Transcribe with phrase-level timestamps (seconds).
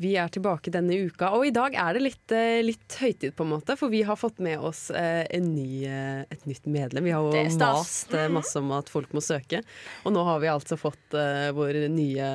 [0.00, 3.44] Vi er tilbake denne uka, og i dag er det litt, eh, litt høytid, på
[3.44, 3.76] en måte.
[3.76, 7.04] For vi har fått med oss eh, en ny, eh, et nytt medlem.
[7.04, 9.60] Vi har jo er mast masse om at folk må søke.
[10.08, 12.30] Og nå har vi altså fått vår nye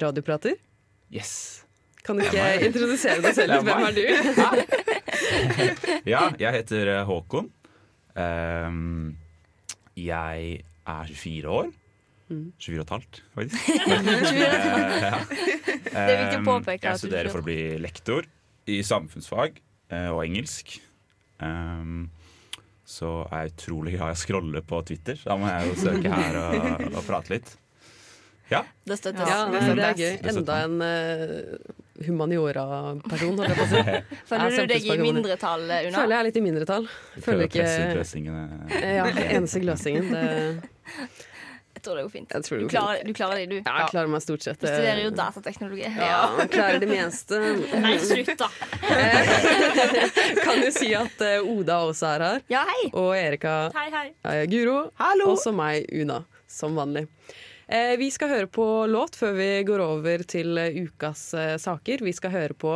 [0.00, 0.56] radioprater.
[1.12, 1.64] Yes.
[2.06, 3.60] Kan du ikke er introdusere deg selv?
[3.68, 4.04] Hvem er du?
[6.08, 7.50] Ja, jeg heter Håkon.
[8.16, 9.18] Ehm,
[9.98, 11.68] jeg er 24 år.
[12.28, 12.52] Mm.
[12.60, 13.62] 24 og et halvt, faktisk.
[15.88, 16.08] Eh, ja.
[16.08, 18.26] Det vil ikke påpeke Jeg studerer for å bli lektor
[18.68, 19.56] i samfunnsfag
[19.88, 20.74] eh, og engelsk.
[21.40, 22.10] Um,
[22.88, 25.16] så er jeg utrolig glad jeg scroller på Twitter.
[25.18, 27.54] Så da må jeg jo søke her og, og prate litt.
[28.52, 28.62] Ja.
[28.84, 29.28] Det støttes.
[29.28, 30.14] Ja, det det, er gøy.
[30.32, 33.80] Enda en uh, humaniora-person, holdt jeg på å si.
[34.30, 35.80] Føler du deg i mindretall, Una?
[35.98, 36.88] Føler jeg er litt i mindretall.
[37.24, 37.66] Føler ikke
[39.36, 40.12] eneste gløsingen.
[40.12, 40.28] Det,
[41.78, 42.28] Jeg tror det går fint.
[42.28, 43.56] Det Du klarer, klarer, du klarer det, du.
[43.62, 44.58] ja, jeg klarer meg stort sett.
[44.58, 45.84] Du studerer jo datateknologi.
[45.86, 47.38] Ja, jeg klarer det meste.
[47.84, 48.48] Nei, slutt, da.
[50.44, 52.42] Kan jo si at eh, Oda også er her.
[52.50, 52.88] Ja, hei.
[52.98, 54.06] Og Erika Hei, hei.
[54.26, 54.78] eh, Guro.
[54.98, 55.30] Hallo!
[55.36, 57.06] Også meg, Una, som vanlig.
[57.68, 62.02] Eh, vi skal høre på låt før vi går over til eh, ukas eh, saker.
[62.06, 62.74] Vi skal høre på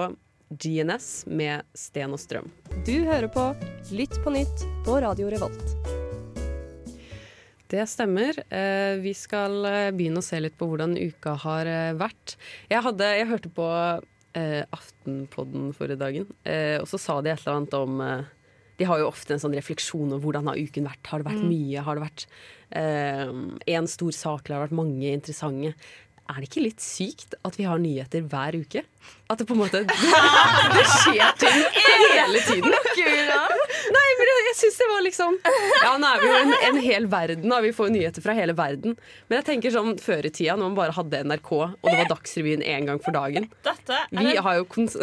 [0.52, 2.50] GNS med Sten og Strøm.
[2.86, 3.50] Du hører på
[3.96, 6.01] Lytt på nytt på Radio Revolt.
[7.72, 8.36] Det stemmer.
[8.52, 12.34] Eh, vi skal eh, begynne å se litt på hvordan uka har eh, vært.
[12.68, 13.68] Jeg, hadde, jeg hørte på
[14.32, 16.22] Aftenpodden forrige dagen,
[16.80, 17.98] og så sa de et eller annet om
[18.80, 21.10] De har jo ofte en sånn refleksjon om hvordan har uken vært.
[21.10, 21.82] Har det vært mye?
[21.84, 22.24] Har det vært
[23.68, 24.48] én stor sak?
[24.48, 25.74] Eller har det vært mange interessante?
[26.32, 28.86] Er det ikke litt sykt at vi har nyheter hver uke?
[29.28, 29.82] At det på en måte
[30.78, 32.72] Det skjer ting hele tiden.
[34.62, 35.38] Synes det var liksom
[35.82, 38.56] Ja, nå er vi jo en, en hel verden, og Vi får nyheter fra hele
[38.58, 38.96] verden.
[39.28, 42.12] Men jeg tenker sånn før i tida, når man bare hadde NRK, og det var
[42.14, 43.48] Dagsrevyen én gang for dagen.
[43.66, 44.98] Dette er, Vi har jo kons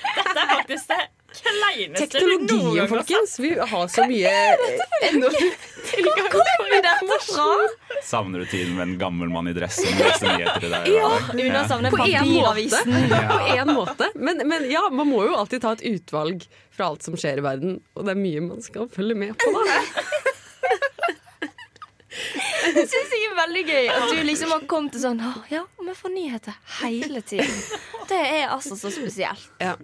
[0.00, 1.00] dette er faktisk det
[1.40, 3.38] kleineste Teknologien, folkens!
[3.38, 4.30] Vi har så mye
[5.10, 5.52] enorm
[6.30, 7.68] kommer på informasjon.
[8.04, 10.88] Savner du tiden med en gammel mann i dress som leser nyheter til deg?
[10.94, 11.10] Ja.
[11.34, 13.08] Una savner På én papiravisen.
[13.10, 14.10] På en måte.
[14.14, 16.46] Men, men ja, man må jo alltid ta et utvalg
[16.80, 19.52] fra alt som skjer i verden, og det er mye man skal følge med på,
[19.52, 19.80] da.
[22.70, 25.20] Det syns jeg er veldig gøy at du liksom har kommet til sånn
[25.50, 27.56] Ja, vi får nyheter hele tiden.
[28.10, 29.48] Det er altså så spesielt.
[29.62, 29.76] Ja.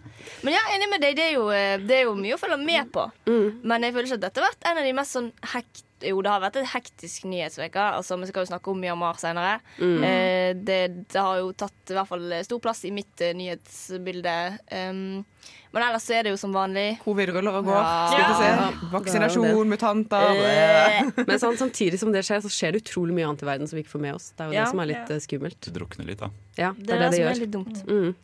[0.43, 2.41] Men jeg er enig med deg, det er jo, eh, det er jo mye å
[2.41, 3.05] følge med på.
[3.27, 5.86] Men jeg føler ikke at dette har vært en av de mest sånn hekt...
[6.05, 7.81] Jo, det har vært et hektisk nyhetsuke.
[7.97, 9.61] Altså, vi skal jo snakke om Myanmar senere.
[9.81, 14.35] Eh, det, det har jo tatt i hvert fall stor plass i mitt eh, nyhetsbilde.
[14.69, 15.25] Um,
[15.73, 16.99] men ellers er det jo som vanlig.
[17.05, 17.81] Covid ruller og går.
[17.81, 18.29] Ja.
[18.41, 18.69] Ja.
[18.69, 23.27] Det Vaksinasjon, mutanter Eh, Men sånn, samtidig som det skjer, så skjer det utrolig mye
[23.29, 24.31] annet i verden som vi ikke får med oss.
[24.37, 24.65] Det er jo Ja.
[24.65, 25.59] det som er litt eh, skummelt.
[25.65, 26.31] Det drukner litt, da.
[26.57, 27.35] Ja, det er det, det som gjør.
[27.35, 27.83] er litt dumt.
[27.89, 28.15] Mm.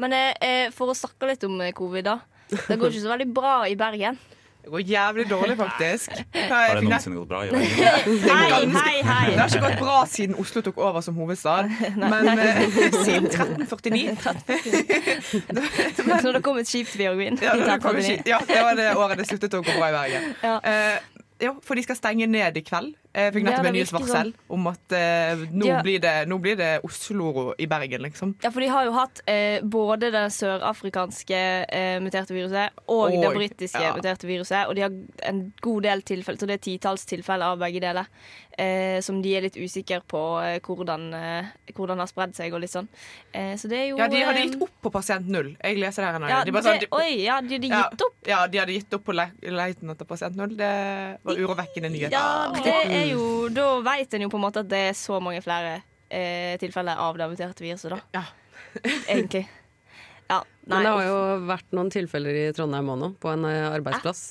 [0.00, 2.18] Men eh, eh, for å snakke litt om eh, covid, da.
[2.68, 4.18] Det går ikke så veldig bra i Bergen.
[4.64, 6.10] Det går jævlig dårlig, faktisk.
[6.34, 7.40] Hva Har det noensinne gått bra?
[7.44, 7.48] i?
[7.50, 9.30] Hei, hei, hei.
[9.30, 12.60] Det har ikke gått bra siden Oslo tok over som hovedstad, men eh,
[13.00, 14.16] siden 1349.
[16.06, 17.40] Når det kom et skip til Bjørgvin.
[17.40, 18.22] Ja, det, 1349.
[18.28, 20.28] ja, det var det året det sluttet å gå bra i Bergen.
[20.44, 20.58] Ja.
[20.60, 20.98] Eh,
[21.40, 22.92] ja, for de skal stenge ned i kveld.
[23.12, 24.32] Jeg fikk Ja, nettopp det en nyhetsvarsel sånn.
[24.54, 28.36] om at eh, nå, har, blir det, nå blir det Oslo i Bergen, liksom.
[28.44, 33.26] Ja, for de har jo hatt eh, både det sørafrikanske eh, muterte viruset og, det
[33.26, 33.94] Og- britiske ja.
[33.96, 34.68] muterte viruset.
[34.70, 34.94] Og de har
[35.26, 38.06] en god del tilfeller, så det er titalls tilfeller av begge deler.
[38.60, 42.60] Eh, som de er litt usikre på eh, hvordan, eh, hvordan har spredd seg og
[42.60, 42.88] litt sånn.
[43.32, 45.54] Eh, så det er jo Ja, de hadde eh, gitt opp på pasient null.
[45.64, 46.28] Jeg leser det her nå.
[46.28, 48.16] Ja, de sånn, det, de, oi, ja, de hadde gitt opp.
[48.28, 50.52] Ja, de hadde gitt opp på leiten etter pasient null.
[50.58, 50.70] Det
[51.24, 52.12] var urovekkende nyhet.
[52.12, 55.20] Ja, det er jo Da veit en jo på en måte at det er så
[55.22, 55.78] mange flere
[56.10, 58.00] eh, tilfeller av det muterte viruset, da.
[58.18, 58.24] Ja.
[59.10, 59.46] Egentlig.
[60.30, 63.48] Ja, nei, Men det har jo vært noen tilfeller i Trondheim òg nå, på en
[63.48, 64.28] eh, arbeidsplass.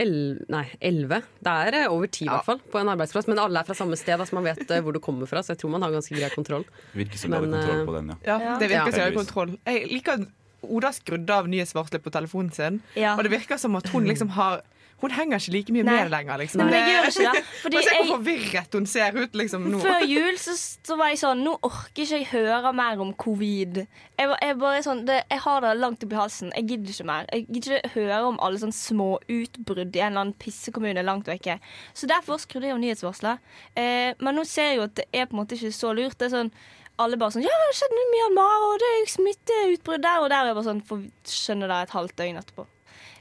[0.00, 0.12] El
[0.48, 1.18] nei, elleve.
[1.44, 2.38] Det er eh, over ti, i Ja.
[2.38, 3.28] hvert fall, på en arbeidsplass.
[3.28, 5.42] Men alle er fra samme sted, så altså man vet eh, hvor du kommer fra.
[5.44, 6.64] Så jeg tror man har ganske grei kontroll.
[6.96, 8.38] Virker som Men, kontroll på den, ja.
[8.40, 9.16] Ja, det virker som ja.
[9.18, 9.56] kontroll.
[9.68, 10.28] Jeg liker at
[10.60, 12.82] Oda skrudde av nyhetsvarselet på telefonen sin.
[12.92, 13.14] Ja.
[13.16, 14.60] Og det virker som at hun liksom har
[15.00, 15.96] Hun henger ikke like mye Nei.
[15.96, 16.40] med lenger.
[16.42, 16.60] Liksom.
[16.60, 17.44] Nei, men jeg gjør ikke det.
[17.62, 19.80] Fordi se hvor forvirret hun ser ut liksom, nå.
[19.84, 23.82] Før jul så, så var jeg sånn Nå orker ikke jeg høre mer om covid.
[23.84, 26.52] Jeg, jeg, bare sånn, det, jeg har det langt oppi halsen.
[26.56, 27.30] Jeg gidder ikke mer.
[27.32, 31.30] Jeg gidder ikke høre om alle sånne små utbrudd i en eller annen pissekommune langt
[31.30, 31.56] vekke.
[31.96, 33.48] Så derfor skrudde jeg av nyhetsvarselet.
[33.80, 36.18] Eh, men nå ser jeg jo at det er på en måte ikke så lurt.
[36.20, 36.52] Det er sånn
[37.00, 40.44] alle bare sånn Ja, det skjedde i Myanmar, og det er smitteutbrudd der og der.
[40.44, 42.66] Og jeg bare sånn får skjønne det et halvt døgn etterpå.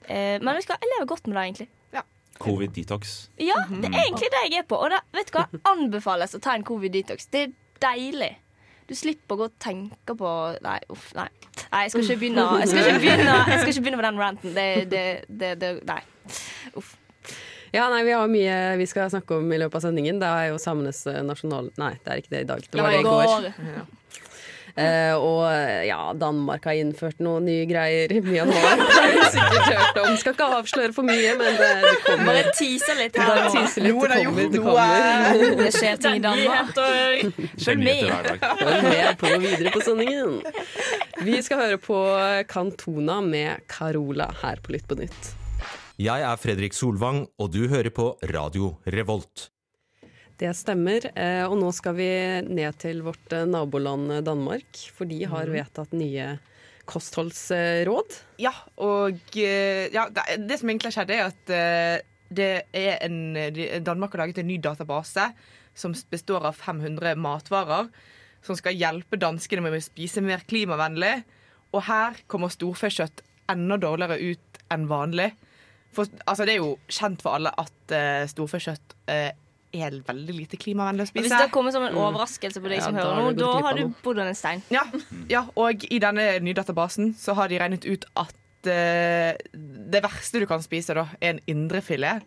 [0.09, 1.69] Eh, men vi skal leve godt med det, egentlig.
[2.39, 3.29] Covid-detox.
[3.43, 4.77] Ja, det er egentlig det jeg er på.
[4.79, 5.47] Og det, vet du hva?
[5.73, 7.27] anbefales å ta en covid-detox.
[7.33, 7.51] Det er
[7.83, 8.29] deilig.
[8.89, 10.29] Du slipper å gå og tenke på
[10.65, 11.27] Nei, uff, nei.
[11.69, 14.21] Nei, jeg skal ikke begynne, jeg skal ikke begynne, jeg skal ikke begynne på den
[14.23, 14.55] ranten.
[14.55, 15.99] Det, det, det, det Nei.
[16.79, 16.95] Uff.
[17.69, 20.17] Ja, nei, Vi har mye vi skal snakke om i løpet av sendingen.
[20.23, 21.69] Det er jo samenes eh, nasjonal...
[21.77, 22.65] Nei, det er ikke det i dag.
[22.65, 23.98] Det var det i går.
[24.79, 25.43] Eh, og
[25.87, 28.13] ja, Danmark har innført noen nye greier.
[28.23, 30.13] Myanmar har du sikkert hørt om.
[30.21, 32.29] Skal ikke avsløre for mye, men det, det kommer.
[32.29, 33.99] Bare tise litt her Bare teaser litt.
[33.99, 35.43] Det kommer, det kommer.
[35.63, 36.71] Det skjer ting i Danmark.
[37.65, 38.31] Følg med.
[38.63, 40.39] Følg med på videre på sendingen.
[41.25, 41.99] Vi skal høre på
[42.49, 45.35] Kantona med Carola her på Lytt på nytt.
[45.99, 49.49] Jeg er Fredrik Solvang, og du hører på Radio Revolt.
[50.39, 51.09] Det stemmer.
[51.19, 52.09] eh, Og nå skal vi
[52.47, 56.37] ned til vårt eh, naboland eh, Danmark, for de har vedtatt nye
[56.89, 58.15] kostholdsråd.
[58.41, 61.51] Ja, og ja, det, som egentlig har skjedd, er at
[62.33, 63.37] det er en,
[63.85, 65.27] Danmark har laget en ny database
[65.77, 67.91] som består av 500 matvarer,
[68.41, 71.19] som skal hjelpe danskene med å spise mer klimavennlig.
[71.75, 73.21] Og her kommer storfekjøtt
[73.53, 75.29] enda dårligere ut enn vanlig.
[75.93, 79.31] For altså, det er jo kjent for alle at uh, storfekjøtt eh,
[79.73, 81.27] er veldig lite klimavennlig å spise.
[81.27, 83.77] Hvis det kommer som en overraskelse på deg Ja, som hører noe, nå, da har
[83.77, 84.63] du bodd under en stein.
[84.73, 84.83] Ja,
[85.31, 88.35] ja, og i denne nye databasen så har de regnet ut at
[88.69, 89.31] uh,
[89.93, 92.25] det verste du kan spise, da, er en indrefilet.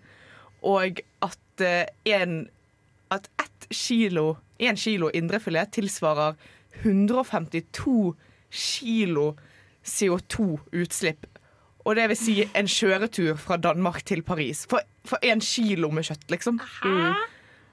[0.62, 2.44] Og at uh, en
[3.12, 6.32] At ett kilo, én kilo indrefilet tilsvarer
[6.80, 8.14] 152
[8.48, 9.34] kilo
[9.84, 11.26] CO2-utslipp.
[11.84, 14.64] Og det vil si en kjøretur fra Danmark til Paris.
[14.70, 16.60] For, for en kilo med kjøtt, liksom.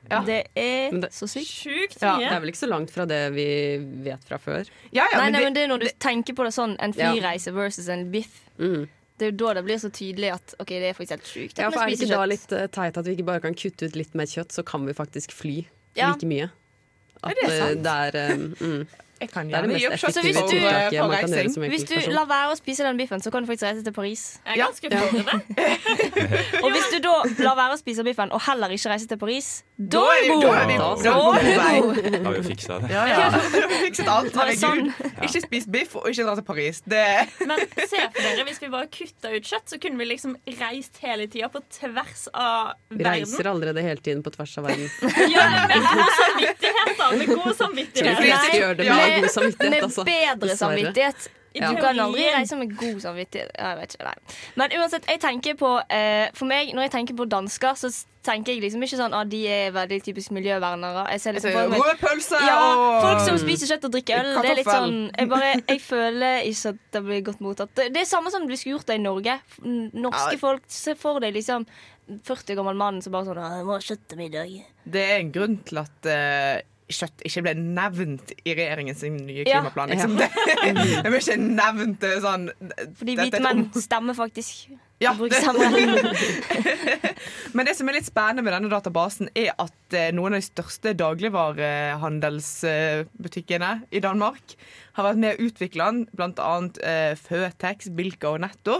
[0.09, 0.21] Ja.
[0.25, 1.45] Det er det- så sykt.
[1.45, 4.65] Sjukt Ja, det er vel ikke så langt fra det vi vet fra før.
[4.91, 6.75] Ja, ja, Nei, men nei, det- men det er når du tenker på det sånn,
[6.79, 7.11] en Ja.
[7.13, 8.41] flyreise versus en biff.
[8.57, 8.87] Mm.
[9.19, 11.57] Det er jo da det blir så tydelig at ok, det er faktisk helt sjukt.
[11.59, 13.83] Ja, for Er det ikke da litt uh, teit at vi ikke bare kan kutte
[13.85, 15.65] ut litt mer kjøtt, så kan vi faktisk fly
[15.95, 16.13] Ja.
[16.13, 16.49] like mye?
[17.21, 17.83] At det eh, sant?
[17.83, 18.87] det er um, mm,
[19.21, 21.53] jeg kan Det er det mest effektive hvis for, du- eh, tiltaket man kan gjøre
[21.53, 23.93] som Hvis du lar være å spise den biffen, så kan du faktisk reise til
[23.93, 24.39] Paris.
[24.45, 24.65] Jeg er Ja.
[24.67, 26.63] ganske for det.
[26.63, 27.13] Og hvis du da
[27.43, 30.35] lar være å spise biffen og heller ikke reise til Paris, da er du vi-
[30.35, 30.43] god!
[30.43, 32.25] da er du god.
[32.25, 32.89] Har vi fiksa det.
[32.91, 33.29] Ja, ja.
[33.85, 34.33] Fikset alt.
[34.35, 34.93] Herregud.
[35.23, 36.81] Ikke spis biff og ikke dra til Paris.
[36.81, 37.05] Det
[37.47, 40.97] Men se for dere, hvis vi bare kutta ut kjøtt, så kunne vi liksom reist
[41.03, 42.97] hele tida på tvers av verden.
[42.99, 44.89] Vi reiser allerede hele tiden på tvers av verden.
[45.29, 47.09] Ja, med god samvittighet, da.
[47.11, 48.19] Med god samvittighet.
[48.19, 48.27] Nei,
[48.87, 49.08] ja.
[49.09, 50.05] Med god samvittighet, Med altså.
[50.05, 51.29] bedre samvittighet.
[51.57, 51.71] Ja.
[51.73, 53.49] Du kan aldri reise med god samvittighet.
[53.57, 54.35] Jeg vet ikke, nei.
[54.55, 57.89] Men uansett, jeg tenker på eh, For meg, når jeg tenker på dansker, så
[58.23, 61.07] tenker jeg liksom ikke sånn at de er veldig typisk miljøvernere.
[61.15, 62.59] Jeg ser liksom for meg Rød pølse ja,
[63.01, 64.31] folk som spiser kjøtt og drikker øl.
[64.43, 67.73] Det er litt sånn Jeg, bare, jeg føler ikke at det blir godt mottatt.
[67.79, 69.39] Det det er samme som det skulle gjort det i Norge.
[69.65, 70.41] Norske Ja.
[70.45, 71.65] folk Se for deg liksom
[72.29, 74.65] 40 gammel mann som bare sånn «Å, 'Jeg må ha kjøtt til middag'.
[74.85, 79.59] Det er en grunn til at eh, kjøtt ikke ble nevnt i regjeringens nye Ja.
[79.59, 79.89] klimaplan.
[79.93, 80.11] Liksom.
[80.17, 80.27] Det,
[81.03, 82.47] det ble ikke nevnt eh, sånn
[82.99, 84.51] Fordi hvite menn stemmer faktisk.
[84.99, 85.39] Ja, det-
[87.55, 90.47] Men det som er litt spennende med denne databasen, er at eh, noen av de
[90.49, 94.45] største dagligvarehandelsbutikkene i Danmark
[94.97, 96.53] har vært med å utvikle den, bl.a.
[96.83, 98.75] Eh, Føtex, Bilka og Netto.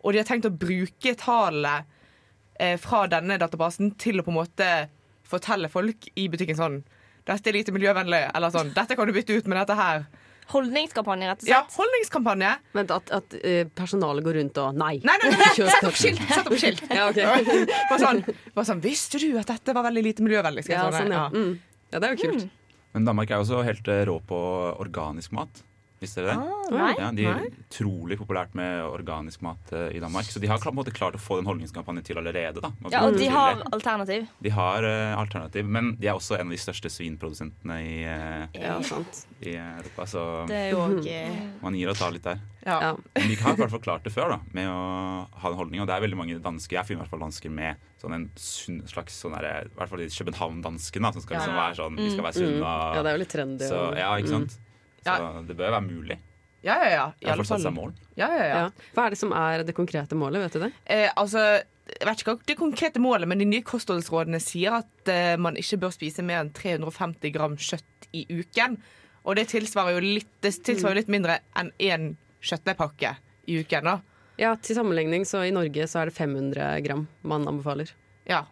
[0.00, 1.76] Og de har tenkt å bruke tallene
[2.60, 4.68] eh, fra denne databasen til å på en måte
[5.28, 6.78] fortelle folk i butikken sånn
[7.28, 10.06] Dette er lite miljøvennlig, eller sånn Dette kan du bytte ut med dette her.
[10.48, 11.52] Holdningskampanje, rett og slett.
[11.52, 12.52] Ja, holdningskampanje.
[12.72, 14.94] Vent, at, at eh, personalet går rundt og Nei!
[15.04, 16.22] Nei, nei, nei, sett opp skilt!
[16.30, 16.80] Sett opp skilt.
[16.88, 17.20] Ja, ok.
[17.90, 18.22] Bare sånn,
[18.56, 20.64] bare sånn Visste du at dette var veldig lite miljøvennlig?
[20.64, 21.26] Skal jeg Ja, sånn, ja.
[21.26, 21.28] ja.
[21.36, 21.82] Mm.
[21.92, 22.48] ja, det er jo kult.
[22.96, 24.38] Men Danmark er også helt eh, rå på
[24.80, 25.60] organisk mat.
[25.98, 26.38] Visste dere det?
[26.38, 26.90] Ah, nei.
[26.98, 27.48] Ja, de er Nei.
[27.64, 30.28] utrolig populært med organisk mat uh, i Danmark.
[30.30, 32.62] Så de har på en måte klart å få den holdningskampanjen til allerede.
[32.62, 32.70] Da.
[32.92, 34.28] Ja, og de har alternativ.
[34.44, 38.46] de har uh, alternativ, men de er også en av de største svinprodusentene i, uh,
[38.54, 38.76] Ja,
[39.42, 40.06] i Europa.
[40.06, 42.38] Så Det er jo også, eh, man gir og tar litt der.
[42.62, 42.78] Ja.
[42.82, 42.92] Ja.
[43.16, 44.78] Men de har i hvert fall klart det før, da, med å
[45.32, 45.82] ha den holdninga.
[45.82, 48.28] Og det er veldig mange dansker, jeg finner i hvert fall dansker med sånn en
[48.38, 52.10] sunn slags sånn der, I hvert fall de København-danskene, som skal liksom være sånn Vi
[52.12, 52.58] skal være sunne.
[52.62, 52.94] Mm.
[52.94, 53.70] Ja, det er jo litt trendy.
[53.70, 54.58] Så, ja, ikke sant?
[55.04, 55.42] Så Ja.
[55.46, 56.18] det bør være mulig.
[56.62, 57.06] Ja, ja, ja.
[57.22, 57.92] I alle fall mål.
[58.18, 58.56] Ja, ja, ja.
[58.64, 58.70] Ja.
[58.94, 60.72] Hva er det som er det konkrete målet, vet du det?
[60.86, 61.38] Eh, altså,
[61.86, 65.54] jeg vet ikke hva det konkrete målet, men de nye kostholdsrådene sier at eh, man
[65.56, 68.76] ikke bør spise mer enn 350 gram kjøtt i uken.
[69.24, 72.10] Og det tilsvarer jo litt, det tilsvarer jo litt mindre enn én
[72.42, 73.84] kjøttdeigpakke i uken.
[73.84, 74.00] da.
[74.38, 77.90] Ja, til sammenligning så i Norge så er det 500 gram man anbefaler.
[78.28, 78.44] Ja.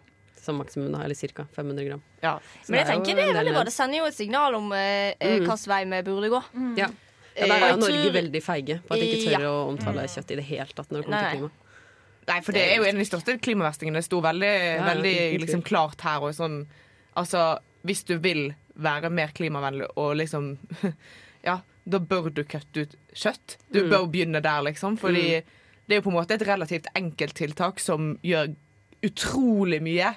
[0.47, 1.45] Som maksimum, da, eller ca.
[1.57, 2.03] 500 gram.
[2.23, 2.37] ja.
[2.69, 3.65] Men jeg det er tenker det er veldig bra.
[3.67, 5.47] Det sender jo et signal om eh, eh, Mm.
[5.47, 6.43] hvilken vei vi burde gå.
[6.79, 6.89] Ja.
[7.37, 9.49] Ja, der er jo Norge tror- veldig feige på at de ikke tør Ja.
[9.51, 11.51] å omtale kjøtt i det hele tatt når det kommer Nei, til klima.
[12.29, 13.95] Nei, for det er jo en av de største klimaverstingene.
[14.01, 16.19] Det sto veldig, ja, veldig liksom, klart her.
[16.23, 16.67] Og sånn,
[17.17, 20.59] altså, hvis du vil være mer klimavennlig og liksom
[21.45, 23.57] Ja, da bør du kutte ut kjøtt.
[23.71, 23.91] Du Mm.
[23.91, 24.97] bør begynne der, liksom.
[24.99, 25.43] Fordi
[25.87, 28.57] det er jo på en måte et relativt enkelt tiltak som gjør
[29.05, 30.15] utrolig mye.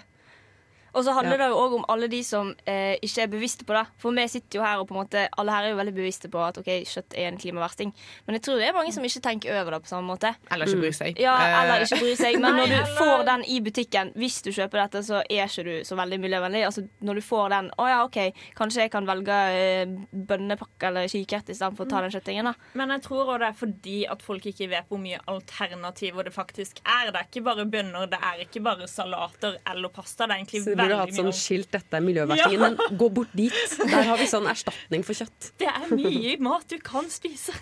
[0.93, 1.43] Og så handler Ja.
[1.45, 3.85] det jo òg om alle de som eh, ikke er bevisste på det.
[3.97, 6.29] For vi sitter jo her og på en måte alle her er jo veldig bevisste
[6.31, 7.93] på at ok, kjøtt er en klimaversting.
[8.27, 10.33] Men jeg tror det er mange som ikke tenker over det på samme måte.
[10.51, 11.19] Eller ikke bryr seg.
[11.19, 12.39] Ja, Eh, eller ikke bryr seg.
[12.41, 15.73] Men når du får den i butikken, hvis du kjøper dette, så er ikke du
[15.85, 16.65] så veldig miljøvennlig.
[16.65, 18.17] Altså, når du får den Å ja, OK,
[18.57, 22.53] kanskje jeg kan velge eh, bønnepakke eller kikert istedenfor å ta den kjøttingen, da.
[22.79, 26.33] Men jeg tror også det er fordi at folk ikke vet hvor mye alternativer det
[26.35, 27.11] faktisk er.
[27.11, 30.27] Det er ikke bare bønner, det er ikke bare salater eller pasta.
[30.27, 32.87] Det er egentlig burde hatt sånn skilt 'dette er miljøverstingen', Ja.
[32.89, 33.53] men gå bort dit.
[33.79, 35.51] Der har vi sånn erstatning for kjøtt.
[35.57, 37.53] Det er mye mat du kan spise.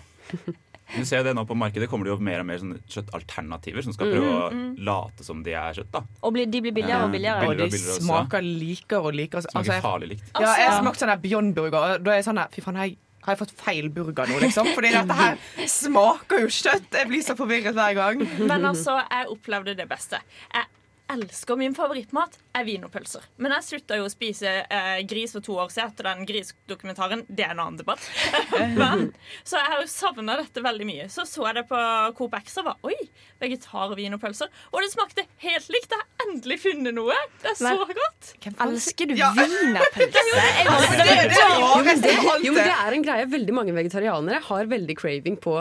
[0.96, 2.58] Du ser det nå på markedet kommer det jo mer og mer
[2.88, 5.90] kjøttalternativer som skal prøve å late som de er kjøtt.
[5.92, 7.42] da Og bli, de blir billigere og billigere.
[7.44, 9.42] Og Billigere de billigere smaker likere og likere.
[9.42, 10.24] Altså, Smaker jeg- farlig likt.
[10.40, 12.76] Ja, jeg har smakt sånn her Beyond Burger, og da er jeg sånn Fy faen,
[12.76, 14.66] har jeg, har jeg fått feil burger nå, liksom?
[14.74, 16.90] Fordi dette her smaker jo kjøtt.
[16.92, 18.18] Jeg blir så forvirret hver gang.
[18.46, 20.18] Men altså, jeg opplevde det beste.
[20.54, 20.64] Jeg
[21.12, 23.22] elsker min favorittmat er wienerpølser.
[23.40, 27.22] Men jeg slutta jo å spise eh, gris for to år siden etter den grisdokumentaren.
[27.28, 28.02] Det er en annen debatt.
[28.80, 29.06] Men,
[29.46, 31.06] så jeg har jo savna dette veldig mye.
[31.12, 31.80] Så så jeg det på
[32.18, 32.96] Coop X og var oi,
[33.42, 34.50] vegetar-wienerpølser.
[34.72, 35.92] Og det smakte helt likt.
[35.94, 37.16] Jeg har endelig funnet noe.
[37.42, 38.32] Det er så Men- godt.
[38.68, 39.32] Elsker du Ja.
[39.36, 40.24] wienerpølse?
[40.28, 42.44] Jeg Altså, det, det er Jo, det, rareste av alt.
[42.44, 43.26] jo, men det er en greie.
[43.38, 45.56] Veldig mange vegetarianere har veldig craving på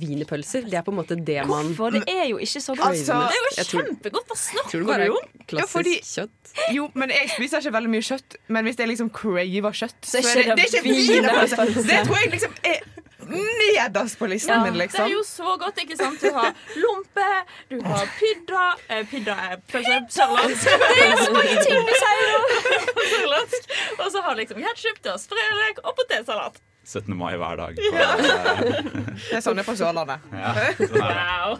[0.00, 0.66] wienerpølser.
[0.70, 1.90] Det er på en måte det man Hvorfor?
[1.98, 2.88] det er jo ikke så godt.
[2.88, 4.26] Altså, Det er jo kjempegodt.
[4.28, 6.74] Hva tror snakker det bare du er Klassisk Ja, fordi- kjøtt.
[6.74, 8.36] Jo, men jeg spiser ikke veldig mye kjøtt.
[8.48, 11.88] Men hvis jeg liksom craver kjøtt, så, er er det, det er det ikke wienerpølse.
[11.88, 12.78] Det tror jeg liksom er
[13.24, 15.08] nederst på listen Ja, min, Det er liksom.
[15.10, 16.20] jo så godt, ikke sant?
[16.20, 17.28] Du har lompe,
[17.70, 20.68] du har pidda eh, Pidda er pølse sørlandsk.
[20.68, 22.28] Det er så mange ting du sier
[23.14, 23.72] sørlandsk.
[23.98, 26.60] Og så har du liksom ketsjup, du har sprelek og potetsalat.
[26.84, 27.16] 17.
[27.16, 27.78] mai hver dag.
[27.94, 30.24] Eh, Det er sånn det er på Sørlandet.
[30.94, 31.58] Wow.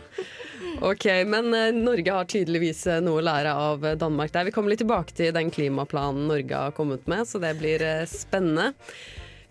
[0.91, 4.49] Ok, Men eh, Norge har tydeligvis eh, noe å lære av Danmark der.
[4.49, 8.73] Vi kommer litt tilbake til den klimaplanen Norge har kommet med, så det blir spennende.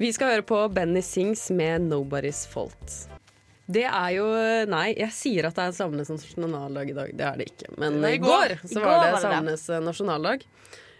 [0.01, 3.07] Vi skal høre på Benny Sings med 'Nobody's Fault'.
[3.73, 4.25] Det er jo
[4.67, 7.13] Nei, jeg sier at det er samenes nasjonaldag i dag.
[7.15, 7.69] Det er det ikke.
[7.79, 10.43] Men i går så var det samenes nasjonaldag.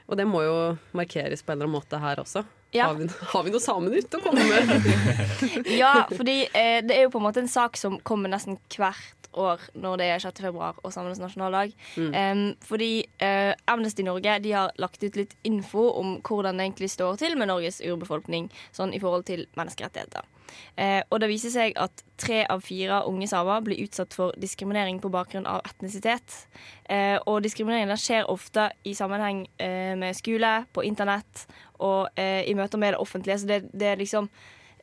[0.08, 0.56] Og det må jo
[0.96, 2.46] markeres på en eller annen måte her også.
[2.74, 2.88] Ja.
[2.90, 4.88] Har, vi, har vi noe Samenytt å komme med?
[5.82, 9.24] Ja, fordi eh, det er jo på en måte en sak som kommer nesten hvert
[9.38, 10.42] år når det er 6.
[10.46, 11.74] februar og samenes nasjonaldag.
[11.98, 16.92] Em, fordi eh, Amnesty Norge de har lagt ut litt info om hvordan det egentlig
[16.94, 20.30] står til med Norges urbefolkning sånn i forhold til menneskerettigheter.
[20.76, 25.00] Eh, og det viser seg at tre av fire unge samer blir utsatt for diskriminering
[25.02, 26.46] på bakgrunn av etnisitet.
[26.86, 31.48] Eh, og diskrimineringen skjer ofte i sammenheng eh, med skole, på internett
[31.84, 33.40] og eh, i møter med det offentlige.
[33.42, 34.30] Så det, det er liksom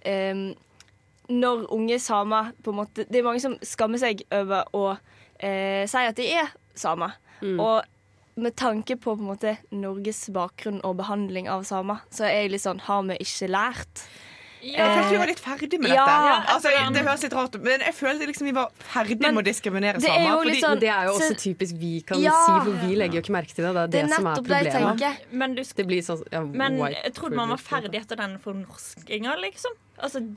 [0.06, 0.50] eh,
[1.30, 4.84] Når unge samer på en måte Det er mange som skammer seg over å
[5.38, 7.16] eh, si at de er samer.
[7.40, 7.82] Og
[8.40, 12.52] med tanke på på en måte Norges bakgrunn og behandling av samer, så er jeg
[12.54, 14.04] litt sånn Har vi ikke lært?
[14.62, 16.52] Jeg følte vi var litt ferdig med Ja, dette.
[16.54, 19.44] Altså, det høres litt rart ut, men jeg følte liksom vi var ferdig Men med
[19.44, 20.28] å diskriminere det er samer.
[20.28, 22.30] jo fordi- sånn- det er jo også typisk vi kan Ja.
[22.30, 23.72] si, for vi legger jo ikke merke til det.
[23.72, 25.16] Det er det, Det som er nettopp det.
[25.32, 28.38] Men, du, Det blir sånn ja, men white jeg trodde man var ferdig etter den
[28.38, 29.72] fornorskinga, liksom.
[30.02, 30.36] Altså,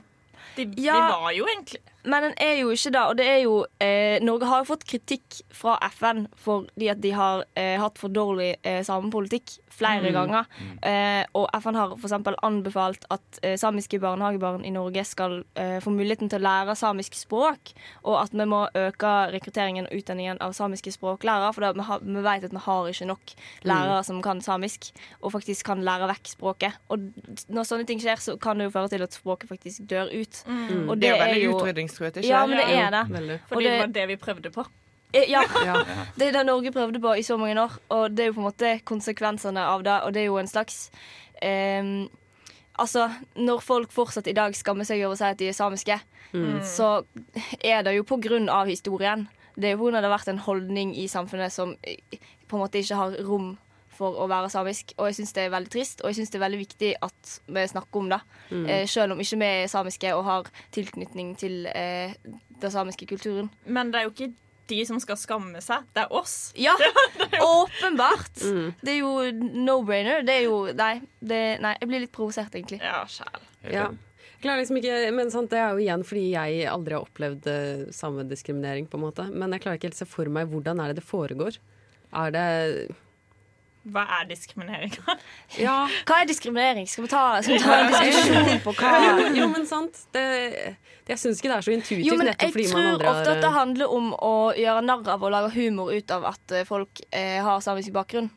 [0.56, 3.02] de, de var jo egentlig Men den er jo ikke det.
[3.08, 7.14] Og det er jo eh, Norge har jo fått kritikk fra FN fordi at de
[7.16, 10.44] har eh, hatt for dårlig eh, samepolitikk flere ganger.
[10.84, 12.14] Eh, og FN har f.eks.
[12.46, 17.16] anbefalt at eh, samiske barnehagebarn i Norge skal eh, få muligheten til å lære samisk
[17.18, 17.72] språk,
[18.04, 21.52] og at vi må øke rekrutteringen og utdanningen av samiske språklærere.
[21.56, 23.34] For da, vi, har, vi vet at vi har ikke nok
[23.64, 26.78] lærere som kan samisk, og faktisk kan lære vekk språket.
[26.92, 27.10] Og
[27.48, 30.43] når sånne ting skjer, så kan det jo føre til at språket faktisk dør ut.
[30.44, 33.04] Og Det er jo veldig utrydningstruet, ikke Ja, men det er det.
[33.10, 33.38] Veldig.
[33.48, 34.66] Fordi det, det- var det vi prøvde på.
[35.14, 35.76] Eh, Ja, Ja.
[36.18, 38.40] det er det Norge prøvde på i så mange år, og det er jo på
[38.42, 40.00] en måte konsekvensene av det.
[40.04, 40.90] Og det er jo en slags
[41.42, 42.08] um,
[42.76, 46.00] Altså, når folk fortsatt i dag skammer seg over å si at de er samiske,
[46.66, 47.04] så
[47.62, 49.28] er det jo på grunn av historien.
[49.56, 50.00] det er jo pga.
[50.00, 51.94] det har vært en holdning i samfunnet som eh,
[52.48, 53.56] på en måte ikke har rom
[53.96, 54.94] for å være samisk.
[54.98, 57.34] Og jeg syns det er veldig trist, og jeg syns det er veldig viktig at
[57.56, 58.20] vi snakker om det.
[58.50, 58.64] Mm.
[58.66, 62.16] Eh, selv om ikke vi er samiske og har tilknytning til eh,
[62.60, 63.50] den samiske kulturen.
[63.66, 64.32] Men det er jo ikke
[64.70, 66.38] de som skal skamme seg, det er oss.
[66.66, 66.74] Ja,
[67.44, 68.40] åpenbart!
[68.80, 70.24] Det er jo no-brainer.
[70.24, 72.80] Det er jo Nei, det, nei jeg blir litt provosert, egentlig.
[72.84, 73.46] Ja, sjæl.
[73.72, 73.88] Ja.
[74.44, 78.26] Liksom ikke, men sant, Det er jo igjen fordi jeg aldri har opplevd eh, samme
[78.28, 78.84] diskriminering.
[78.86, 81.08] på en måte Men jeg klarer ikke helt se for meg hvordan er det det
[81.08, 81.56] foregår.
[82.12, 82.48] Er det
[83.84, 84.92] Hva er diskriminering?
[85.60, 85.86] Ja.
[86.08, 86.86] Hva er diskriminering?
[86.88, 89.98] Skal vi ta, skal vi ta en diskusjon på hva Jo, jo men sant.
[90.14, 90.22] Det,
[91.06, 93.50] jeg syns ikke det er så intuitivt, Jo, men jeg fordi tror ofte at det
[93.52, 97.42] handler om å gjøre narr av og lage humor ut av at eh, folk eh,
[97.44, 98.30] har samisk bakgrunn.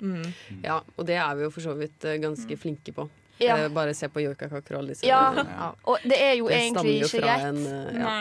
[0.64, 3.08] Ja, og det er vi jo for så vidt eh, ganske flinke på.
[3.40, 3.54] Ja.
[3.62, 5.06] Eh, Bare se på joikakaker og alle disse.
[5.08, 7.46] Ja, og det er jo Det egentlig jo ikke greit.
[7.46, 8.14] en, ja.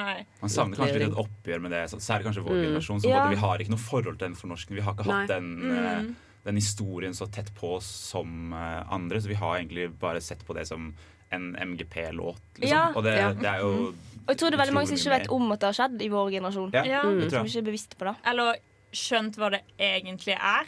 [0.43, 2.63] Man savner kanskje litt et oppgjør med det, så- særlig kanskje vår Mm.
[2.69, 3.01] generasjon.
[3.01, 3.23] Som Ja.
[3.25, 4.77] Både, Vi har ikke noe forhold til den fornorskningen.
[4.77, 5.27] Vi har ikke hatt Nei.
[5.27, 6.15] den, Mm.
[6.47, 10.45] Den historien så tett på oss som eh, andre, så vi har egentlig bare sett
[10.47, 10.93] på det som
[11.35, 12.39] en MGP-låt.
[12.61, 12.71] Liksom.
[12.71, 12.93] Ja.
[12.95, 13.33] Og det, Ja.
[13.35, 13.89] det er jo
[14.27, 16.03] Og jeg tror det er veldig mange som ikke vet om at det har skjedd
[16.03, 16.71] i vår generasjon.
[16.75, 18.15] Ja, tror Som ikke er bevisst på det.
[18.27, 18.57] Eller
[18.93, 20.67] skjønt hva det egentlig er.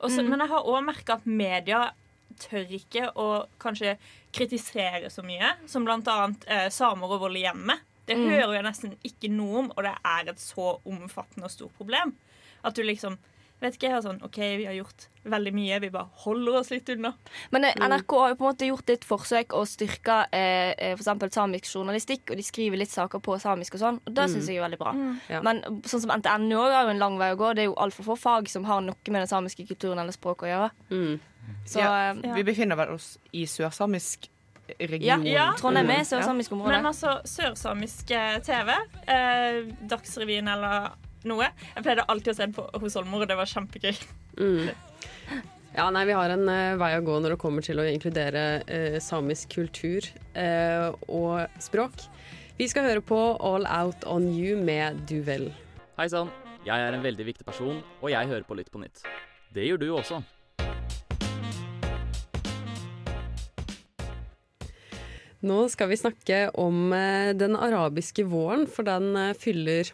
[0.00, 0.28] Også, Mm.
[0.30, 1.90] Men jeg har òg merka at media
[2.38, 3.96] tør ikke å kanskje
[4.32, 7.80] kritisere så mye, som blant annet eh, samer og vold i hjemmet.
[8.06, 8.28] Det Mm.
[8.30, 12.14] hører jeg nesten ikke noe om, og det er et så omfattende og stort problem.
[12.64, 13.18] At du liksom
[13.60, 16.70] Vet ikke, jeg har sånn OK, vi har gjort veldig mye, vi bare holder oss
[16.72, 17.10] litt unna.
[17.52, 20.94] Men eh, NRK har jo på en måte gjort litt forsøk å styrke eh, f.eks.
[20.96, 24.28] for eksempel samisk journalistikk, og de skriver litt saker på samisk og sånn, og det
[24.32, 24.94] syns jeg er veldig bra.
[25.28, 25.42] Ja.
[25.44, 27.52] Men sånn som NTNU òg har jo en lang vei å gå.
[27.54, 30.48] Det er jo altfor få fag som har noe med den samiske kulturen eller språket
[30.48, 30.70] å gjøre.
[30.90, 31.20] Mm.
[31.68, 34.30] Så Ja, eh, Vi befinner vel oss i sørsamisk
[34.70, 35.26] ja, region.
[35.26, 35.52] Ja.
[35.58, 36.04] Trondheim er Ja.
[36.04, 36.76] sørsamisk område.
[36.78, 38.70] Men altså, sørsamisk eh, TV,
[39.06, 40.90] eh, Dagsrevyen eller
[41.28, 43.96] noe Jeg pleide alltid å se på, hos oldemor, og det var kjempegøy.
[44.40, 44.70] Mm.
[45.70, 48.44] Ja, nei, Vi har en uh, vei å gå når det kommer til å inkludere
[48.66, 52.08] uh, samisk kultur uh, og språk.
[52.58, 55.50] Vi skal høre på All Out On You med Duvel.
[56.00, 56.32] Hei sann,
[56.66, 59.04] jeg er en veldig viktig person, og jeg hører på Lytt på nytt.
[59.54, 60.20] Det gjør du også.
[65.40, 66.92] Nå skal vi snakke om
[67.40, 69.88] den arabiske våren, for den fyller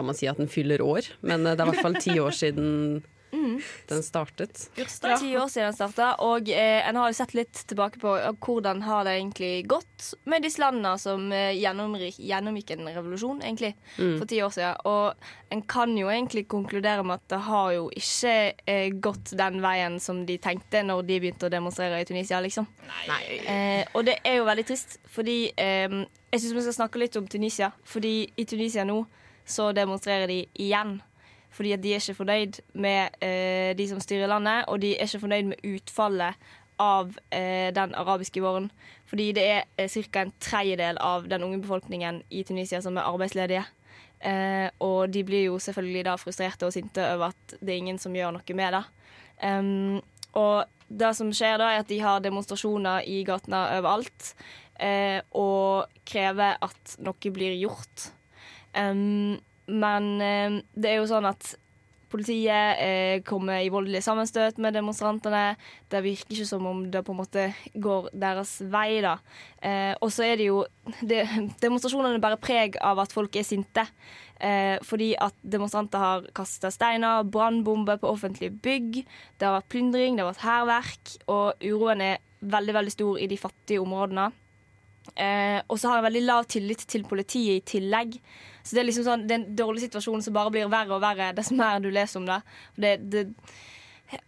[0.00, 2.16] Kan man si at den fyller år, men eh, det er i hvert fall ti
[2.20, 3.02] år siden
[3.90, 4.64] den startet.
[4.74, 8.32] Ti år siden den starta, og eh, en har jo sett litt tilbake på eh,
[8.42, 13.74] hvordan har det egentlig gått med disse landene som eh, gjennomgikk, gjennomgikk en revolusjon egentlig
[14.00, 14.16] Mm.
[14.18, 14.80] for ti år siden.
[14.88, 18.34] Og en kan jo egentlig konkludere med at det har jo ikke
[18.66, 22.66] eh, gått den veien som de tenkte når de begynte å demonstrere i Tunisia, liksom.
[23.46, 26.00] Eh, og det er jo veldig trist, fordi eh,
[26.32, 27.70] jeg syns vi skal snakke litt om Tunisia.
[27.84, 29.02] Fordi i Tunisia nå
[29.50, 30.98] så demonstrerer de igjen.
[31.50, 35.08] Fordi at de er ikke fornøyd med eh, de som styrer landet, og de er
[35.08, 38.70] ikke fornøyd med utfallet av eh, den arabiske våren.
[39.10, 40.22] Fordi det er eh, ca.
[40.22, 43.66] en tredjedel av den unge befolkningen i Tunisia som er arbeidsledige.
[44.20, 47.98] Eh, og de blir jo selvfølgelig da frustrerte og sinte over at det er ingen
[47.98, 48.84] som gjør noe med det.
[49.40, 50.00] Um,
[50.36, 54.34] og det som skjer da, er at de har demonstrasjoner i gatene overalt.
[54.80, 58.10] Eh, og krever at noe blir gjort.
[58.76, 61.54] Um, men eh, det er jo sånn at
[62.10, 65.54] politiet eh, kommer i voldelige sammenstøt med demonstrantene.
[65.90, 69.16] Det virker ikke som om det på en måte går deres vei, da.
[69.62, 70.64] Eh, og så er det jo
[71.06, 71.22] det,
[71.62, 73.86] Demonstrasjonene bærer preg av at folk er sinte.
[74.40, 79.02] Eh, fordi at demonstranter har kasta steiner, brannbomber på offentlige bygg.
[79.38, 83.28] Det har vært plyndring, det har vært hærverk, og uroen er veldig, veldig stor i
[83.30, 84.30] de fattige områdene.
[85.16, 88.18] Eh, og så har jeg veldig lav tillit til politiet i tillegg.
[88.62, 91.02] Så det er liksom sånn, det er en dårlig situasjon som bare blir verre og
[91.02, 92.38] verre dess mer du leser om det.
[92.76, 93.24] Det, det,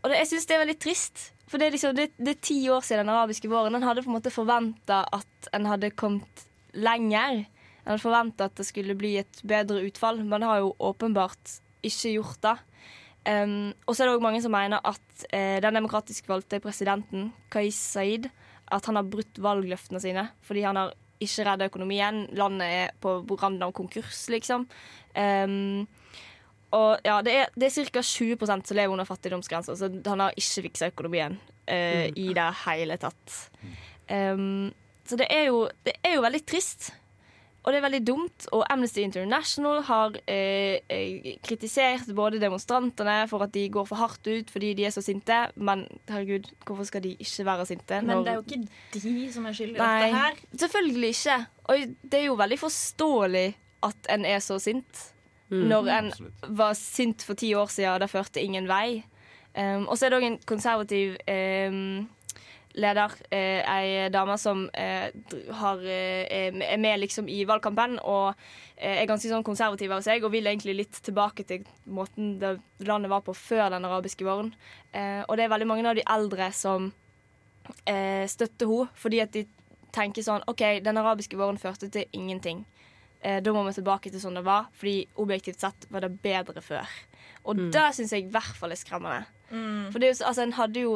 [0.00, 1.28] og det, jeg syns det er veldig trist.
[1.50, 3.76] For det er, liksom, det, det er ti år siden den arabiske våren.
[3.76, 7.42] En hadde på en måte forventa at en hadde kommet lenger.
[7.82, 11.58] En hadde forventa at det skulle bli et bedre utfall, men det har jo åpenbart
[11.85, 12.56] ikke gjort det.
[13.22, 17.28] Um, og så er det òg mange som mener at eh, den demokratisk valgte presidenten,
[17.54, 18.26] Kais Saeed,
[18.72, 22.25] at han har brutt valgløftene sine fordi han har ikke redda økonomien.
[22.35, 24.66] Landet er på randen av konkurs, liksom.
[25.14, 25.85] Um,
[26.72, 28.03] og ja, det er, det er ca.
[28.03, 31.37] 20 som lever under fattigdomsgrensa, så han har ikke fiksa økonomien
[31.70, 33.37] uh, i det hele tatt.
[34.09, 34.72] Um,
[35.07, 36.92] så det er, jo, det er jo veldig trist.
[37.64, 38.46] Og det er veldig dumt.
[38.53, 44.27] Og Amnesty International har eh, eh, kritisert både demonstrantene for at de går for hardt
[44.27, 45.37] ut fordi de er så sinte.
[45.57, 48.01] Men herregud, hvorfor skal de ikke være sinte?
[48.03, 50.33] Men når- det er jo ikke de som er skyld i Nei, dette her.
[50.59, 51.38] selvfølgelig ikke.
[51.64, 51.77] Og
[52.11, 55.09] det er jo veldig forståelig at en er så sint.
[55.51, 55.68] Mm.
[55.68, 56.33] Når en Absolutt.
[56.59, 59.05] var sint for ti år siden, det førte ingen vei.
[59.55, 62.09] Um, og så er det òg en konservativ um,
[62.74, 65.11] leder, eh, ei dame som eh,
[65.58, 68.35] har, eh, er med liksom i valgkampen og
[68.78, 72.54] eh, er ganske sånn konservativ av seg og vil egentlig litt tilbake til måten det
[72.88, 74.54] landet var på før den arabiske våren.
[74.94, 76.92] Eh, og det er veldig mange av de eldre som
[77.87, 79.44] eh, støtter henne fordi at de
[79.92, 82.64] tenker sånn OK, den arabiske våren førte til ingenting.
[83.22, 86.88] Da må vi tilbake til sånn det var, fordi objektivt sett var det bedre før.
[87.44, 87.68] Og Mm.
[87.70, 89.26] det syns jeg i hvert fall er skremmende.
[89.52, 89.92] Mm.
[89.92, 90.92] For det er, jo, altså, en hadde jo,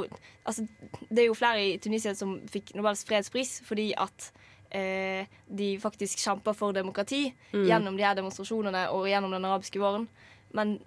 [0.46, 0.66] altså,
[1.10, 4.30] det er jo flere i Tunisia som fikk Nobels fredspris fordi at
[4.72, 7.66] eh, de faktisk kjempa for demokrati Mm.
[7.68, 10.08] gjennom de her demonstrasjonene og gjennom den arabiske våren.
[10.52, 10.78] Men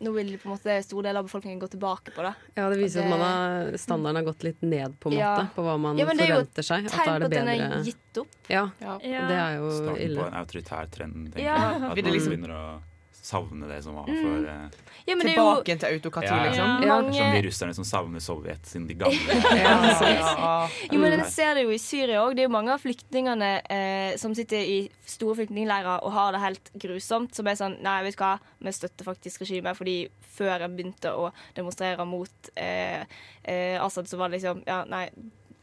[0.00, 2.32] nå vil på en måte store deler av befolkningen gå tilbake på det.
[2.56, 5.34] Ja, det viser det, at man har, standarden har gått litt ned, på en Ja.
[5.36, 6.86] måte, på hva man Ja, er jo forventer seg.
[6.86, 8.28] At Tegn da på er det at den er gitt opp.
[8.48, 8.96] Ja, Ja.
[9.02, 10.26] det er jo Starten på ille.
[10.26, 11.32] en autoritær trend.
[11.34, 11.56] tenker Ja.
[11.72, 11.82] jeg.
[11.82, 12.80] At man liksom- begynner å
[13.22, 14.20] savne det som var Mm.
[14.22, 16.66] for eh, Ja, men jo Tilbake til autokrati, Ja, liksom.
[16.86, 16.96] Ja.
[17.00, 20.68] Som de mange russerne som savner Sovjet siden de gamle Ja.
[20.90, 22.34] Jo, men En ser det jo i Syria òg.
[22.36, 26.40] Det er jo mange av flyktningene eh, som sitter i store flyktningleirer og har det
[26.44, 27.34] helt grusomt.
[27.36, 29.76] Som er sånn Nei, vet du hva, vi støtter faktisk regimet.
[29.76, 29.98] Fordi
[30.36, 33.04] før en begynte å demonstrere mot eh,
[33.44, 35.08] eh, Assad, så var det liksom Ja, nei,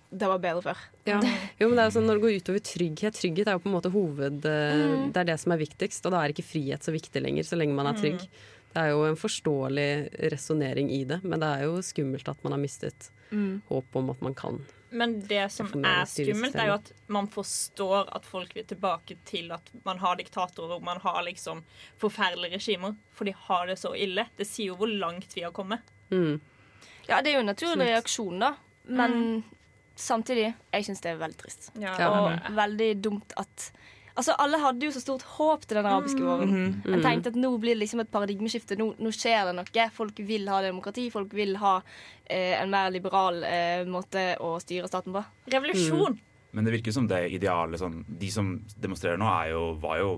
[0.09, 0.77] det var bedre før.
[1.05, 1.17] Ja.
[1.59, 3.75] Jo, men det er sånn, Når det går utover trygghet Trygghet er jo på en
[3.75, 4.45] måte hoved...
[4.45, 5.11] eh, Mm.
[5.11, 7.57] Det er det som er viktigst, og da er ikke frihet så viktig lenger, så
[7.59, 8.23] lenge man er trygg.
[8.73, 12.53] Det er jo en forståelig resonnering i det, men det er jo skummelt at man
[12.53, 13.09] har mistet
[13.67, 14.59] håp om at man kan.
[14.89, 19.51] Men det som er skummelt, er jo at man forstår at folk vil tilbake til
[19.51, 21.63] at man har diktatorer og man har liksom
[21.99, 22.95] forferdelige regimer.
[23.11, 24.27] For de har det så ille.
[24.37, 25.81] Det sier jo hvor langt vi har kommet.
[26.11, 26.39] Mm.
[27.09, 28.53] Ja, det er jo en naturlig reaksjon, da.
[28.87, 29.43] Men
[29.97, 31.71] samtidig, jeg syns det er veldig trist.
[31.81, 31.93] Ja.
[32.07, 33.71] Og veldig dumt at
[34.17, 36.49] Altså, Alle hadde jo så stort håp til den arabiske våren.
[36.49, 36.93] Mhm.
[36.95, 38.73] En tenkte at nå blir det liksom et paradigmeskifte.
[38.75, 39.83] Nå, nå skjer det noe.
[39.93, 41.03] Folk vil ha demokrati.
[41.13, 41.75] Folk vil ha
[42.25, 45.21] eh, en mer liberal eh, måte å styre staten på.
[45.53, 46.17] Revolusjon!
[46.51, 50.09] Men det virker som det ideale sånn, De som demonstrerer nå, er jo, var jo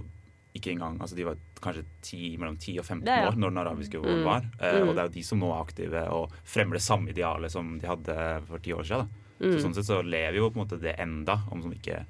[0.56, 3.28] ikke engang altså De var kanskje 10, mellom 10 og 15 Det, ja.
[3.28, 4.26] år når den arabiske våren Mm.
[4.32, 4.46] var.
[4.62, 4.88] Eh, Mm.
[4.90, 7.78] Og det er jo de som nå er aktive og fremmer det samme idealet som
[7.78, 8.16] de hadde
[8.48, 9.04] for ti år siden.
[9.04, 9.19] Da.
[9.40, 9.54] Mm.
[9.56, 12.02] Så sånn sett så lever jo på en måte det enda, om som ikke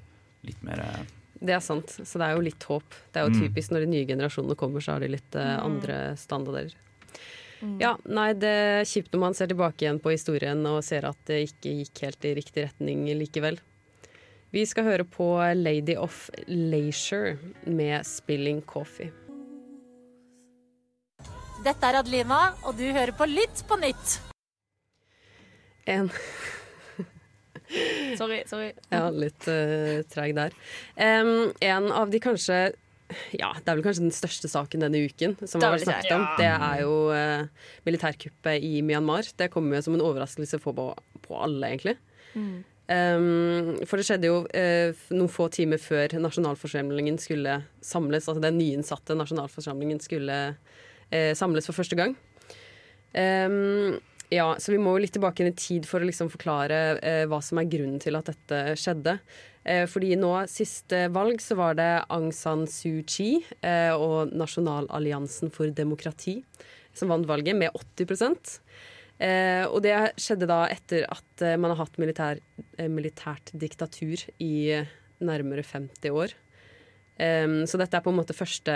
[0.48, 1.02] litt mer eh,
[1.40, 2.84] Det er sant, så det er jo litt håp.
[3.14, 3.42] Det er jo Mm.
[3.48, 6.74] typisk når de nye generasjonene kommer, så har de litt uh, andre standarder.
[7.80, 11.18] Ja, nei, det er kjipt når man ser tilbake igjen på historien og ser at
[11.28, 13.60] det ikke gikk helt i riktig retning likevel.
[14.52, 19.12] Vi skal høre på Lady of Leisure med 'Spilling Coffee'.
[21.64, 24.20] Dette er Adelina, og du hører på Lytt på nytt.
[25.86, 26.10] En
[28.20, 28.44] Sorry.
[28.50, 28.72] sorry.
[28.90, 30.56] Ja, litt uh, treig der.
[30.98, 32.70] Um, en av de kanskje
[33.34, 36.26] ja, det er vel kanskje den største saken denne uken som har vært snakket om.
[36.38, 39.30] Det er jo uh, militærkuppet i Myanmar.
[39.38, 40.74] Det kommer jo som en overraskelse på,
[41.26, 41.96] på alle, egentlig.
[42.36, 42.60] Mm.
[42.90, 48.30] Um, for det skjedde jo uh, noen få timer før nasjonalforsamlingen skulle samles.
[48.30, 52.16] Altså den nyinnsatte nasjonalforsamlingen skulle uh, samles for første gang.
[53.14, 53.98] Um,
[54.30, 57.24] ja, så vi må jo litt tilbake inn i tid for å liksom forklare eh,
[57.30, 59.16] hva som er grunnen til at dette skjedde.
[59.64, 65.50] Eh, fordi nå, siste valg, så var det Aung San Suu Kyi eh, og Nasjonalalliansen
[65.54, 66.40] for demokrati
[67.00, 68.60] som vant valget, med 80
[69.20, 72.42] eh, Og det skjedde da etter at eh, man har hatt militær,
[72.78, 76.38] eh, militært diktatur i eh, nærmere 50 år.
[77.20, 78.74] Så dette er på en måte første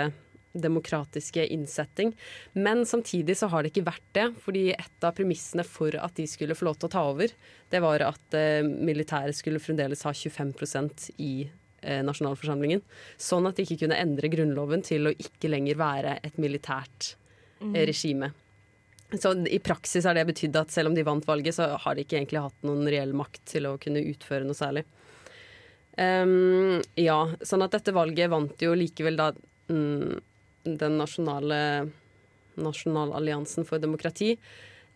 [0.54, 2.12] demokratiske innsetting.
[2.54, 4.28] Men samtidig så har det ikke vært det.
[4.44, 7.34] fordi et av premissene for at de skulle få lov til å ta over,
[7.70, 11.48] det var at eh, militæret skulle fremdeles ha 25% i
[11.82, 12.82] eh, nasjonalforsamlingen.
[13.18, 17.16] Sånn at de ikke kunne endre grunnloven til å ikke lenger være et militært
[17.64, 17.76] Mm.
[17.76, 18.32] eh, regime.
[19.20, 22.02] Så i praksis har det betydd at selv om de vant valget, så har de
[22.02, 24.84] ikke egentlig hatt noen reell makt til å kunne utføre noe særlig.
[25.96, 29.28] Um, ja, sånn at dette valget vant jo likevel da
[29.70, 30.16] mm,
[30.64, 31.60] den nasjonale
[32.54, 34.36] Nasjonalalliansen for demokrati.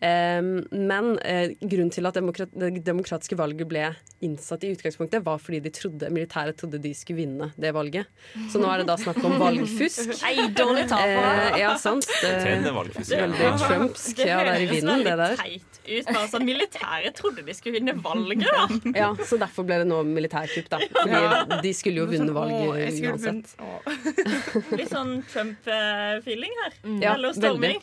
[0.01, 3.89] Ehm, men eh, grunnen til at det demokratiske valget ble
[4.23, 8.07] innsatt i utgangspunktet, var fordi de trodde, militæret trodde de skulle vinne det valget.
[8.51, 10.13] Så nå er det da snakk om valgfusk.
[10.23, 12.07] Nei, dårlig ta for Eh, ja, sant.
[12.23, 12.63] Er.
[12.69, 14.23] Veldig trumpsk.
[14.23, 15.35] Ja, det er i vinden, det der.
[15.89, 16.09] ut.
[16.29, 18.91] Sånn, militæret trodde de skulle vinne valget, da.
[18.95, 20.79] Ja, så derfor ble det nå militærkupp, da.
[20.95, 21.43] Fordi Ja.
[21.63, 23.55] de skulle jo vunnet valget uansett.
[24.77, 26.73] Litt sånn Trump-feeling her.
[27.01, 27.79] Ja, Eller veldig.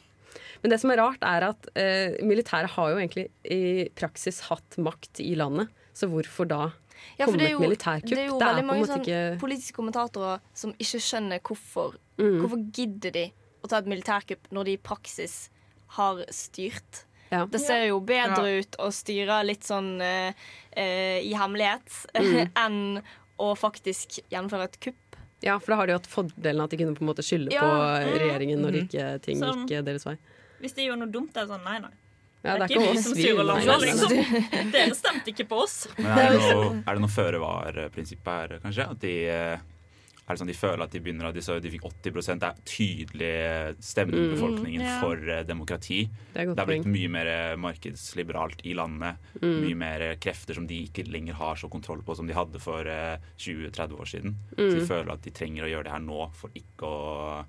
[0.62, 4.76] Men det som er rart, er at eh, militæret har jo egentlig i praksis hatt
[4.78, 5.68] makt i landet.
[5.96, 6.72] Så hvorfor da
[7.18, 8.10] Ja, komme med et militærkupp.
[8.10, 11.96] det er jo Det er veldig mange sånn ikke politiske kommentatorer som ikke skjønner hvorfor.
[12.18, 12.40] Mm.
[12.40, 13.26] Hvorfor gidder de
[13.64, 15.48] å ta et militærkupp når de i praksis
[15.98, 17.04] har styrt?
[17.30, 17.44] Ja.
[17.46, 18.60] Det ser jo bedre Ja.
[18.62, 20.32] ut å styre litt sånn eh,
[20.76, 22.50] eh, i hemmelighet Mm.
[22.56, 23.02] enn
[23.38, 25.16] å faktisk gjennomføre et kupp.
[25.42, 27.60] Ja, for da har de hatt fordelen at de kunne på en måte skylde Ja.
[27.60, 27.68] på
[28.06, 28.18] Mm.
[28.18, 28.88] regjeringen når mm.
[28.88, 30.16] ikke ting gikk deres vei.
[30.60, 31.92] Hvis de gjør noe dumt, det er sånn nei, nei.
[32.46, 34.70] Ja, det er ikke vi som styrer landet, liksom.
[34.72, 35.86] Dere stemte ikke på oss.
[35.98, 38.84] Men er det noe, er det noe føre-var-prinsipp her, kanskje?
[38.92, 39.56] At de, eh,
[40.26, 42.60] er det sånn de føler at de begynner at de, de fikk 80 Det er
[42.66, 43.32] tydelig
[43.82, 44.30] stemme i Mm.
[44.36, 45.00] befolkningen Ja.
[45.00, 46.08] for eh, demokrati.
[46.34, 49.16] Det er et godt blitt mye mer markedsliberalt i landet.
[49.40, 49.60] Mm.
[49.66, 52.86] Mye mer krefter som de ikke lenger har så kontroll på som de hadde for
[52.86, 54.34] eh, 20-30 år siden.
[54.56, 54.78] Så Mm.
[54.78, 57.44] de føler at de trenger å gjøre det her nå for ikke å,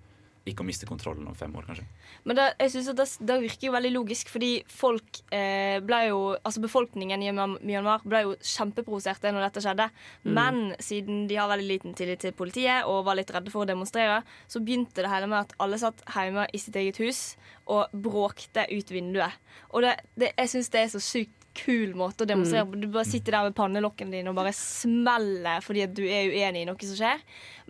[0.51, 1.85] ikke å miste kontrollen om fem år, kanskje.
[2.27, 6.01] Men det, jeg synes at det, det virker jo veldig logisk, fordi folk eh, ble
[6.09, 9.87] jo Altså befolkningen i Myanmar ble jo kjempeprovoserte når dette skjedde.
[10.23, 10.31] Mm.
[10.37, 13.69] Men siden de har veldig liten tillit til politiet og var litt redde for å
[13.69, 17.21] demonstrere, så begynte det hele med at alle satt hjemme i sitt eget hus
[17.67, 19.35] og bråkte ut vinduet.
[19.73, 22.79] Og det, det, jeg syns det er så sykt kul måte å demonstrere på.
[22.79, 26.63] Du bare sitter der med pannelokken din og bare smeller fordi at du er uenig
[26.63, 27.23] i noe som skjer.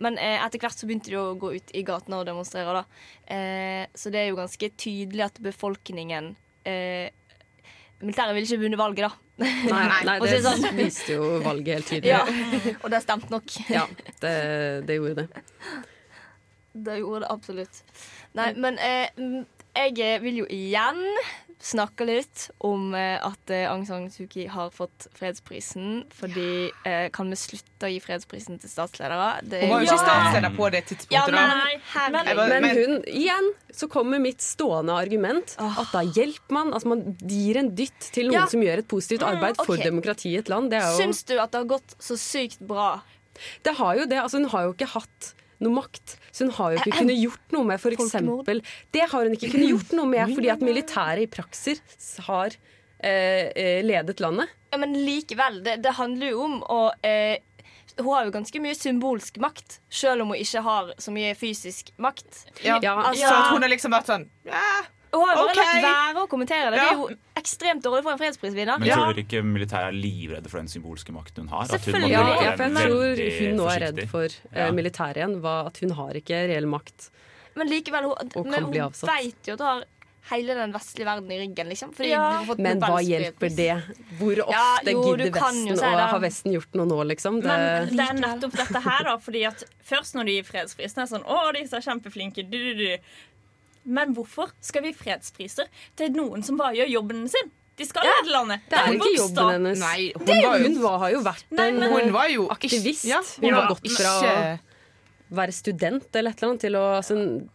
[0.04, 2.82] Men eh, etter hvert så begynte de å gå ut i gatene og demonstrere.
[2.82, 3.06] da.
[3.34, 6.34] Eh, så det er jo ganske tydelig at befolkningen
[6.68, 7.14] eh,
[7.98, 9.42] Militæret ville ikke vunnet valget, da.
[9.42, 10.66] Nei, nei det sånn.
[10.78, 12.12] viste jo valget helt tydelig.
[12.12, 13.56] Ja, og det stemte nok.
[13.74, 13.88] Ja,
[14.22, 14.34] det,
[14.86, 15.42] det gjorde det.
[16.78, 17.80] Det gjorde det absolutt.
[18.38, 19.42] Nei, men eh, mm,
[19.78, 21.02] jeg vil jo igjen
[21.60, 26.04] snakke litt om eh, at eh, Aung San Suu Kyi har fått fredsprisen.
[26.14, 29.40] Fordi eh, kan vi slutte å gi fredsprisen til statsledere?
[29.42, 31.16] Det Hun var jo ikke statsleder på det tidspunktet.
[31.16, 32.10] Ja, da.
[32.14, 36.70] men, men, Men hun, igjen, så kommer mitt stående argument at da hjelper man.
[36.76, 38.46] Altså man gir en dytt til noen Ja.
[38.46, 39.82] som gjør et positivt Mm, arbeid for ok.
[39.84, 40.70] demokrati i et land.
[40.70, 43.00] Det er jo Syns du at det har gått så sykt bra?
[43.66, 44.18] Det har jo det.
[44.22, 46.16] Altså, hun har jo ikke hatt noe makt.
[46.38, 48.60] Så hun har jo ikke kunnet gjort noe med for eksempel
[48.94, 51.80] Det har hun ikke kunnet gjort noe med fordi at militæret i praksis
[52.28, 52.54] har
[53.02, 54.52] eh, eh, ledet landet.
[54.70, 57.38] Ja, men likevel, det, det handler jo om å eh,
[57.98, 61.90] Hun har jo ganske mye symbolsk makt, selv om hun ikke har så mye fysisk
[61.98, 62.44] makt.
[62.62, 62.76] Ja.
[62.78, 65.80] Altså- Så at hun har liksom vært sånn Hun har jo bare okay.
[65.82, 66.78] latt være å kommentere det.
[66.78, 66.92] Det Ja.
[66.92, 68.78] er jo ekstremt dårlig for en fredsprisvinner.
[68.82, 71.66] Men tror dere ikke militæret er livredde for den symbolske makten hun har?
[71.66, 72.14] At hun må Selvfølgelig.
[72.14, 74.70] Ja, ja, for jeg tror hun nå er redd for eh, Ja.
[74.72, 75.38] militæret igjen.
[75.44, 77.10] At hun har ikke reell makt.
[77.58, 79.86] Men likevel, hun, men hun vet jo at hun har
[80.28, 81.92] hele den vestlige verden i ryggen, liksom.
[81.96, 82.24] Fordi Ja.
[82.38, 83.70] har fått Men hva hjelper det?
[84.18, 86.08] Hvor ofte Ja, jo, gidder Vesten si det.
[86.12, 87.40] Har Vesten gjort noe nå, liksom?
[87.40, 89.16] Det, Men det er nettopp dette her, da.
[89.16, 92.44] Fordi at først når de gir fredsprisen, er sånn Å, disse er kjempeflinke.
[92.50, 92.98] Du, du, du.
[93.84, 97.50] Men hvorfor skal vi fredspriser til noen som bare gjør jobben sin?
[97.78, 98.60] De skal Ja, lede landet.
[98.68, 99.78] det er en ikke jobben hennes.
[99.78, 102.12] Nei, hun det er var jo- hun var, har jo vært Nei, en men- Hun
[102.12, 103.04] var jo aktivist.
[103.04, 104.58] Ja, hun har gått fra å
[105.36, 107.48] være student eller et eller annet til å altså,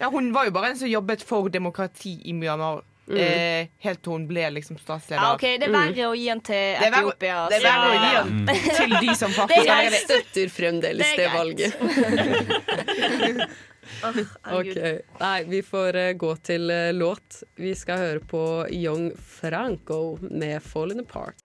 [0.00, 2.82] Ja, hun var jo bare en som jobbet for demokrati i Myanmar.
[3.08, 3.18] Mm.
[3.20, 5.22] Eh, helt til hun ble liksom statsleder.
[5.22, 7.48] Ja, okay, Det er verre å gi den til Det er verre- Etiopia.
[7.48, 8.46] det er verre å gi den
[8.80, 10.00] til de som faktisk er er det.
[10.02, 13.48] støtter fremdeles Det er det, greit.
[14.04, 14.72] Ok,
[15.20, 17.42] Nei, vi får eh, gå til eh, låt.
[17.56, 18.42] Vi skal høre på
[18.74, 21.42] Young Franco med 'Fallen Apart'.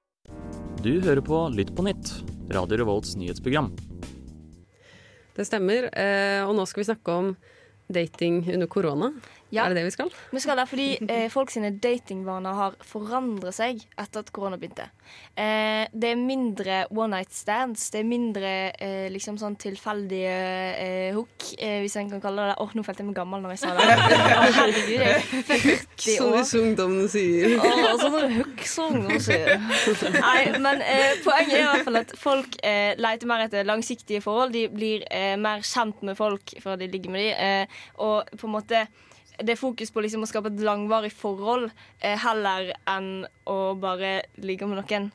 [0.82, 2.12] Du hører på Lytt på nytt,
[2.52, 3.72] Radio Revolts nyhetsprogram.
[5.36, 5.90] Det stemmer.
[5.94, 7.36] eh, Og nå skal vi snakke om
[7.92, 9.14] dating under korona.
[9.52, 9.66] Ja.
[9.66, 10.12] Er det det vi skal?
[10.32, 14.86] Vi skal det, fordi eh, folk sine datingvaner har forandret seg etter at korona begynte.
[15.36, 17.90] Eh, det er mindre one night stands.
[17.92, 20.32] Det er mindre eh, liksom sånn tilfeldige
[20.80, 22.58] eh, hook, eh, hvis en kan kalle det det.
[22.64, 23.90] Åh, nå følte jeg meg gammel når jeg sa det.
[23.92, 26.38] Oh, herregud, jeg er 40 Som år.
[26.40, 27.58] disse ungdommene sier.
[27.60, 28.16] Å,
[28.72, 29.54] sånne sier.
[30.16, 34.24] Nei, men eh, poenget er i hvert fall at folk eh, leter mer etter langsiktige
[34.24, 34.56] forhold.
[34.56, 35.04] De blir
[35.42, 37.40] mer kjent med folk før de ligger med dem.
[37.42, 38.86] Eh, og på en måte
[39.46, 44.22] det er fokus på liksom å skape et langvarig forhold eh, heller enn å bare
[44.42, 45.10] ligge med noen.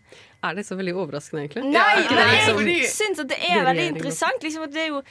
[0.46, 1.66] Er det så veldig overraskende, egentlig?
[1.74, 2.16] Nei, ja.
[2.16, 4.42] nei liksom jeg syns at det er det veldig interessant.
[4.44, 5.02] Liksom, at det er jo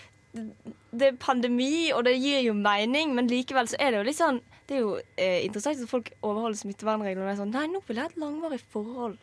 [0.96, 4.20] det er pandemi, og det gir jo mening, men likevel så er det jo litt
[4.20, 7.82] sånn Det er jo eh, interessant at folk overholder smittevernreglene og er sånn Nei, nå
[7.88, 9.18] vil jeg ha et langvarig forhold.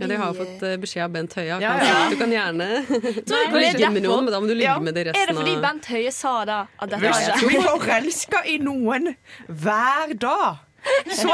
[0.00, 1.58] Ja, de har fått eh, beskjed av Bent Høie.
[1.62, 1.96] Ja, ja.
[2.10, 4.78] Du kan gjerne er ligge med noen, men da må du ligge Ja.
[4.82, 8.44] med det Er det fordi Bent Høie sa da at dette Hvis du er forelska
[8.50, 9.12] i noen
[9.48, 10.62] hver dag,
[11.16, 11.32] så,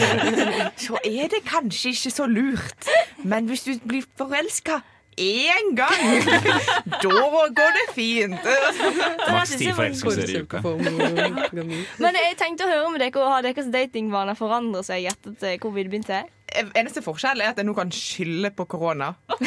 [0.84, 2.88] så er det kanskje ikke så lurt.
[3.24, 4.82] Men hvis du blir forelska
[5.20, 6.26] én gang,
[7.02, 7.08] da
[7.56, 8.46] går det fint.
[9.28, 10.60] Maks ti forelskelser i uka.
[12.00, 15.92] Men jeg tenkte å høre med dere, Har deres datingvaner forandret seg etter at covid
[15.92, 16.22] begynte?
[16.76, 19.12] Eneste forskjell er at jeg nå kan skylde på korona.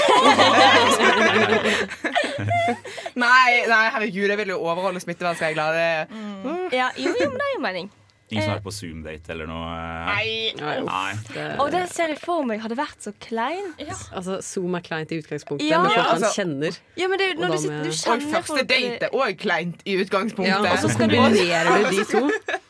[3.15, 5.78] nei, nei, herregud, jeg vil jo overholde smittevernregler.
[5.78, 7.91] Det- Ja, jo, jo, men det er jo mening.
[8.32, 9.65] Ingen som har vært på Zoom-date eller noe?
[10.10, 10.52] Nei.
[10.58, 11.13] Nei.
[11.62, 13.78] Og det ser jeg for meg hadde vært så kleint.
[14.12, 15.78] Altså, Zoom er kleint i utgangspunktet, Ja.
[15.84, 16.80] men folk man altså- kjenner.
[16.98, 19.38] Ja, men det, er Og når du, sitter, du Og første folk, date er òg
[19.38, 20.48] kleint i utgangspunktet.
[20.48, 22.32] Ja, og så kombinerer du de to.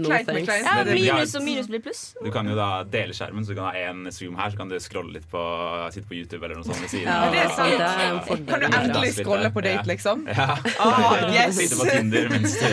[0.00, 0.48] No Kleint med thanks.
[0.48, 0.64] kleint.
[0.66, 2.14] ja, Men det- Minus og minus blir pluss.
[2.24, 4.68] Du kan jo da dele skjermen, så du kan ha en Zoom her, så kan
[4.68, 5.40] du scrolle litt på
[5.92, 7.06] Sitte på YouTube eller noe sånt ved siden.
[7.08, 7.32] Ja, av.
[7.32, 7.70] det er sant.
[7.70, 8.46] det er en fordel.
[8.46, 10.26] Kan du endelig scrolle på date, liksom?
[10.28, 10.56] Ja.
[10.78, 11.54] Ah, yes.
[11.56, 12.66] Sitte på Tinder mens du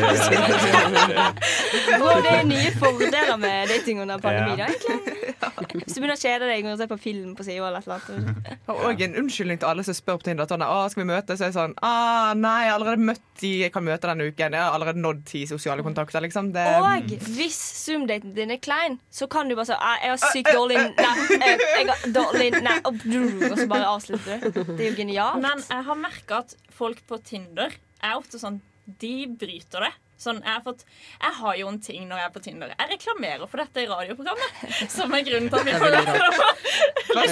[2.07, 4.55] Og det er nye fordeler med dating under pandemi.
[4.57, 4.97] Da, egentlig.
[5.83, 8.17] Hvis du begynner å kjede deg og se på film på sida eller et eller
[8.17, 8.65] annet.
[8.73, 10.47] Og en unnskyldning til alle som spør på Tinder.
[10.49, 11.39] Sånn, ah, skal vi møtes?
[11.39, 14.27] Så er jeg sånn ah, Nei, jeg har allerede møtt de jeg kan møte denne
[14.31, 14.57] uken.
[14.57, 16.23] Jeg har allerede nådd ti sosiale kontakter.
[16.25, 16.51] Liksom.
[16.55, 20.33] Det, Og hvis Zoom-daten din er klein, så kan du bare si ah, 'Jeg har
[20.33, 24.63] sykt dårlig Nei, eh, jeg har dårlig Nei, og så bare avslutter du.
[24.73, 25.41] Det er jo genialt.
[25.43, 29.93] Men jeg har merka at folk på Tinder er ofte sånn De bryter det.
[30.17, 30.81] Sånn, jeg, har fått,
[31.21, 32.71] jeg har jo en ting når jeg er på Tinder.
[32.73, 34.51] Jeg reklamerer for dette i radioprogrammet.
[34.97, 35.89] Som er grunnen til at vi får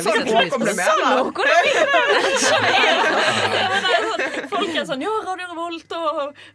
[0.06, 0.22] sånn
[0.62, 0.86] ble det.
[3.74, 4.22] men det er sånn,
[4.54, 6.06] Folk er sånn Ja, Radio Revolt og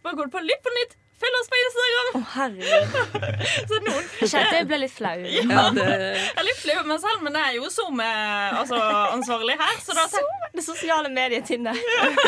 [0.05, 0.41] hva går det på?
[0.47, 0.93] Litt på nytt!
[1.21, 2.07] Følg oss på Instagram!
[2.11, 2.93] Å, herregud.
[3.69, 5.19] Så noen Kjente jeg ble litt flau.
[5.21, 9.75] Ja, det, Jeg er litt flau over meg selv, men det er jo SoMe-ansvarlig her.
[9.85, 10.23] Så, da, så,
[10.55, 11.75] Det sosiale mediet Ja.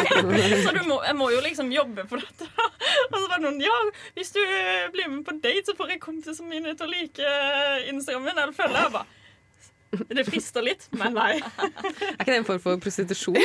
[0.66, 2.50] så du må, jeg må jo liksom jobbe for dette.
[3.12, 3.74] Og så var det noen Ja,
[4.18, 7.36] hvis du eh, blir med på date, så får jeg kompisene mine til å like
[7.90, 8.38] Instagram min.
[8.38, 8.86] Eller følge.
[8.86, 9.08] Jeg bare
[10.14, 11.36] Det frister litt, men nei.
[11.38, 13.38] er ikke det en form for prostitusjon?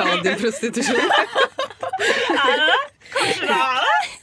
[0.00, 1.71] Radioprostitusjon?
[2.00, 2.82] Er det det?
[3.12, 4.18] Kanskje det er det?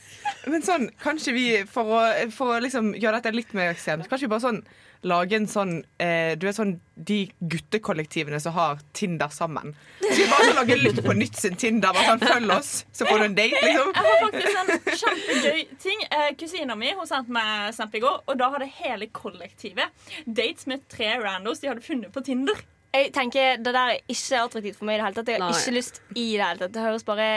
[0.49, 2.03] Men sånn, kanskje vi, for å,
[2.33, 4.61] for å liksom gjøre dette litt mer ekstremt, kanskje vi bare sånn
[5.07, 9.71] lage en sånn eh, Du vet sånn de guttekollektivene som har Tinder sammen.
[10.01, 11.93] Så vi bare sånn lage Lytt på nytt sin Tinder.
[11.95, 13.93] Bare sånn, Følg oss, så får du en date, liksom.
[13.95, 16.03] Jeg har faktisk en kjempegøy ting.
[16.09, 20.67] Eh, Kusina mi hun sendte meg snap i går, og da hadde hele kollektivet dates
[20.67, 22.59] med tre randos de hadde funnet på Tinder.
[22.89, 25.31] Jeg tenker Det der er ikke attraktivt for meg i det hele tatt.
[25.31, 25.61] Jeg har Nei.
[25.61, 26.73] ikke lyst i det hele tatt.
[26.75, 27.29] Det høres bare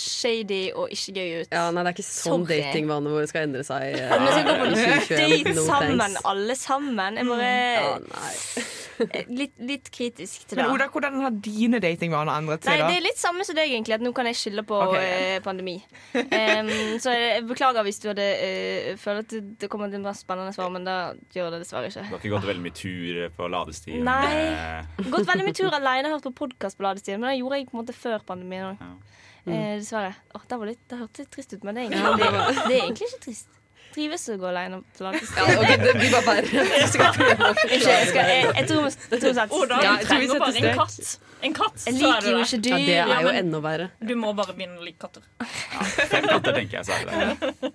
[0.00, 1.52] shady og ikke gøy ut.
[1.52, 3.96] Ja, nei, det er ikke sånn datingvane datingvanene våre skal endre seg.
[3.96, 5.20] eh, At vi skal gå på i 2021.
[5.20, 6.24] date No sammen, thanks.
[6.32, 7.20] alle sammen.
[7.20, 10.62] Jeg bare Ja, litt, litt kritisk til det.
[10.62, 12.86] Men Oda, hvordan har dine datingvaner endret Nei, seg?
[12.88, 13.98] Det er litt samme som deg, egentlig.
[13.98, 15.10] At nå kan jeg skylde på okay.
[15.36, 15.76] eh, pandemi.
[16.16, 16.70] Um,
[17.02, 20.54] så jeg beklager hvis du hadde uh, følt at det, det kommer til å spennende
[20.56, 20.96] svar, men det
[21.36, 22.06] gjør det dessverre ikke.
[22.08, 24.00] Du har ikke gått veldig mye tur på ladestien?
[24.06, 24.32] Nei.
[24.48, 27.68] eh, Gått veldig mye tur alene, hørt på podkast på ladestien, men det gjorde jeg
[27.70, 29.14] på en måte før pandemien òg.
[29.46, 29.52] Ja.
[29.54, 30.14] Eh, dessverre.
[30.34, 32.74] Åh, det, var litt, det hørtes litt trist ut, men det er, egentlig, det det
[32.74, 33.52] er egentlig ikke trist.
[33.96, 35.12] Trives å gå alene på Ja,
[35.56, 36.64] okay, det blir bare verre.
[36.82, 39.54] Jeg skal prøve å Ikke, jeg, jeg, jeg tror vi setter sett.
[39.56, 41.14] Oda, Ja, trenger bare en katt.
[41.46, 42.44] En katt, Jeg så er liker du jo der.
[42.44, 42.90] ikke Ja, dyr.
[42.90, 43.86] det er jo enda verre.
[44.10, 45.24] Du må bare begynne å like katter.
[46.12, 46.84] Fem katter, tenker jeg.
[46.90, 47.72] Så er det det.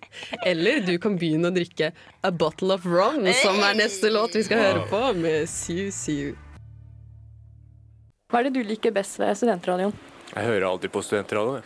[0.52, 1.90] Eller du kan begynne å drikke
[2.22, 6.36] A Bottle of rum som er neste låt vi skal høre på, med Siu Siu.
[8.30, 9.96] Hva er det du liker best ved studentradioen?
[10.32, 11.64] Jeg hører alltid på studentradioen.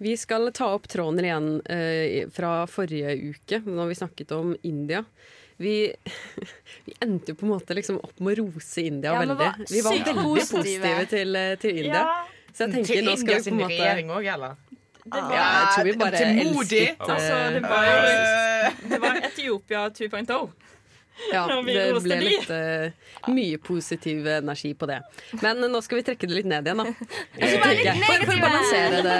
[0.00, 5.02] Vi skal ta opp tråden igjen eh, fra forrige uke, når vi snakket om India.
[5.60, 5.74] Vi,
[6.86, 9.36] vi endte jo på en måte liksom opp med å rose India Ja, veldig.
[9.42, 10.62] var Vi var veldig positive.
[10.62, 12.00] positive til, eh, til India.
[12.00, 14.56] Ja, Så jeg tenker Til nå skal India vi på en måte regjering òg, eller?
[15.04, 17.84] det var, Ja, jeg tror vi bare elsket altså, det eh, var,
[18.60, 20.50] Eh, det var Etiopia 2.0.
[21.32, 22.90] Ja, det ble litt uh,
[23.30, 25.00] mye positiv energi på det.
[25.42, 26.86] Men uh, nå skal vi trekke det litt ned igjen, da.
[26.90, 29.16] For, for å balansere det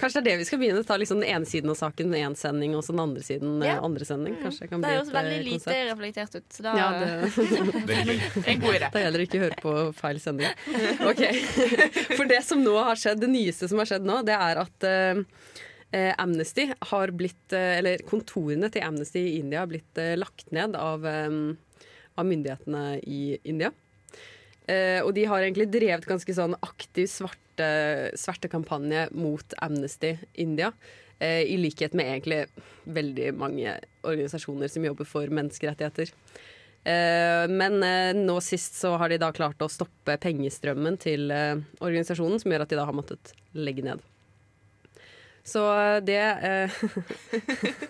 [0.00, 0.84] Kanskje det er det vi skal begynne.
[0.86, 3.68] Ta liksom den ene siden av saken én sending, og så den andre siden eh,
[3.72, 3.78] Ja.
[3.84, 4.36] andre sending.
[4.42, 5.90] Kanskje det kan Det høres veldig lite konsept.
[5.90, 6.46] reflektert ut.
[6.54, 7.10] Så da, Ja, det,
[8.54, 8.90] En god idé.
[8.94, 10.48] da gjelder det ikke å høre på feil sending.
[11.08, 11.22] Ok,
[12.18, 14.88] For det som nå har skjedd, det nyeste som har skjedd nå, det er at
[14.88, 15.22] eh,
[16.18, 20.76] Amnesty har blitt eh, Eller kontorene til Amnesty i India har blitt eh, lagt ned
[20.78, 21.30] av, eh,
[22.18, 23.70] av myndighetene i India.
[24.66, 27.68] Eh, og de har egentlig drevet ganske sånn aktiv svarte,
[28.18, 30.72] svertekampanje mot Amnesty India.
[31.18, 32.40] Eh, I likhet med egentlig
[32.84, 36.10] veldig mange organisasjoner som jobber for menneskerettigheter.
[36.84, 41.60] Eh, men eh, nå sist så har de da klart å stoppe pengestrømmen til eh,
[41.80, 44.02] organisasjonen, som gjør at de da har måttet legge ned.
[45.44, 46.70] Så eh, det eh,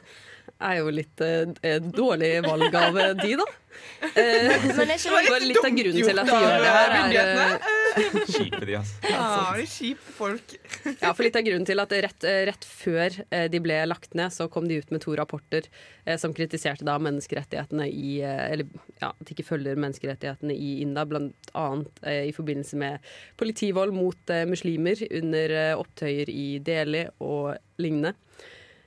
[0.65, 3.51] er jo litt eh, dårlig valg av eh, de, da.
[4.05, 6.93] Eh, Men er ikke det bare litt av grunnen til at de gjør det her,
[6.95, 9.01] er eh, Kjipe de, altså.
[9.09, 9.25] Ja,
[9.57, 10.55] det er kjipe folk.
[11.03, 14.15] Ja, for litt av grunnen til at rett, eh, rett før eh, de ble lagt
[14.15, 15.67] ned, så kom de ut med to rapporter
[16.05, 18.71] eh, som kritiserte da menneskerettighetene i eh, Eller
[19.01, 23.97] ja, at de ikke følger menneskerettighetene i India, blant annet eh, i forbindelse med politivold
[23.97, 28.15] mot eh, muslimer under eh, opptøyer i Delhi og lignende.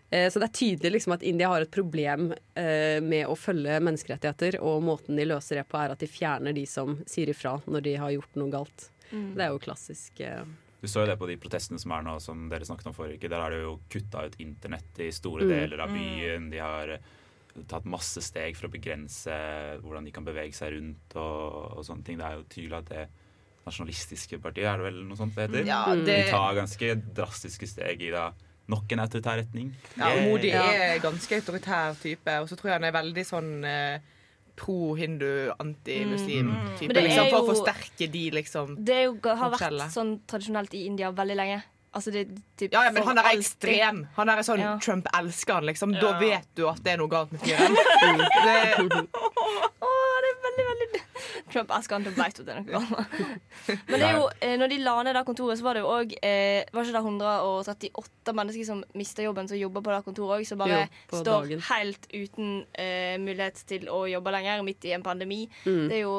[0.09, 3.79] Eh, Så det er tydelig liksom at India har et problem eh, med å følge
[3.83, 7.57] menneskerettigheter, og måten de løser det på, er at de fjerner de som sier ifra
[7.67, 8.89] når de har gjort noe galt.
[9.11, 9.35] Mm.
[9.35, 10.21] Det er jo klassisk.
[10.21, 10.43] eh,
[10.79, 13.17] Du så jo det på de protestene som er nå, som dere snakket om forrige
[13.19, 13.29] uke.
[13.29, 15.49] Der er det jo kutta ut internett i store Mm.
[15.49, 16.49] deler av byen.
[16.51, 16.99] De har
[17.67, 19.33] tatt masse steg for å begrense
[19.81, 22.17] hvordan de kan bevege seg rundt og, og sånne ting.
[22.19, 23.07] Det er jo tydelig at det
[23.65, 25.65] nasjonalistiske partiet, er det vel noe sånt det heter?
[25.65, 28.31] Ja, det- De tar ganske drastiske steg i da
[28.67, 29.71] nok en autoritær retning.
[29.97, 33.51] Ja, og Modi er ganske autoritær type, og så tror jeg han er veldig sånn
[33.67, 33.99] eh,
[34.57, 36.89] pro-hindu, anti-muslim-type.
[36.91, 36.97] Mm.
[36.97, 38.75] er Liksom, for å forsterke de, liksom.
[38.83, 41.59] Det er jo, har vært sånn tradisjonelt i India veldig lenge.
[41.97, 42.25] Altså det,
[42.59, 44.03] typ, Ja, ja, men han er ekstrem.
[44.17, 44.73] Han er sånn Ja.
[44.83, 45.93] Trump elsker han, liksom.
[45.97, 47.73] Da vet du at det er noe galt med fyren.
[47.77, 49.07] Det-
[49.87, 51.01] Åh, det er veldig, veldig
[51.57, 53.19] Trump han, da vet du at det er noe galt.
[53.89, 55.89] Men det er jo, eh, når de la ned det kontoret, så var det jo
[55.97, 60.39] òg eh, Var ikke det 138 mennesker som mista jobben, som jobber på det kontoret
[60.39, 61.65] òg, som bare Jo, står dagen.
[61.71, 65.43] helt uten eh, mulighet til å jobbe lenger, midt i en pandemi.
[65.65, 65.85] Mm.
[65.89, 66.17] Det er jo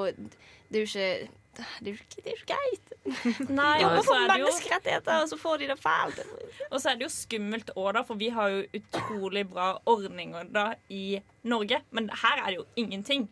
[0.69, 1.11] Det er jo ikke
[1.59, 2.93] det er jo ikke, ikke greit.
[3.51, 6.21] Nei, og så er det jo- menneskerettigheter, og så får de det fælt.
[6.69, 10.53] Og så er det jo skummelt òg, da, for vi har jo utrolig bra ordninger
[10.55, 11.19] da i
[11.51, 11.81] Norge.
[11.91, 13.27] Men her er det jo ingenting.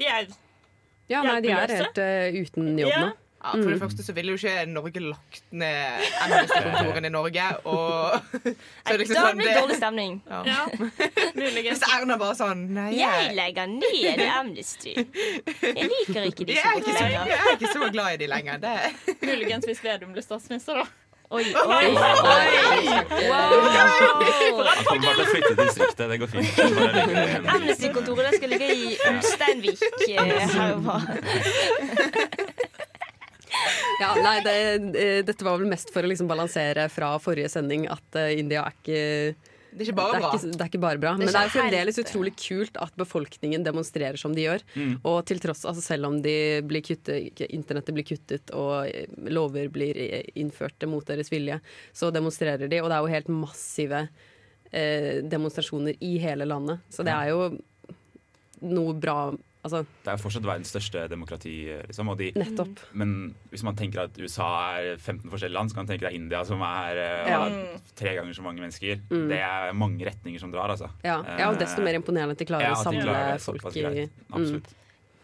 [0.00, 0.30] De er
[1.10, 3.10] Ja, nei, de er helt uh, uten jobb nå.
[3.42, 3.80] Ja, for det Mm.
[3.82, 7.46] første så ville jo ikke Norge lagt ned Amnesty-kontorene i Norge.
[7.66, 10.12] Og så det liksom Da sånn blir det dårlig stemning.
[10.30, 10.42] Ja.
[10.46, 10.66] Ja,
[11.34, 14.94] Hvis Erna bare sånn Nei, Jeg legger ned Amnesty.
[14.94, 18.62] Jeg liker ikke de er ikke så, jeg er ikke så glad i de lenger.
[18.62, 18.76] Det.
[19.26, 20.86] Muligens hvis Vedum blir statsminister, da.
[21.32, 22.84] Oi, oi, oi.
[23.28, 23.52] Wow.
[24.68, 26.10] Han kommer bare til å flytte distriktet.
[26.10, 26.58] Det går fint.
[27.54, 29.80] Amnesty-kontoret skal ligge i Ulsteinvik.
[30.12, 30.42] eh.
[34.02, 34.56] Ja, nei, det,
[34.98, 38.66] eh, dette var vel mest for å liksom balansere fra forrige sending at eh, India
[38.66, 39.00] er ikke
[39.72, 40.30] Det er ikke bare det er bra.
[40.36, 41.12] ikke, det er ikke bare bra.
[41.12, 44.64] Det er Men det er jo fremdeles utrolig kult at befolkningen demonstrerer som de gjør.
[44.76, 44.92] Mm.
[45.08, 46.34] Og til tross, altså selv om de
[46.68, 51.56] blir kuttet, internettet blir kuttet og eh, lover blir eh, innført mot deres vilje,
[51.96, 52.82] så demonstrerer de.
[52.82, 56.84] Og det er jo helt massive eh, demonstrasjoner i hele landet.
[56.92, 57.48] Så det er jo
[58.62, 59.32] noe bra
[59.62, 61.52] Altså, Det er jo fortsatt verdens største demokrati.
[61.86, 62.80] Liksom, og de, Nettopp.
[62.98, 64.48] Men hvis man tenker at USA
[64.80, 67.42] er 15 forskjellige land, så kan man tenke deg India, som er eh, Ja.
[67.94, 68.98] tre ganger så mange mennesker.
[69.12, 69.28] Mm.
[69.30, 70.90] Det er mange retninger som drar, altså.
[71.06, 73.76] ja, ja, og desto mer imponerende at de klarer Ja, å samle klarer det folk
[73.76, 74.10] i mm.
[74.32, 74.74] Absolutt.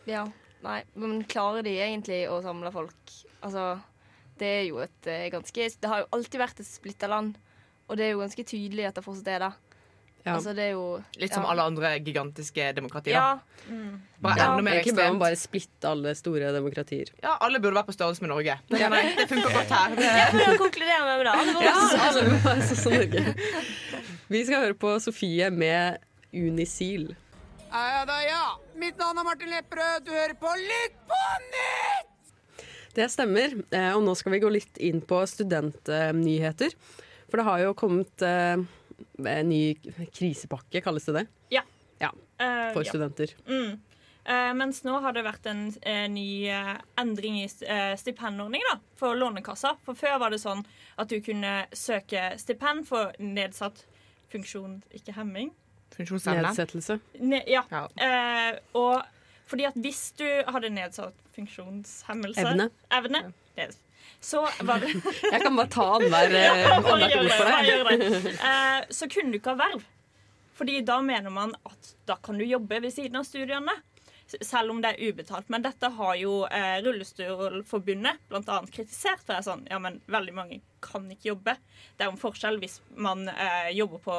[0.06, 0.24] Ja,
[0.62, 3.14] nei, men klarer de egentlig å samle folk?
[3.42, 3.72] Altså,
[4.38, 7.34] det er jo et eh, ganske Det har jo alltid vært et splitta land,
[7.88, 9.52] og det er jo ganske tydelig at det fortsatt er det.
[10.28, 10.34] Ja.
[10.38, 10.82] Altså, det er jo
[11.20, 11.50] Litt som ja.
[11.52, 13.16] alle andre gigantiske demokratier.
[13.16, 13.38] Ja.
[14.20, 17.12] Bare Ja, enda mer Egentlig bør man bare splitte alle store demokratier.
[17.22, 18.58] Ja, alle burde vært på størrelse med Norge.
[18.68, 18.80] Det,
[19.18, 19.96] det funker godt her.
[20.18, 21.36] Jeg prøver å konkludere med det.
[21.38, 21.78] Alle Ja,
[22.18, 23.24] burde- være sånn som Norge.
[24.28, 26.04] Vi skal høre på Sofie med
[26.36, 27.10] Unisil.
[27.72, 28.44] Ja da, ja.
[28.80, 30.04] Mitt navn er Martin Lepperød.
[30.06, 31.18] Du hører på Lytt på
[31.48, 32.14] nytt!
[32.96, 36.72] Det stemmer, eh, og nå skal vi gå litt inn på studentnyheter.
[37.28, 38.56] For det har jo kommet eh,
[39.24, 39.74] en ny
[40.14, 41.26] krisepakke, kalles det det?
[41.58, 41.62] Ja.
[42.00, 43.32] Ja, Eh, For uh, studenter.
[43.48, 43.80] Mm.
[44.28, 48.62] Uh, mens nå har det vært en eh, ny eh, endring i uh, stipendordning
[49.00, 49.72] for Lånekassa.
[49.82, 50.62] For før var det sånn
[51.00, 53.82] at du kunne søke stipend for nedsatt
[54.30, 54.82] funksjon...
[54.94, 55.50] Ikke hemming?
[55.98, 56.98] Nedsettelse.
[57.18, 57.64] Ne ja.
[57.96, 59.02] Eh, og
[59.48, 62.68] fordi at hvis du hadde nedsatt funksjonshemmelse Evne.
[62.92, 63.22] Evne
[63.56, 63.72] det-
[64.20, 64.94] Så var det
[65.32, 68.02] Jeg kan bare ta annenhver Ja, eh, annethvert ord for deg.
[68.24, 68.34] det.
[68.34, 69.84] Eh, så kunne du ikke ha verv.
[70.58, 73.76] Fordi da mener man at da kan du jobbe ved siden av studiene.
[74.28, 75.48] Selv om det er ubetalt.
[75.48, 79.22] Men dette har jo eh, Rullestolforbundet annet kritisert.
[79.22, 81.54] For det er sånn, ja, men veldig mange kan ikke jobbe.
[81.96, 84.18] Det er jo en forskjell hvis man eh, jobber på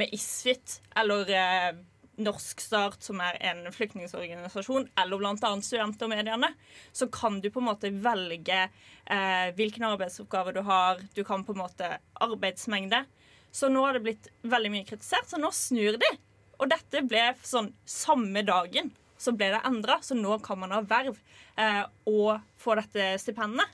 [0.00, 1.72] med Isfit eller eh,
[2.20, 5.52] Norsk Start, som er en flyktningorganisasjon, eller bl.a.
[5.64, 6.52] Studentermediene,
[6.92, 11.02] så kan du på en måte velge eh, hvilken arbeidsoppgave du har.
[11.16, 13.04] Du kan på en måte arbeidsmengde.
[13.50, 16.14] Så nå har det blitt veldig mye kritisert, så nå snur de.
[16.60, 20.80] Og dette ble sånn samme dagen så ble det endra, så nå kan man ha
[20.80, 21.18] verv
[21.60, 23.68] eh, og få dette stipendet.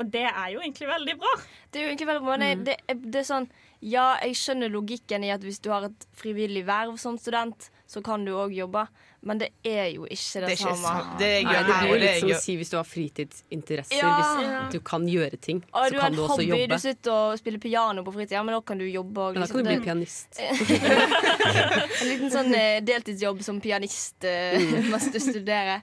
[0.00, 1.32] Og det er jo egentlig veldig bra.
[1.70, 2.36] Det er jo egentlig veldig bra.
[2.40, 3.48] Nei, det, er- det er sånn
[3.82, 8.00] Ja, jeg skjønner logikken i at hvis du har et frivillig verv som student, så
[8.00, 8.84] kan du òg jobbe,
[9.26, 10.92] men det er jo ikke det, Det er ikke samme.
[10.92, 11.18] sant.
[11.18, 13.98] Det er Nei, det blir jo litt som å si hvis du har fritidsinteresser.
[13.98, 14.12] Ja.
[14.22, 16.68] Hvis du kan gjøre ting, Og så kan du også hobby, jobbe.
[16.78, 19.34] du sitter og spiller piano på fritida, men da kan du jobbe òg.
[19.34, 20.38] Men da kan du bli pianist.
[22.00, 24.88] en liten sånn eh, deltidsjobb som pianist eh, Mm.
[24.94, 25.82] mens du studerer.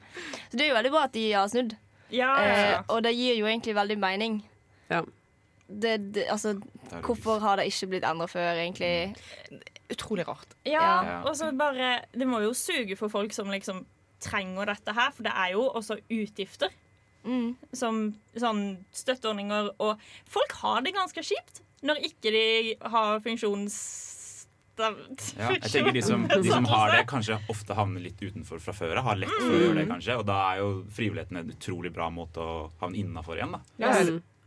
[0.49, 1.75] Så det er jo veldig bra at de har snudd.
[2.11, 4.39] Ja, ja, Eh, og det gir jo egentlig veldig mening.
[4.89, 5.03] Ja.
[5.69, 6.55] Det, det, altså,
[7.05, 9.15] hvorfor har det ikke blitt endra før, egentlig?
[9.93, 10.55] Utrolig rart.
[10.65, 11.21] Ja, Ja.
[11.23, 13.85] og så bare Det må jo suge for folk som liksom
[14.19, 16.69] trenger dette her, for det er jo også utgifter.
[17.23, 17.55] Mm.
[17.73, 23.75] Som sånn støtteordninger og Folk har det ganske kjipt når ikke de har funksjons...
[24.79, 28.75] Ja, jeg tenker de som, de som har det, kanskje ofte havner litt utenfor fra
[28.75, 29.09] før av.
[29.11, 30.19] Har lett for å gjøre det, kanskje.
[30.21, 33.63] Og da er jo frivilligheten en utrolig bra måte å havne innafor igjen, da.
[33.81, 33.95] Ja.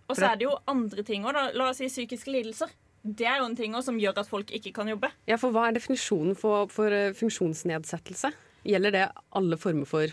[0.08, 1.36] Og så er det jo andre ting òg.
[1.56, 2.72] La oss si psykiske lidelser.
[3.02, 5.10] Det er jo en ting som gjør at folk ikke kan jobbe.
[5.26, 8.30] Ja, for hva er definisjonen for, for eh, funksjonsnedsettelse?
[8.62, 10.12] Gjelder det alle former for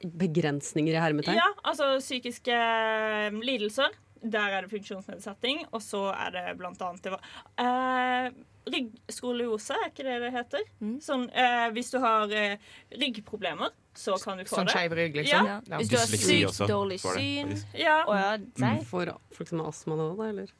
[0.00, 1.36] begrensninger i hermetegn?
[1.36, 3.92] Ja, altså psykiske eh, lidelser.
[4.20, 5.66] Der er det funksjonsnedsetting.
[5.68, 7.28] Og så er det blant annet det var,
[7.60, 8.30] eh,
[8.74, 10.64] Ryggskoliose, er ikke det det heter?
[11.04, 12.56] Sånn, eh, hvis du har eh,
[13.00, 14.74] ryggproblemer, så kan du få Sånn det.
[14.76, 15.46] skeiv rygg, liksom?
[15.48, 15.56] Ja.
[15.66, 15.78] Ja.
[15.80, 17.74] Hvis du har Dysleksi sykt også, dårlig det, syn faktisk.
[17.82, 17.96] Ja.
[18.06, 18.28] Å ja,
[18.62, 18.72] nei.
[18.86, 20.52] For folk som har astma nå, da, eller?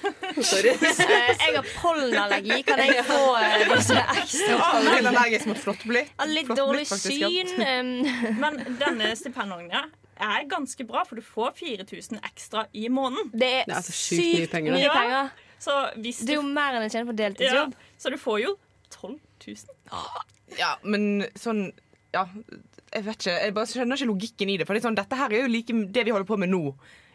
[0.52, 0.72] Sorry.
[0.78, 4.70] eh, jeg har pollenallergi, kan jeg få eh, disse ekstra
[5.10, 6.12] allergisk mot flåttblitt.
[6.14, 7.30] Ja, Litt Flott dårlig faktisk, ja.
[7.32, 7.62] syn.
[7.66, 9.82] em, Men denne stipendordninga
[10.16, 13.34] er ganske bra, for du får 4000 ekstra i måneden.
[13.34, 14.78] Det er, Det er så sykt mye penger, da.
[14.78, 15.34] mye penger.
[15.66, 17.76] Så hvis Det er jo mer enn jeg tjener på ja, deltidsjobb.
[17.98, 18.54] Så du får jo
[18.94, 19.56] 12 000.
[20.60, 21.68] Ja, men sånn
[22.14, 22.26] Ja,
[22.94, 23.34] jeg vet ikke.
[23.34, 24.66] Jeg bare skjønner ikke logikken i det.
[24.68, 26.62] For det er sånn, dette her er jo like, det vi holder på med nå,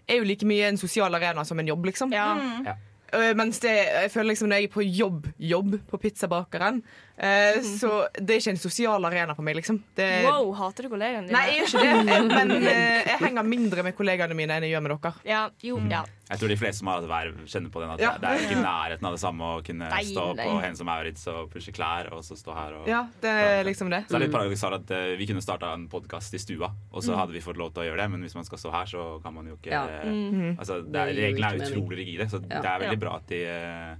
[0.06, 2.12] er jo like mye en sosial arena som en jobb, liksom.
[2.12, 2.68] Mm.
[2.68, 2.76] Ja.
[3.12, 6.84] Uh, Mens det, jeg føler liksom når jeg er på jobb, jobb på pizzabakeren,
[7.18, 9.82] eh, så det er ikke en sosial arena for meg, liksom.
[9.95, 11.38] Det, Wow, hater du kollegaene dine?
[11.38, 12.22] Nei, jeg gjør ikke det.
[12.32, 12.64] Men uh,
[13.12, 15.14] jeg henger mindre med kollegaene mine enn jeg gjør med dere.
[15.26, 16.03] Ja, jo, ja.
[16.32, 17.89] Jeg tror de fleste som har hatt verv, kjenner på den.
[17.91, 18.12] At Ja.
[18.18, 21.28] Det er ikke nærheten av det samme å kunne Nei, stå på hen som Maurits
[21.28, 24.05] og pushe klær, og så stå her og Ja, det er liksom det.
[24.07, 27.03] Så det er litt paradoksalt at uh, vi kunne starta en podkast i stua, og
[27.03, 27.18] så Mm.
[27.20, 29.22] hadde vi fått lov til å gjøre det, men hvis man skal stå her, så
[29.24, 29.86] kan man jo ikke Ja.
[30.05, 30.59] mm -hmm.
[30.59, 32.62] Altså, er, reglene er utrolig rigide, så Ja.
[32.62, 33.03] det er veldig Ja.
[33.05, 33.97] bra at de,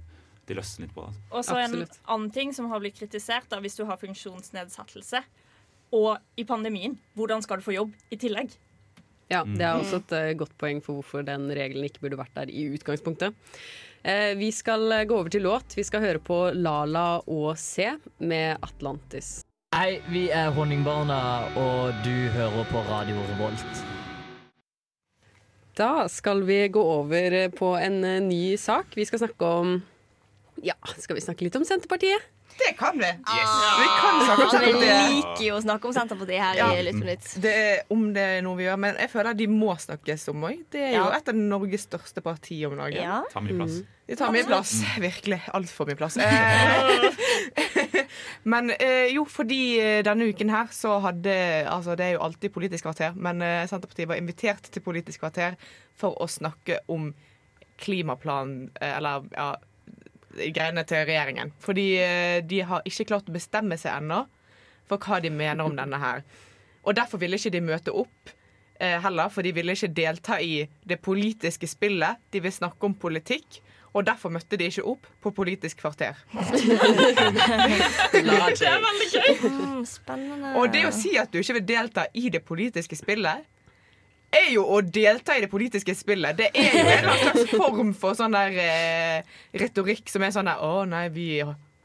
[0.48, 1.14] de løsner litt på det.
[1.30, 1.38] Altså.
[1.38, 5.22] Og så en annen ting som har blitt kritisert, da, hvis du har funksjonsnedsettelse,
[5.92, 8.54] og i pandemien, hvordan skal du få jobb i tillegg?
[9.32, 12.34] Ja, det er også et uh, godt poeng for hvorfor den regelen ikke burde vært
[12.36, 13.36] der i utgangspunktet.
[14.02, 15.76] Uh, vi skal eh, gå over til låt.
[15.78, 17.86] Vi skal høre på Lala og C
[18.18, 19.40] med Atlantis.
[19.72, 21.20] Hei, vi er Honningbarna,
[21.56, 23.84] og du hører på Radio Revolt.
[25.78, 28.92] Da skal vi gå over på en ny sak.
[28.98, 29.78] Vi skal snakke om
[30.60, 32.28] Ja, skal vi snakke litt om Senterpartiet?
[32.58, 33.06] Det kan vi.
[33.06, 34.82] Vi kan snakke om Senterpartiet.
[34.82, 36.66] vi liker jo å snakke om Senterpartiet her Ja.
[36.76, 37.30] i Lytt på nytt.
[37.40, 40.44] Det er, om det er noe vi gjør, men jeg føler de må snakkes om
[40.44, 40.60] òg.
[40.70, 43.00] Det er jo et av Norges største partier om dagen.
[43.00, 43.22] Ja.
[43.32, 43.80] Ta mye plass.
[44.06, 44.74] De tar mye plass.
[45.00, 45.40] Virkelig.
[45.56, 46.18] Altfor mye plass.
[47.62, 48.04] Eh,
[48.52, 51.32] men eh, jo, fordi eh, denne uken her så hadde
[51.68, 55.56] Altså, det er jo alltid Politisk kvarter, men Senterpartiet var invitert til Politisk kvarter
[55.96, 57.12] for å snakke om
[57.82, 59.54] klimaplanen, eller ja
[60.34, 61.52] greiene til regjeringen.
[61.62, 64.24] Fordi eh, de har ikke klart å bestemme seg ennå
[64.88, 66.24] for hva de mener om denne her.
[66.82, 68.32] Og derfor ville ikke de møte opp
[68.80, 72.20] eh, heller, for de ville ikke delta i det politiske spillet.
[72.34, 73.62] De vil snakke om politikk.
[73.92, 76.16] Og derfor møtte de ikke opp på Politisk kvarter.
[76.32, 79.32] Det er veldig gøy!
[79.44, 80.54] Mm, spennende.
[80.56, 83.44] Og det å si at du ikke vil delta i det politiske spillet,
[84.36, 86.38] er jo å delta i det politiske spillet.
[86.38, 90.34] Det er jo en eller annen slags form for sånn der eh, retorikk som er
[90.34, 91.28] sånn der Å nei, vi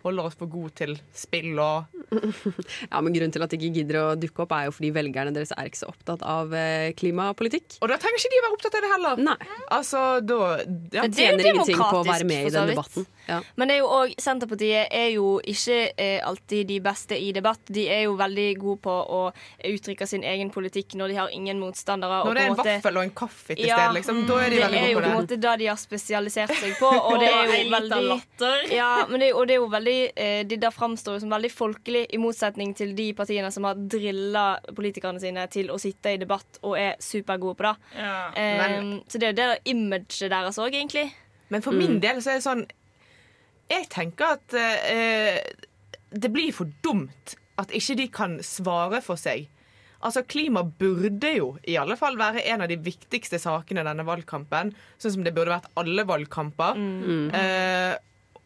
[0.08, 1.98] holder oss for gode til spill og
[2.92, 5.34] Ja, men Grunnen til at de ikke gidder å dukke opp, er jo fordi velgerne
[5.36, 7.80] deres er ikke så opptatt av eh, klimapolitikk.
[7.82, 9.24] Og da trenger ikke de å være opptatt av det heller.
[9.28, 9.38] Nei.
[9.80, 10.64] Altså, da ja.
[10.94, 12.78] Det er tjener ingenting på å være med i den vidt.
[12.78, 13.10] debatten.
[13.28, 13.42] Ja.
[13.56, 17.60] Men det er jo også, Senterpartiet er jo ikke eh, alltid de beste i debatt.
[17.74, 19.22] De er jo veldig gode på å
[19.68, 22.22] uttrykke sin egen politikk når de har ingen motstandere.
[22.26, 24.50] Når det er en måte- vaffel og en kaffe til Ja, stede, liksom, da er
[24.50, 25.38] de det veldig er jo gode på en på det.
[25.38, 26.92] måte det de har spesialisert seg på.
[27.08, 28.68] Og det er jo veldig latter.
[28.76, 31.52] ja, men det, og det er jo veldig eh, De der framstår jo som veldig
[31.52, 36.18] folkelig, i motsetning til de partiene som har drilla politikerne sine til å sitte i
[36.22, 37.76] debatt og er supergode på det.
[37.98, 38.32] Ja.
[38.36, 41.10] men, um, så det er jo det imaget deres òg, egentlig.
[41.50, 42.66] Men for min del så er det sånn
[43.72, 45.42] Jeg tenker at eh,
[46.12, 49.48] det blir for dumt at ikke de kan svare for seg.
[49.98, 54.06] Altså, Klima burde jo i alle fall være en av de viktigste sakene i denne
[54.06, 54.76] valgkampen.
[55.02, 56.78] Sånn som det burde vært alle valgkamper.
[56.78, 57.26] Mm.
[57.34, 57.96] Eh,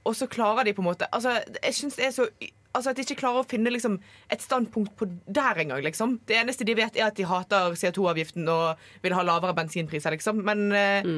[0.08, 2.24] og så klarer de på en måte Altså, jeg synes det er så
[2.72, 3.98] Altså At de ikke klarer å finne liksom,
[4.32, 5.82] et standpunkt på der engang.
[5.84, 6.22] Liksom.
[6.24, 10.40] Det eneste de vet, er at de hater CO2-avgiften og vil ha lavere bensinpriser, liksom.
[10.48, 11.10] Men eh,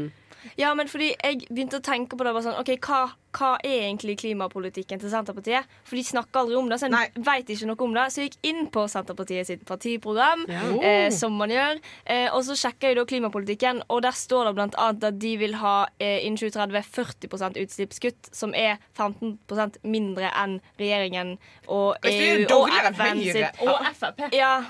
[0.58, 3.88] Ja, men fordi jeg begynte å tenke på det bare sånn, ok, hva, hva er
[3.90, 5.66] egentlig klimapolitikken til Senterpartiet?
[5.88, 8.06] For de snakker aldri om det, så en vet ikke noe om det.
[8.14, 10.62] Så jeg gikk inn på Senterpartiet sitt partiprogram, Ja.
[10.82, 11.80] eh, som man gjør.
[12.06, 14.76] Eh, og så sjekker jeg da klimapolitikken, og der står det annet
[15.10, 21.38] at de vil ha eh, innen 2030 40% utslippskutt, som er 15% mindre enn regjeringen
[21.68, 23.62] og EU og FN sitt.
[23.66, 24.22] Og Frp.
[24.34, 24.64] Ja,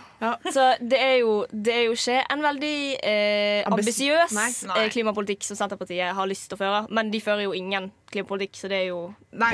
[0.52, 4.36] så det er jo, det er jo ikke en veldig eh, ambisiøs
[4.76, 6.82] eh, klimapolitikk som Senterpartiet har lyst til å føre.
[6.94, 9.02] Men de fører jo ingen klimapolitikk, så det er jo
[9.42, 9.52] Nei,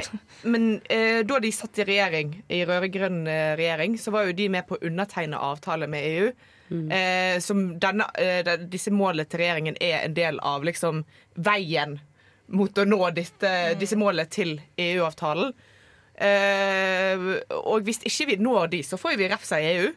[0.51, 4.49] men eh, da de satt i regjering, i rød-grønn eh, regjering, så var jo de
[4.53, 6.29] med på å undertegne avtale med EU.
[6.69, 11.01] Eh, som denne, eh, disse målene til regjeringen er en del av liksom
[11.41, 11.97] veien
[12.53, 15.53] mot å nå disse, disse målene til EU-avtalen.
[16.19, 17.25] Eh,
[17.57, 19.91] og hvis ikke vi når de, så får vi refs av EU.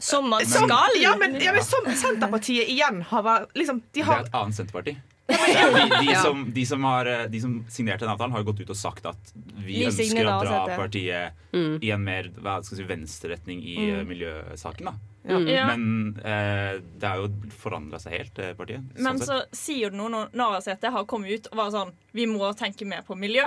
[0.00, 0.96] Som man Som- skal!
[1.00, 4.56] Ja, men, ja, men som Senterpartiet igjen har vært liksom, De Det er et annet
[4.58, 4.96] Senterparti.
[5.26, 5.36] Det
[5.74, 8.60] De, de, som, de, som har, eh, de som signerte den avtalen, har jo gått
[8.60, 11.78] ut og sagt at vi, Vi ønsker å dra partiet Mm.
[11.86, 13.98] i en mer hva skal si, venstreretning i Mm.
[14.00, 14.84] eh, miljøsaken.
[14.84, 14.94] da
[15.24, 15.38] Ja.
[15.38, 15.66] Ja.
[15.76, 18.82] Men eh, det har jo forandra seg helt, partiet.
[18.96, 19.54] Sånn Men så sett.
[19.56, 23.02] sier du noe når Navarsete har kommet ut og var sånn Vi må tenke mer
[23.06, 23.46] på miljø.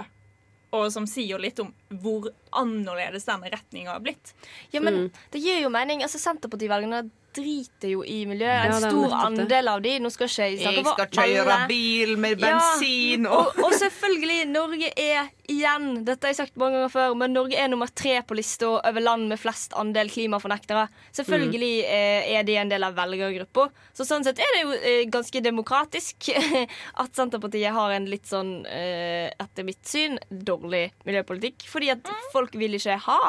[0.74, 4.34] Og som sier litt om hvor annerledes denne retninga har blitt.
[4.72, 6.02] Ja, men det gir jo mening.
[6.04, 8.68] Altså, Senterpartivelgerne driter jo i miljøet.
[8.68, 9.96] En stor andel av de.
[10.04, 13.78] Nå skal ikke jeg snakke Jeg skal kjøre bil med Ja, bensin og, og og
[13.80, 17.88] selvfølgelig, Norge er igjen Dette har jeg sagt mange ganger før, men Norge er nummer
[17.88, 20.88] tre på lista over land med flest andel klimafornektere.
[21.16, 23.70] Selvfølgelig eh, er de en del av velgergruppa.
[23.96, 26.30] Så sånn sett er det jo eh, ganske demokratisk
[27.04, 31.68] at Senterpartiet har en litt sånn, eh, etter mitt syn, dårlig miljøpolitikk.
[31.72, 33.20] Fordi at folk vil ikke ha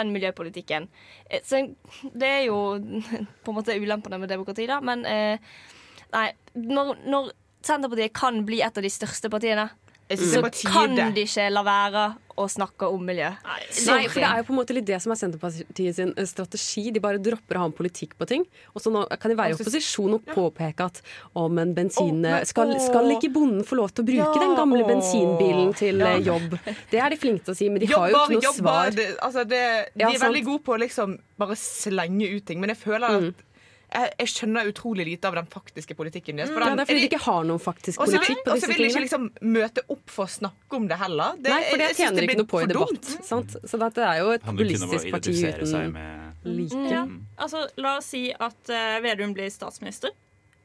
[0.00, 0.88] den miljøpolitikken.
[1.28, 1.66] Eh, Så
[2.16, 2.60] det er jo
[3.44, 4.80] på en måte ulempene med demokrati, da.
[4.80, 5.36] Men eh,
[6.16, 7.34] nei, når, når
[7.66, 9.68] Senterpartiet kan bli et av de største partiene,
[10.14, 12.04] så kan de ikke la være
[12.36, 13.30] å snakke om miljø.
[13.88, 16.26] Nei, for det er jo på en måte litt det som er Senterpartiet sin eh,
[16.28, 16.90] strategi.
[16.92, 18.44] De bare dropper å ha en politikk på ting.
[18.76, 21.00] Og så nå kan de være i opposisjon og påpeke at
[21.32, 24.54] å, men bensin Å, skal, skal ikke bonden få lov til å bruke Ja, den
[24.58, 24.90] gamle å.
[24.92, 26.12] bensinbilen til Ja.
[26.12, 26.58] eh, jobb?
[26.92, 28.60] Det er de flinke til å si, men de har jo ikke noe jobber.
[28.60, 28.90] svar.
[29.00, 29.64] Det, altså det,
[29.96, 30.28] de Ja, er sant.
[30.28, 33.34] veldig gode på å liksom bare slenge ut ting, men jeg føler Mm.
[33.96, 36.50] Jeg, jeg skjønner utrolig lite av den faktiske politikken deres.
[36.52, 38.52] for Ja, det er fordi de ikke har noen faktisk politikk så vil, disse tingene.
[38.52, 39.26] og så vil de ikke liksom
[39.56, 41.38] møte opp for å snakke om det heller.
[41.40, 43.10] Det, Nei, for det tjener det ikke noe på i debatt.
[43.30, 43.56] Sant?
[43.64, 46.84] Så dette er jo et populistisk parti uten med like.
[46.92, 47.02] Ja.
[47.46, 50.12] Altså, la oss si at uh, Vedum blir statsminister.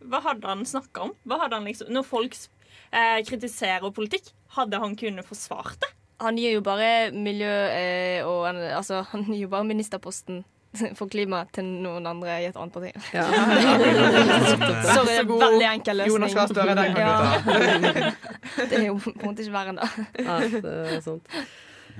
[0.01, 1.15] Hva hadde han snakka om?
[1.29, 5.91] Hva hadde han liksom, når folk uh, kritiserer politikk, hadde han kunnet forsvart det?
[6.21, 10.43] Han gir jo bare miljø eh, og en- Altså, han gir jo bare ministerposten
[10.99, 12.91] for klima til noen andre i et annet parti.
[13.15, 13.25] Ja.
[14.95, 16.13] Sorry, det er en veldig enkel løsning.
[16.15, 18.11] Jonas Gahr Støre, den kan Ja.
[18.69, 19.89] Det er jo på en måte ikke verre enn det.
[20.25, 21.35] Ja, det er sant.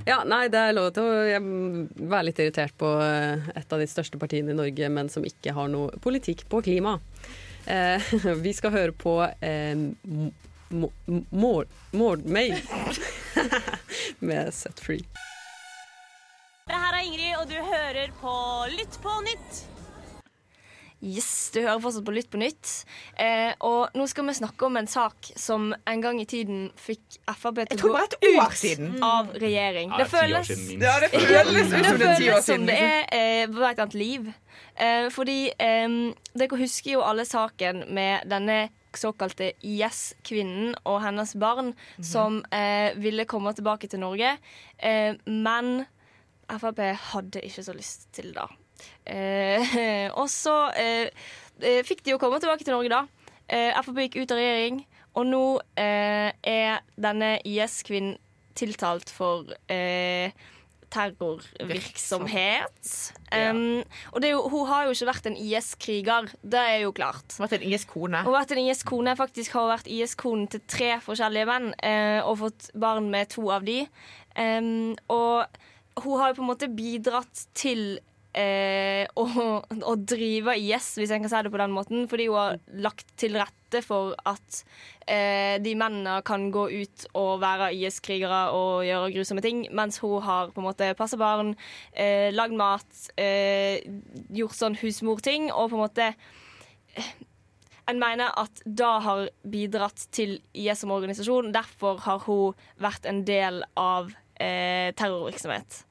[0.07, 1.41] Ja, nei, det er lov til å
[2.09, 5.51] være litt irritert på eh, et av de største partiene i Norge, men som ikke
[5.53, 6.95] har noe politikk på klima.
[7.69, 8.01] Eh,
[8.41, 10.31] vi skal høre på eh, M-
[10.71, 12.55] M- Mor- Mordmay
[14.23, 15.03] med Set Free.
[16.67, 18.33] Det her er Ingrid, og du hører på
[18.75, 19.61] Lytt på nytt.
[21.01, 22.71] Yes, du hører fortsatt på Lytt på nytt.
[23.17, 27.17] Eh, og nå skal vi snakke om en sak som en gang i tiden fikk
[27.33, 28.91] Frp til å gå bare ut siden.
[29.03, 29.89] av regjering.
[29.89, 30.51] Ja, det det føles.
[30.77, 32.67] Ja, det føles ut som det er ti år siden.
[32.69, 34.29] det er eh, var et annet liv.
[34.75, 35.95] Eh, fordi eh,
[36.37, 38.59] dere husker jo alle saken med denne
[38.93, 44.35] såkalte IS-kvinnen og hennes barn som eh, ville komme tilbake til Norge.
[44.77, 45.87] Eh, men
[46.59, 46.81] Frp
[47.13, 48.47] hadde ikke så lyst til det.
[49.05, 49.75] Eh,
[50.19, 51.11] og så eh,
[51.61, 53.03] eh, fikk de jo komme tilbake til Norge, da.
[53.51, 54.81] Eh, Frp gikk ut av regjering,
[55.19, 55.45] og nå
[55.79, 58.17] eh, er denne IS-kvinnen
[58.55, 60.31] tiltalt for eh,
[60.91, 62.89] terrorvirksomhet.
[63.31, 66.91] Um, og det er jo, hun har jo ikke vært en IS-kriger, det er jo
[66.95, 67.37] klart.
[67.39, 68.23] Vært en IS-kone.
[68.25, 69.15] Hun har vært en IS-kone.
[69.19, 73.47] Faktisk har hun vært IS-konen til tre forskjellige menn eh, og fått barn med to
[73.55, 73.85] av de.
[74.35, 75.61] Um, og
[75.99, 77.99] hun har jo på en måte bidratt til
[78.37, 79.25] eh, å,
[79.91, 82.05] å drive IS, hvis en kan si det på den måten.
[82.11, 84.61] Fordi hun har lagt til rette for at
[85.07, 90.19] eh, de mennene kan gå ut og være IS-krigere og gjøre grusomme ting, mens hun
[90.25, 91.55] har på en måte passa barn,
[91.91, 92.87] eh, lagd mat,
[93.21, 93.83] eh,
[94.31, 96.13] gjort sånn husmorting og på en måte
[97.89, 101.51] en mener at det har bidratt til IS som organisasjon.
[101.55, 104.11] Derfor har hun vært en del av
[104.41, 105.83] eh, terrorvirksomhet.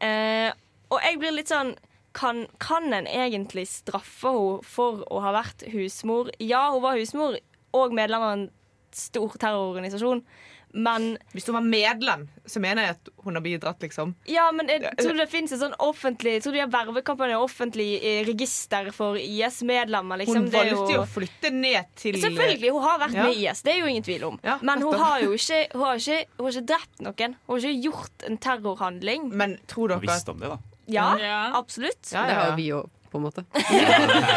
[0.00, 0.48] Eh,
[0.90, 1.74] og jeg blir litt sånn
[2.16, 6.32] kan, kan en egentlig straffe henne for å ha vært husmor?
[6.42, 7.38] Ja, hun var husmor
[7.76, 8.48] og medlem av en
[8.96, 10.24] stor terrororganisasjon,
[10.72, 14.14] men Hvis hun var medlem, så mener jeg at hun har bidratt, liksom.
[14.30, 17.88] Ja, men jeg tror det finnes et sånn offentlig Tror du de har vervekampanje offentlig
[18.02, 20.20] eh, register for IS-medlemmer?
[20.22, 20.34] Liksom.
[20.44, 23.24] Hun Det er valgte jo å flytte ned til Selvfølgelig, hun har vært Ja.
[23.26, 24.40] med IS, det er jo ingen tvil om.
[24.62, 27.36] Men hun har jo ikke, hun har ikke, hun har ikke drept noen.
[27.46, 29.30] Hun har ikke gjort en terrorhandling.
[29.32, 30.58] Men tror Hun visste om det, da.
[30.86, 31.52] Ja, Ja.
[31.58, 32.12] absolutt.
[32.12, 32.50] Ja, Det ja, har ja.
[32.50, 33.44] jo vi òg, på en måte.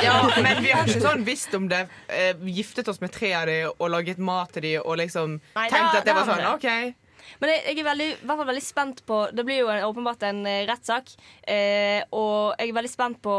[0.04, 1.84] Ja, men vi har ikke sånn visst om det.
[2.08, 5.68] Eh, giftet oss med tre av de og laget mat til de og liksom Nei,
[5.70, 6.54] tenkt da- at det var sånn det.
[6.58, 7.00] OK.
[7.40, 9.84] Men jeg, jeg er veldig, i hvert fall veldig spent på Det blir jo en,
[9.88, 11.14] åpenbart en eh, rettssak.
[11.48, 13.38] Eh, og jeg er veldig spent på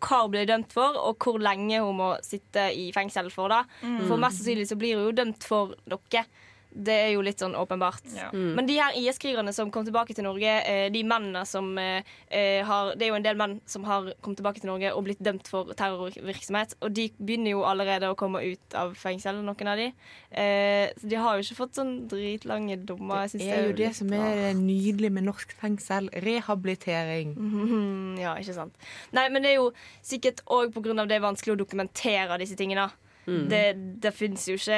[0.00, 3.52] hva hun blir dømt for, og hvor lenge hun må sitte i fengsel for.
[3.52, 3.98] da Mm.
[4.08, 6.24] For mest sannsynlig så blir hun jo dømt for noe.
[6.70, 8.04] Det er jo litt sånn åpenbart.
[8.32, 8.52] Mm.
[8.56, 12.60] Men de her IS-krigerne som kom tilbake til Norge, eh, de mennene som eh, eh,
[12.66, 15.22] har Det er jo en del menn som har kommet tilbake til Norge og blitt
[15.22, 16.76] dømt for terrorvirksomhet.
[16.80, 19.90] Og de begynner jo allerede å komme ut av fengsel, noen av de.
[20.30, 23.26] Eh, så de har jo ikke fått sånn dritlange dommer.
[23.32, 26.10] Det er jo det litt som er nydelig med norsk fengsel.
[26.26, 27.34] Rehabilitering.
[27.36, 28.74] Mhm, Ja, ikke sant.
[29.16, 29.70] Nei, men det er jo
[30.04, 31.06] sikkert òg pga.
[31.06, 32.90] det er vanskelig å dokumentere disse tingene.
[33.26, 33.46] Mm.
[33.50, 33.62] Det,
[34.02, 34.76] det fins jo ikke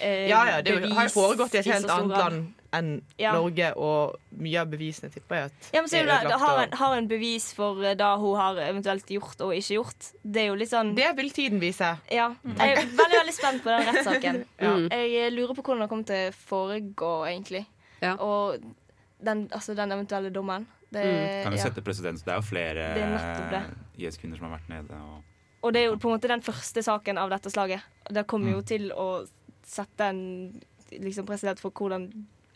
[0.00, 3.34] eh, Ja, ja, det bevis har jo foregått i et helt annet land enn Ja.
[3.36, 6.60] Norge, og mye av bevisene tipper jeg at Ja, men så er er det, har,
[6.62, 10.12] en, har en bevis for Da det hun har eventuelt gjort og ikke gjort.
[10.22, 11.90] Det er jo litt sånn Det vil tiden vise.
[12.10, 12.30] Ja.
[12.44, 14.44] Jeg er veldig veldig spent på den rettssaken.
[14.62, 14.76] Ja.
[14.88, 17.66] Jeg eh, lurer på hvordan det kommer til å foregå, egentlig.
[18.22, 18.62] Og
[19.22, 20.66] den, altså, den eventuelle dommen.
[20.92, 21.02] Det,
[21.44, 21.66] Kan jo ja.
[21.66, 22.24] sette presedens.
[22.24, 23.62] Det er jo flere er det.
[24.02, 24.98] IS-kvinner som har vært nede.
[25.12, 25.31] Og
[25.62, 27.80] Og det er jo på en måte den første saken av dette slaget.
[28.10, 28.54] Det kommer Mm.
[28.56, 29.26] jo til å
[29.66, 30.60] sette en
[30.90, 32.08] liksom, president for hvordan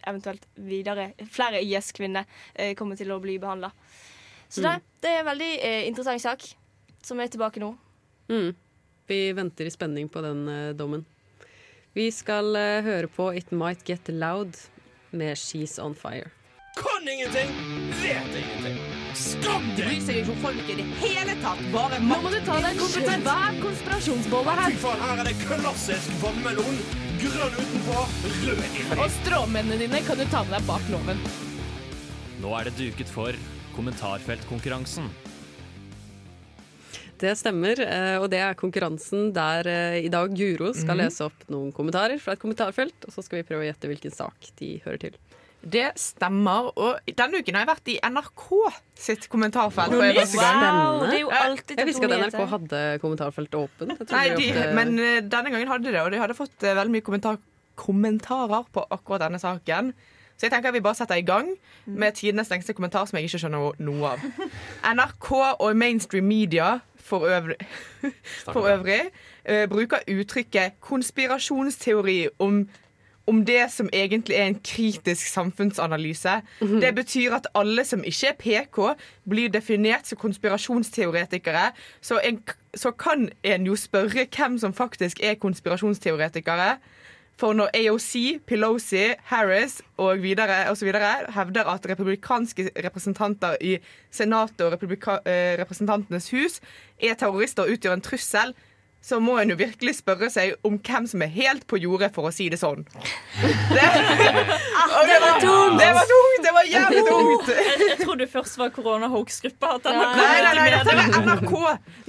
[0.06, 3.70] eventuelt videre flere IS-kvinner eh, kommer til å bli behandla.
[4.48, 4.82] Så det, Mm.
[5.02, 6.42] det er en veldig eh, interessant sak,
[7.02, 7.76] som er tilbake nå.
[8.28, 8.54] Mm.
[9.08, 11.04] Vi venter i spenning på den eh, dommen.
[11.94, 14.56] Vi skal eh, høre på It Might Get Loud
[15.12, 16.30] med She's On Fire.
[16.76, 17.48] Kan ingenting,
[18.02, 18.95] vet ingenting.
[19.16, 21.60] Skam Du bryr seg ikke om folk i det hele tatt.
[21.72, 24.74] Bare Nå må du ta deg en svær konspirasjonsbolle her.
[24.74, 26.80] Fy faen, her er det klassisk vannmelon.
[27.22, 28.02] Grønn utenpå,
[28.44, 28.98] rød inni.
[29.00, 31.22] Og stråmennene dine kan du ta med deg bak loven.
[32.42, 33.38] Nå er det duket for
[33.76, 35.08] kommentarfeltkonkurransen.
[37.16, 41.00] Det stemmer, eh, og det er konkurransen der eh, i dag Guro skal Mhm.
[41.00, 44.12] lese opp noen kommentarer fra et kommentarfelt, og så skal vi prøve å gjette hvilken
[44.12, 45.16] sak de hører til.
[45.66, 46.68] Det stemmer.
[46.78, 48.44] Og denne uken har jeg vært i NRK
[48.94, 49.90] sitt kommentarfelt.
[49.90, 51.20] for Wow, Det spennende.
[51.20, 52.32] jo alltid Jeg visste ikke at.
[52.32, 54.10] NRK hadde kommentarfelt åpent.
[54.10, 56.74] Nei, de de, ofte- men eh, denne gangen hadde det, og de hadde fått eh,
[56.78, 57.38] veldig mye kommentar
[57.76, 59.90] kommentarer på akkurat denne saken.
[60.36, 61.48] Så jeg tenker at vi bare setter i gang
[61.86, 64.18] med tidenes lengste kommentar, som jeg ikke skjønner noe av.
[64.94, 67.56] NRK og mainstream media for øvrig,
[68.52, 69.00] for øvrig
[69.44, 72.68] eh, bruker uttrykket konspirasjonsteori om
[73.26, 76.40] om det som egentlig er en kritisk samfunnsanalyse.
[76.60, 78.80] Det betyr at alle som ikke er PK,
[79.28, 81.72] blir definert som konspirasjonsteoretikere.
[82.00, 82.42] Så, en,
[82.74, 86.76] så kan en jo spørre hvem som faktisk er konspirasjonsteoretikere.
[87.36, 93.76] For når AOC, Pelosi, Harris og videre, og så videre hevder at republikanske representanter i
[94.10, 96.60] Senatet og republika, eh, Representantenes hus
[96.96, 98.54] er terrorister og utgjør en trussel,
[99.06, 102.26] så må en jo virkelig spørre seg om hvem som er helt på jordet, for
[102.26, 102.82] å si det sånn.
[102.82, 102.86] Og
[105.06, 105.78] det var tungt!
[105.78, 106.40] Det var tungt!
[106.42, 107.50] Det var jævlig tungt!
[107.52, 109.68] Jeg, jeg trodde først var koronahoax-gruppa.
[109.86, 111.54] Nei, nei, nei, dette er NRK.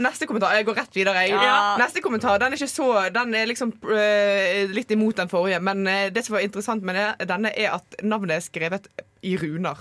[0.08, 0.56] Neste kommentar.
[0.58, 1.20] Jeg går rett videre.
[1.28, 1.36] Jeg.
[1.38, 1.60] Ja.
[1.82, 5.78] Neste kommentar den er ikke så Den er liksom uh, litt imot den forrige, men
[5.86, 8.90] uh, det som var interessant med det, denne, er at navnet er skrevet
[9.22, 9.78] i runer.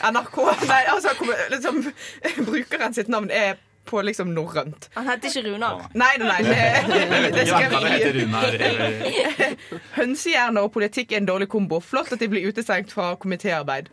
[0.00, 0.36] NRK
[0.70, 1.12] Nei, altså
[1.52, 1.84] liksom,
[2.48, 4.88] Brukeren sitt navn er på liksom norrønt.
[4.94, 5.86] Han heter ikke Runar.
[5.94, 6.60] Nei, nei, nei.
[6.92, 8.54] Det, det er Ja, han heter skrevet Runar.
[8.54, 11.80] i Hønsehjerner og politikk er en dårlig kombo.
[11.80, 13.90] Flott at de blir utestengt fra komitéarbeid.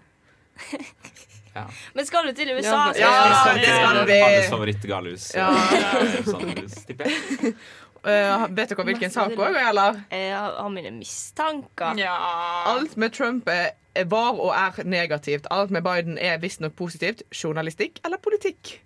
[1.94, 2.92] Men skal du til USA?
[2.96, 4.22] Ja, ja det skal vi.
[4.22, 5.30] Alles favorittgalehus.
[5.36, 5.50] Ja.
[6.30, 7.54] Sånn.
[8.00, 9.98] Uh, vet dere hvilken sak òg, eller?
[10.14, 12.00] Jeg har mine mistanker.
[12.00, 15.48] Alt med Trump er er var og er negativt.
[15.52, 17.24] Alt med Biden er visstnok positivt.
[17.44, 18.80] Journalistikk eller politikk?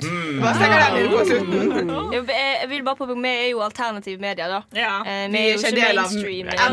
[0.00, 1.52] Hva stenger den inn på slutten?
[2.16, 2.22] Jeg,
[2.60, 4.60] jeg vil bare påpeke, Vi er jo alternative medier, da.
[4.76, 5.02] Ja.
[5.32, 6.10] Vi er ikke del av.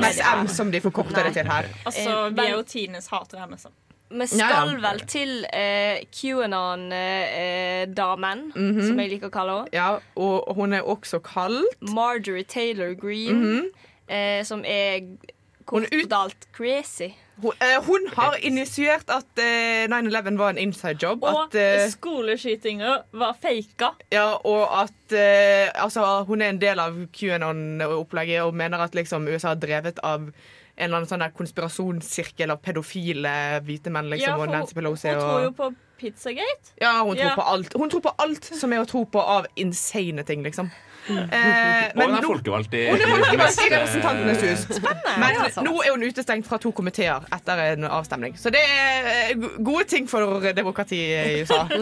[0.04, 1.64] MSM, som de forkorter det til her.
[1.86, 3.72] Altså, Eh, vi er jo Tines hater MSM.
[4.14, 6.04] Vi skal vel til eh,
[7.14, 8.82] QAnon-damen, Mhm.
[8.88, 9.70] som jeg liker å kalle henne.
[9.74, 13.66] Ja, og hun er også kalt Marjorie Taylor Green, Mhm.
[14.10, 15.02] eh, som er
[15.66, 17.14] kort crazy.
[17.42, 21.24] Hun, eh, hun har initiert at eh, 9-11 var en inside job.
[21.24, 23.94] Og At, eh, skoleskytinger var faka.
[24.12, 29.28] ja, og at eh, altså, hun er en del av QAnon-opplegget og mener at liksom,
[29.28, 30.30] USA er drevet av
[30.74, 33.34] en eller annen sånn der konspirasjonssirkel av pedofile
[33.66, 34.10] hvite menn.
[34.10, 35.10] Liksom, Ja, og Nancy Pelosi.
[35.10, 35.68] Hun tror jo på
[36.00, 36.74] Pizzagate.
[36.82, 37.36] ja, hun tror Ja.
[37.36, 37.74] på alt.
[37.78, 40.72] Hun tror på alt som er å tro på av insane ting, liksom.
[41.04, 44.62] Eh, Og hun er folkevalgt i Hun er folkevalgt i Representantenes hus.
[45.20, 48.38] Men Ja, nå er hun utestengt fra to komiteer etter en avstemning.
[48.40, 51.68] Så det er eh, gode ting for demokratiet i USA.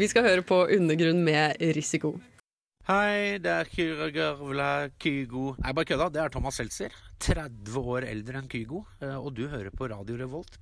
[0.00, 2.14] Vi skal høre på Undergrunn med risiko.
[2.88, 4.68] Hei, det er Kyra Gørvla
[4.98, 6.06] Kygo Nei, bare kødda.
[6.14, 6.94] Det er Thomas Seltzer.
[7.22, 8.84] 30 år eldre enn Kygo.
[9.02, 10.56] eh, Og du hører på Radio Revolt.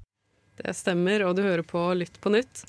[0.59, 2.65] Det stemmer, og du hører på Lytt på nytt.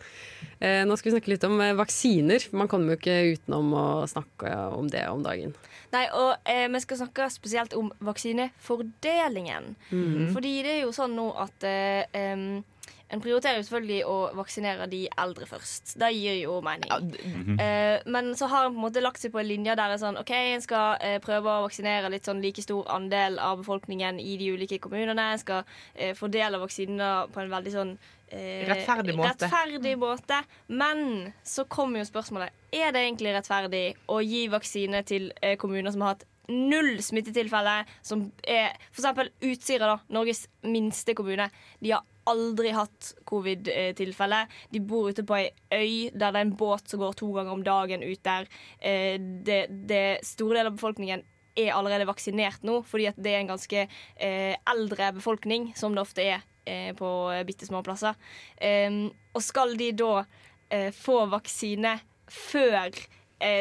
[0.60, 2.46] Eh, nå skal vi snakke litt om eh, vaksiner.
[2.56, 5.56] Man kommer jo ikke utenom å snakke om det om dagen.
[5.94, 9.74] Nei, og eh, vi skal snakke spesielt om vaksinefordelingen.
[9.90, 10.28] Mhm.
[10.36, 12.60] Fordi det er jo sånn nå at eh,
[13.10, 15.96] en prioriterer jo selvfølgelig å vaksinere de eldre først.
[15.98, 16.92] Det gir jo mening.
[16.92, 17.60] Mhm.
[17.60, 19.98] Eh, men så har en på en måte lagt seg på en linje der er
[20.02, 24.20] sånn OK, en skal eh, prøve å vaksinere litt sånn like stor andel av befolkningen
[24.22, 25.32] i de ulike kommunene.
[25.34, 27.98] En skal eh, fordele vaksinene på en veldig sånn
[28.30, 29.48] eh, Rettferdig måte.
[29.48, 30.44] Rettferdig måte.
[30.68, 35.92] Men så kommer jo spørsmålet Er det egentlig rettferdig å gi vaksine til eh, kommuner
[35.92, 41.50] som har hatt null smittetilfeller, som er for eksempel Utsira, da, Norges minste kommune.
[41.80, 44.44] De har aldri hatt covid-tilfelle.
[44.74, 47.56] De bor ute på ei øy der det er en båt som går to ganger
[47.56, 48.48] om dagen ut der.
[48.80, 51.26] Eh, det, det store deler av befolkningen
[51.60, 56.24] er allerede vaksinert nå, fordi det er en ganske eh, eldre befolkning, som det ofte
[56.24, 57.10] er eh, på
[57.48, 58.16] bitte små plasser.
[59.34, 60.14] Og skal de da
[60.94, 61.96] få vaksine
[62.30, 62.94] før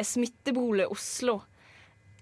[0.05, 1.39] smittebolet Oslo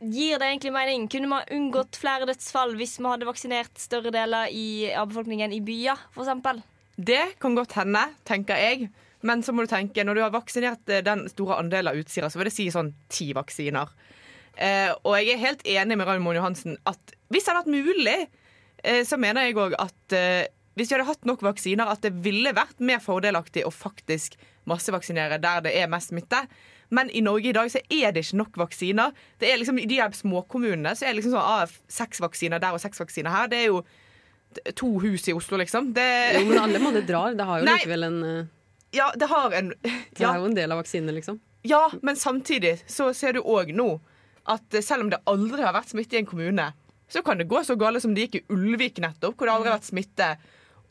[0.01, 1.07] Gir det egentlig mening?
[1.09, 5.63] Kunne man unngått flere dødsfall hvis vi hadde vaksinert større deler i, av befolkningen i
[5.65, 6.65] byer, f.eks.?
[6.97, 8.91] Det kan godt hende, tenker jeg.
[9.27, 12.29] Men så må du tenke, når du har vaksinert eh, den store andelen av Utsira,
[12.31, 13.93] så vil det si sånn ti vaksiner.
[14.57, 18.19] Eh, og jeg er helt enig med Raymond Johansen at hvis det hadde vært mulig,
[18.85, 22.13] eh, så mener jeg òg at eh, hvis vi hadde hatt nok vaksiner, at det
[22.25, 24.37] ville vært mer fordelaktig å faktisk
[24.69, 26.43] massevaksinere der det er mest smitte.
[26.95, 29.15] Men i Norge i dag så er det ikke nok vaksiner.
[29.41, 32.63] Det er liksom I de her småkommunene så er det liksom sånn ah, seks vaksiner
[32.63, 33.49] der og seks vaksiner her.
[33.51, 33.83] Det er jo
[34.79, 35.93] to hus i Oslo, liksom.
[35.97, 36.07] Det,
[36.39, 37.35] Jo, men alle måneder drar.
[37.35, 37.79] Det har jo Nei.
[37.83, 38.53] likevel en eh,
[38.97, 41.41] Ja, det har en Det er jo en del av vaksinen, liksom.
[41.67, 43.97] Ja, men samtidig så ser du òg nå
[44.47, 46.71] at eh, selv om det aldri har vært smitte i en kommune,
[47.11, 49.71] så kan det gå så galt som det gikk i Ulvik nettopp, hvor det aldri
[49.71, 50.29] har vært smitte.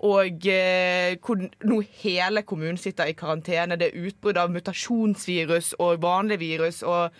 [0.04, 3.78] Og eh, hvor nå hele kommunen sitter i karantene.
[3.80, 6.84] Det er utbrudd av mutasjonsvirus og vanlig virus.
[6.84, 7.16] Og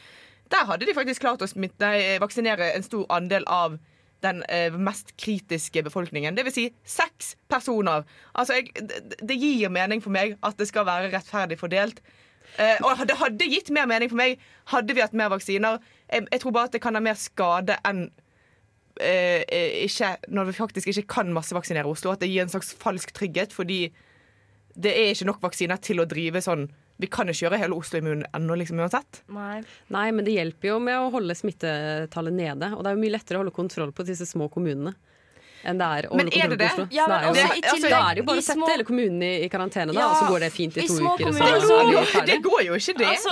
[0.52, 3.78] der hadde de faktisk klart å smitte, nei, vaksinere en stor andel av
[4.26, 6.38] den eh, mest kritiske befolkningen.
[6.48, 8.06] Vil si seks personer.
[8.34, 8.72] Altså, jeg,
[9.22, 12.02] det, gir mening for meg at det skal være rettferdig fordelt.
[12.60, 14.40] Eh, og det hadde gitt mer mening for meg
[14.72, 15.82] hadde vi hatt mer vaksiner.
[16.12, 18.25] Jeg, jeg tror bare at det kan ha mer skade enn eh, eh,
[18.96, 22.14] ikke, når vi faktisk ikke kan massevaksinere Oslo.
[22.14, 23.90] At det gir en slags falsk trygghet, fordi
[24.76, 26.66] det er ikke nok vaksiner til å drive sånn
[27.00, 29.20] Vi kan ikke gjøre hele Oslo immun ennå, liksom, uansett.
[29.36, 29.58] Nei.
[29.92, 32.70] Nei, men det hjelper jo med å holde smittetallet nede.
[32.72, 34.94] Og det er jo mye lettere å holde kontroll på disse små kommunene.
[35.66, 36.70] Enn det er å Men holde kontroll det det?
[36.70, 36.88] på Oslo.
[36.96, 38.46] Ja, men det er jo, også i altså, da er det jo bare i å
[38.46, 40.84] sette små- hele kommunen i, i karantene, da, Ja, og så går det fint i
[40.84, 41.32] i to små uker.
[41.34, 43.08] Så det, går, Det går jo ikke, det.
[43.08, 43.30] Altså,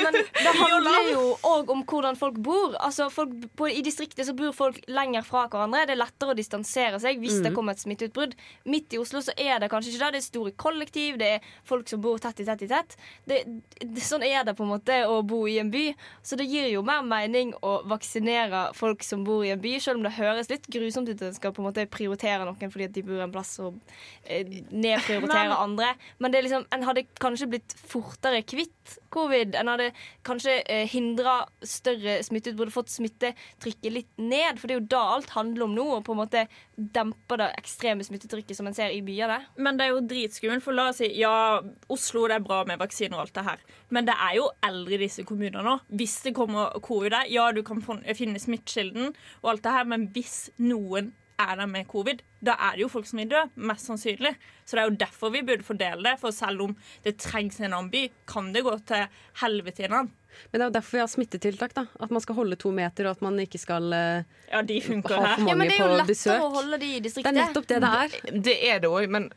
[0.00, 2.76] men det handler jo òg om hvordan folk bor.
[2.80, 5.84] Altså, folk, på, I distriktet så bor folk lenger fra hverandre.
[5.86, 7.54] Det er lettere å distansere seg hvis det Mhm.
[7.58, 8.34] kommer et smitteutbrudd.
[8.66, 10.12] Midt i Oslo så er det kanskje ikke det.
[10.14, 12.96] Det er store kollektiv, det er folk som bor tett i tett i tett.
[13.26, 13.42] Det,
[13.80, 15.94] det, sånn er det på en måte å bo i en by.
[16.22, 19.98] Så det gir jo mer mening å vaksinere folk som bor i en by, selv
[19.98, 22.86] om det høres litt grusomt ut at en skal på en måte prioritere noen fordi
[22.88, 23.76] at de bor en plass og
[24.24, 24.44] eh,
[24.84, 25.90] nedprioritere Men- andre.
[26.18, 29.54] Men det er liksom, en hadde kanskje blitt fortere kvitt covid.
[29.60, 29.90] En hadde
[30.26, 34.58] kanskje eh, hindra større smitteutbrudd, fått smittetrykket litt ned.
[34.60, 37.50] For det er jo da alt handler om nå, å på en måte dempe det
[37.60, 39.38] ekstreme smittetrykket som en ser i byene.
[39.56, 40.64] Men det er jo dritskummelt.
[40.64, 41.34] For la oss si ja,
[41.92, 43.64] Oslo det er bra med vaksiner og alt det her.
[43.94, 45.76] Men det er jo eldre i disse kommunene nå.
[45.94, 49.12] Hvis det kommer covid der, ja, du kan finne smittekilden
[49.42, 52.90] og alt det her, men hvis noen er der med covid, da er det jo
[52.92, 54.34] folk som vil dø, mest sannsynlig.
[54.64, 56.18] Så det er jo derfor vi burde fordele det.
[56.20, 59.06] For selv om det trengs en annen by, kan det gå til
[59.42, 60.12] helvete i en annen.
[60.50, 61.74] Men det er jo derfor vi har smittetiltak.
[61.74, 64.80] da At man skal holde to meter, og at man ikke skal eh, Ja, de
[64.80, 66.42] ha for mange Ja, men det er jo på lettere besøk.
[66.42, 68.16] å holde de i Det er nettopp det det er.
[68.48, 69.30] Det er det òg, men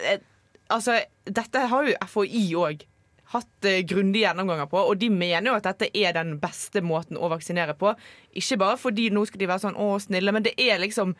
[0.00, 0.20] eh,
[0.68, 2.86] altså, dette har jo FHI òg
[3.34, 7.18] hatt eh, grundige gjennomganger på, og de mener jo at dette er den beste måten
[7.18, 7.94] å vaksinere på.
[8.38, 11.16] Ikke bare fordi nå skal de være sånn å, snille, men det er liksom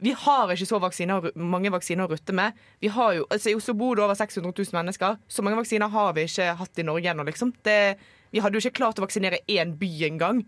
[0.00, 2.52] vi har ikke så vaksiner, mange vaksiner å rutte med.
[2.80, 5.16] Vi har jo, altså I Oslo bor det over 600 000 mennesker.
[5.28, 7.24] Så mange vaksiner har vi ikke hatt i Norge ennå.
[7.26, 7.52] Liksom.
[7.64, 7.96] Det-
[8.30, 10.44] Vi hadde jo ikke klart å vaksinere én by engang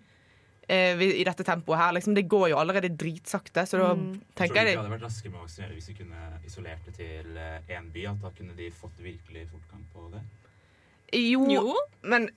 [0.69, 1.93] eh, i dette tempoet her.
[1.97, 2.15] Liksom.
[2.15, 3.65] Det går jo allerede dritsakte.
[3.67, 5.89] Så da Tror tenker du jeg ikke det hadde vært raskere med å vaksinere hvis
[5.89, 7.41] vi kunne isolert det til
[7.75, 8.05] én by?
[8.13, 10.23] At da kunne de fått virkelig fortgang på det
[11.13, 12.29] Jo, men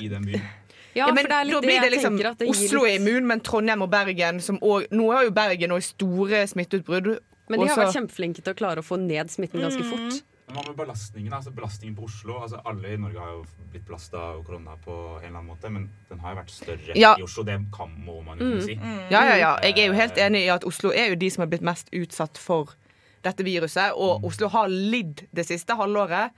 [0.00, 0.42] i den byen?
[0.92, 3.40] Ja, men for det er litt da blir det liksom det Oslo er immun, men
[3.46, 7.20] Trondheim og Bergen som også, Nå har jo Bergen òg store smitteutbrudd.
[7.48, 9.90] Men de har og vært kjempeflinke til å klare å få ned smitten ganske Mm.
[9.92, 10.22] fort.
[10.48, 11.32] Men Hva med belastningen?
[11.32, 12.40] Altså belastningen på Oslo?
[12.42, 14.90] Altså Alle i Norge har jo blitt belasta av korona på
[15.22, 17.14] en eller annen måte, men den har jo vært større Ja.
[17.16, 17.44] i Oslo.
[17.44, 18.50] Det kan, må man jo Mm.
[18.50, 18.74] kunne si.
[19.10, 19.56] Ja, ja, ja.
[19.62, 21.88] Jeg er jo helt enig i at Oslo er jo de som har blitt mest
[21.92, 22.74] utsatt for
[23.22, 23.92] dette viruset.
[23.94, 26.30] Og Oslo har lidd det siste halvåret.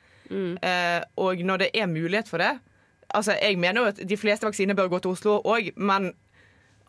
[0.63, 2.59] Eh, og når det er mulighet for det
[3.15, 6.13] Altså, Jeg mener jo at de fleste vaksiner bør gå til Oslo òg, men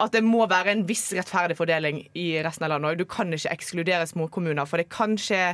[0.02, 3.02] at det må være en viss rettferdig fordeling i resten av landet òg.
[3.02, 5.54] Du kan ikke ekskludere småkommuner, for det kan skje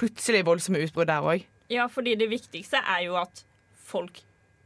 [0.00, 1.46] plutselig voldsomme utbrudd der òg.
[1.70, 3.44] Ja, fordi det viktigste er jo at
[3.90, 4.22] folk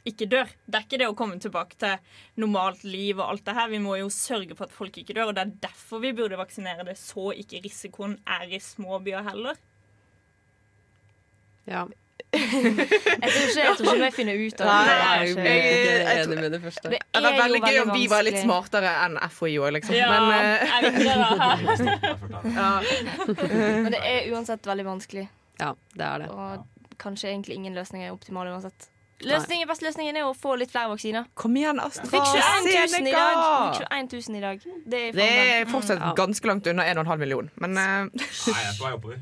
[0.09, 0.51] ikke dør.
[0.67, 3.71] Det er ikke det å komme tilbake til normalt liv og alt det her.
[3.73, 6.41] Vi må jo sørge for at folk ikke dør, og det er derfor vi burde
[6.41, 9.61] vaksinere det, så ikke risikoen er i små byer heller.
[11.69, 11.87] Ja.
[12.35, 14.75] Jeg tror ikke, jeg tror ikke vi finner ut av det.
[14.75, 16.91] Nei, jeg- jeg- Jeg er enig med det første.
[16.91, 19.95] Det Det er veldig gøy om vi var litt smartere enn FHI òg, liksom.
[19.95, 20.31] Ja, Men,
[20.95, 21.05] det
[22.59, 22.83] ja.
[23.85, 25.29] Men det er uansett veldig vanskelig.
[25.61, 26.29] Ja, det er det.
[26.31, 26.67] Og
[26.99, 28.89] kanskje egentlig ingen løsning er optimal uansett.
[29.23, 31.25] Løsningen, beste løsningen er å få litt flere vaksiner.
[31.39, 33.79] Kom igjen, Astrid Vi fikk 21 000 i dag.
[33.79, 34.65] 21 000 i dag.
[34.91, 36.15] Det er, Det er fortsatt Mm.
[36.19, 38.11] ganske langt unna 1,5 million, men uh...
[38.11, 39.19] Nei, jeg er på oppover.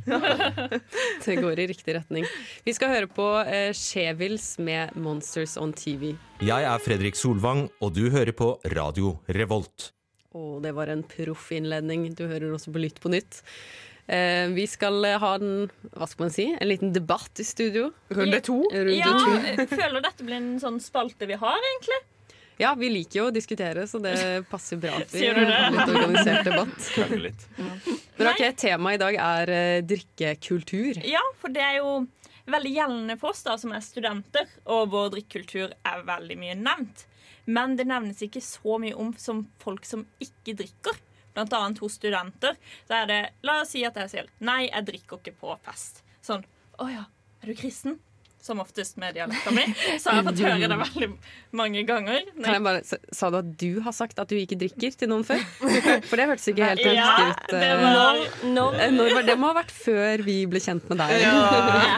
[1.27, 2.27] Det går i riktig retning.
[2.65, 6.17] Vi skal høre på eh, Chevils med 'Monsters on TV'.
[6.41, 9.93] Jeg er Fredrik Solvang, og du hører på Radio Revolt.
[10.35, 12.09] Og det var en proff innledning.
[12.17, 13.43] Du hører også på Lytt på nytt.
[14.07, 17.91] Eh, vi skal eh, ha en, hva skal man si, en liten debatt i studio.
[18.11, 18.59] Runde to?
[18.73, 19.37] Runde Ja, to.
[19.53, 22.01] jeg føler dette blir en sånn spalte vi har, egentlig.
[22.61, 24.15] Ja, vi liker jo å diskutere, så det
[24.51, 25.39] passer bra at vi har
[25.73, 26.75] litt organisert debatt.
[26.95, 27.47] Krangler litt.
[27.57, 31.01] Men ok, Temaet i dag er eh, drikkekultur.
[31.09, 31.95] Ja, for det er jo
[32.53, 37.07] veldig gjeldende for oss da, som er studenter, og vår drikkekultur er veldig mye nevnt.
[37.51, 41.01] Men det nevnes ikke så mye om som folk som ikke drikker.
[41.35, 42.57] Blant annet hos studenter.
[42.89, 46.03] Så er det, La oss si at jeg sier nei, jeg drikker ikke på fest.
[46.25, 46.45] Sånn
[46.83, 47.05] Å ja,
[47.43, 48.01] er du kristen?
[48.43, 49.63] Som oftest med dialekta mi.
[50.03, 51.09] Så har jeg fått høre det veldig
[51.55, 52.25] mange ganger.
[52.43, 52.81] Kan jeg bare,
[53.15, 55.39] sa- du at du har sagt at du ikke drikker til noen før?
[56.09, 57.55] For det hørtes ikke helt Ja, riktig ut.
[57.55, 57.85] det eh.
[57.85, 58.19] var-
[58.51, 58.65] no,
[58.97, 59.07] no.
[59.23, 59.37] det?
[59.39, 61.15] må ha vært før vi ble kjent med deg.
[61.23, 61.31] Jeg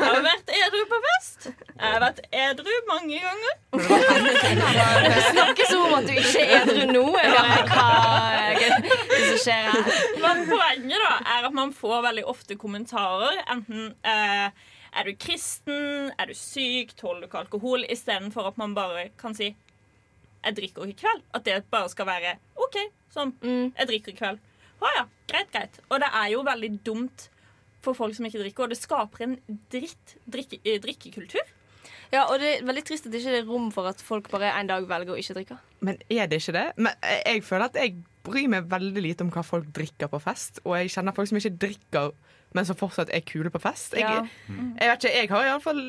[0.05, 1.49] har vært edru på fest.
[1.49, 3.57] Jeg har vært edru mange ganger.
[5.09, 7.07] Det snakkes om at du ikke er edru nå.
[7.15, 7.89] Bare, hva
[8.37, 9.91] er det som skjer her?
[10.21, 13.41] Men poenget da er at man får veldig ofte kommentarer.
[13.53, 14.49] Enten eh,
[14.95, 17.85] er du kristen, er du syk, tåler du ikke alkohol?
[17.91, 19.55] Istedenfor at man bare kan si
[20.45, 21.23] jeg drikker i kveld.
[21.35, 22.77] At det bare skal være OK,
[23.15, 23.33] sånn.
[23.43, 24.39] Jeg drikker i kveld.
[24.85, 25.79] Å ja, greit, greit.
[25.89, 27.29] Og det er jo veldig dumt
[27.85, 29.35] for folk som ikke drikker, og det skaper en
[29.73, 31.53] dritt drikke, eh, drikkekultur.
[32.13, 34.53] Ja, og det er veldig trist at det ikke er rom for at folk bare
[34.59, 35.59] en dag velger å ikke drikke.
[35.85, 36.67] Men er det ikke det?
[36.77, 40.21] Men jeg- jeg føler at jeg bryr meg veldig lite om hva folk drikker på
[40.23, 40.61] fest.
[40.65, 42.13] Og jeg kjenner folk som ikke drikker,
[42.55, 43.95] men som fortsatt er kule på fest.
[43.99, 44.23] Jeg, Ja.
[44.81, 45.85] jeg vet ikke, jeg har iallfall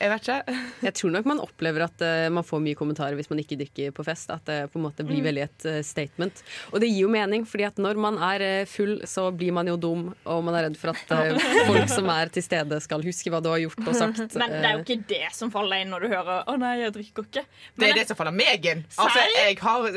[0.00, 0.54] Jeg vet ikke.
[0.84, 3.92] Jeg tror nok man opplever at uh, man får mye kommentarer hvis man ikke drikker
[3.94, 4.30] på fest.
[4.34, 5.26] At det på en måte blir Mm.
[5.28, 6.42] veldig et uh, statement.
[6.72, 9.66] Og det gir jo mening, fordi at når man er eh, full, så blir man
[9.70, 11.12] jo dum, og man er redd for at
[11.70, 14.34] folk som er til stede, skal huske hva du har gjort og sagt.
[14.40, 16.92] Men det er jo ikke det som faller inn når du hører 'Å nei, jeg
[16.96, 17.44] drikker ikke'.
[17.44, 18.84] Det Men er det som faller meg inn.
[18.98, 19.88] Altså, jeg har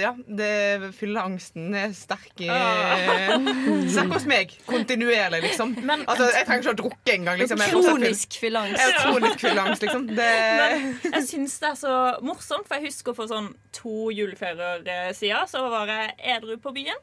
[0.00, 3.38] Ja, det fylleangsten er sterk i Ah.
[3.88, 4.52] Sterk hos meg.
[4.66, 5.74] Kontinuerlig, liksom.
[6.06, 7.38] altså, jeg trenger ikke å drukke engang.
[7.40, 7.60] Liksom.
[7.60, 7.70] Er.
[7.74, 8.80] Kronisk fylleangst.
[9.44, 10.06] Har liksom.
[10.18, 10.30] Det
[10.60, 15.12] Men jeg syns det er så morsomt, for jeg husker for sånn to juleferier eh,
[15.16, 17.00] siden så var jeg edru på byen.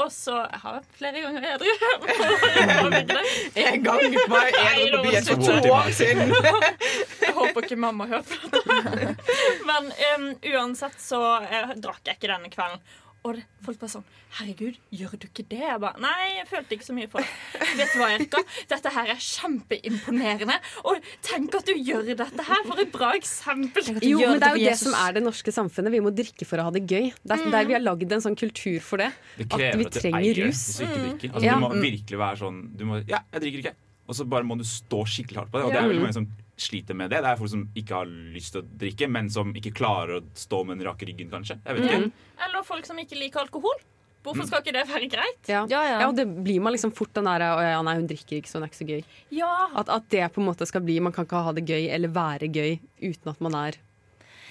[0.00, 1.68] Og så Jeg har vært flere ganger edru.
[3.62, 6.32] En gang var jeg edru på byen for to år siden.
[7.22, 9.36] Jeg håper ikke mamma hører på dette.
[9.68, 12.82] Men um, uansett så jeg, drakk jeg ikke denne kvelden.
[13.24, 14.04] Og det, folk bare sånn
[14.38, 15.60] Herregud, gjør du ikke det?
[15.62, 17.68] Jeg bare Nei, jeg følte ikke så mye for det.
[17.78, 18.40] Vet du hva, Erika?
[18.72, 20.56] Dette her er kjempeimponerende.
[20.90, 22.64] Og tenk at du gjør dette her.
[22.66, 23.86] For et bra eksempel.
[24.02, 25.94] Jo, men det er jo det som er det norske samfunnet.
[25.94, 27.12] Vi må drikke for å ha det gøy.
[27.22, 27.50] Det er Mm.
[27.52, 29.12] der vi har lagd en sånn kultur for det.
[29.38, 30.62] Det At krever vi at du trenger eier rus.
[30.62, 31.28] hvis du ikke drikker.
[31.32, 31.44] Altså, Mm.
[31.44, 31.54] Ja.
[31.54, 33.74] Du må virkelig være sånn du må, Ja, jeg drikker ikke.
[34.08, 35.64] Og så bare må du stå skikkelig hardt på det.
[35.66, 36.26] Og det er veldig mange som
[36.62, 37.22] sliter med det.
[37.24, 40.26] Det er folk som ikke har lyst til å drikke, men som ikke klarer å
[40.38, 41.58] stå med den rake ryggen, kanskje.
[41.64, 42.28] Jeg vet ikke.
[42.46, 43.82] Eller folk som ikke liker alkohol.
[44.22, 45.48] Hvorfor skal ikke det være greit?
[45.50, 45.64] Ja.
[45.70, 48.50] Ja, og det blir man liksom fort den der «Å ja, nei, hun drikker ikke,
[48.50, 49.00] så hun er ikke så gøy.
[49.34, 49.50] Ja.
[49.74, 52.12] At, at det på en måte skal bli Man kan ikke ha det gøy eller
[52.14, 53.80] være gøy uten at man er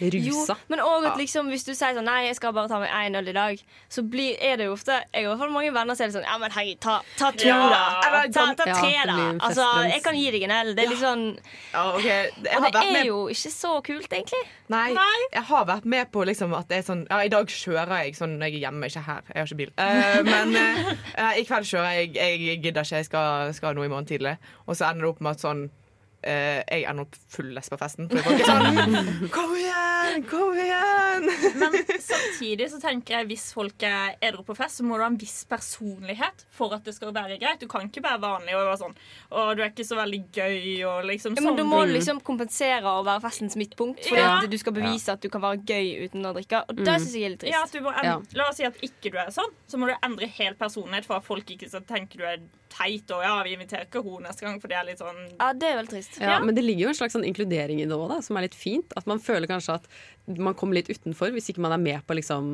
[0.01, 0.55] rusa.
[0.55, 2.89] Jo, men òg at liksom, hvis du sier sånn Nei, jeg skal bare ta meg
[2.89, 5.53] én øl i dag, så blir, er det jo ofte Jeg har i hvert fall
[5.53, 7.81] mange venner som er sånn Ja, men hei, ta, ta to, Ja, da.
[8.07, 9.17] eller Ta, ta tre, da.
[9.37, 10.73] Altså, jeg kan gi deg en øl.
[10.77, 11.25] Det er litt sånn
[11.73, 12.07] Ja, ok.
[12.07, 14.41] Jeg har Og det er jo ikke så kult, egentlig.
[14.71, 18.05] Nei, jeg har vært med på liksom at det er sånn Ja, i dag kjører
[18.05, 19.21] jeg sånn når jeg er hjemme, ikke her.
[19.33, 19.73] Jeg har ikke bil.
[19.77, 22.15] Uh, men uh, i kveld kjører jeg.
[22.15, 24.37] Jeg gidder ikke, jeg skal, skal noe i morgen tidlig.
[24.67, 25.67] Og så ender det opp med at sånn
[26.23, 28.07] eh, jeg ender opp full på festen.
[28.11, 30.23] For folk er sånn Kom igjen!
[30.29, 31.27] Kom igjen!
[31.61, 35.09] Men samtidig så tenker jeg hvis folk er edru på fest, så må du ha
[35.11, 37.59] en viss personlighet for at det skal være greit.
[37.61, 38.95] Du kan ikke være vanlig og være sånn
[39.31, 41.61] Å, du er ikke så veldig gøy og liksom Ja, men sånn.
[41.61, 44.03] du må liksom kompensere og være festens midtpunkt.
[44.07, 44.39] Fordi Ja.
[44.47, 46.63] du skal bevise at du kan være gøy uten å drikke.
[46.69, 47.53] Og det syns jeg er litt trist.
[47.53, 49.87] Ja, at du må en- La oss si at ikke du er sånn, så må
[49.87, 52.39] du endre helt personlighet for at folk ikke skal tenke du er
[52.71, 55.49] teit og ja, vi inviterer ikke henne neste gang, for det er litt sånn Ja,
[55.53, 56.19] det er veldig trist.
[56.21, 58.55] Ja, Men det ligger jo en slags sånn inkludering i det òg, som er litt
[58.57, 58.93] fint.
[58.99, 59.89] At man føler kanskje at
[60.37, 62.47] man kommer litt utenfor hvis ikke man er med på liksom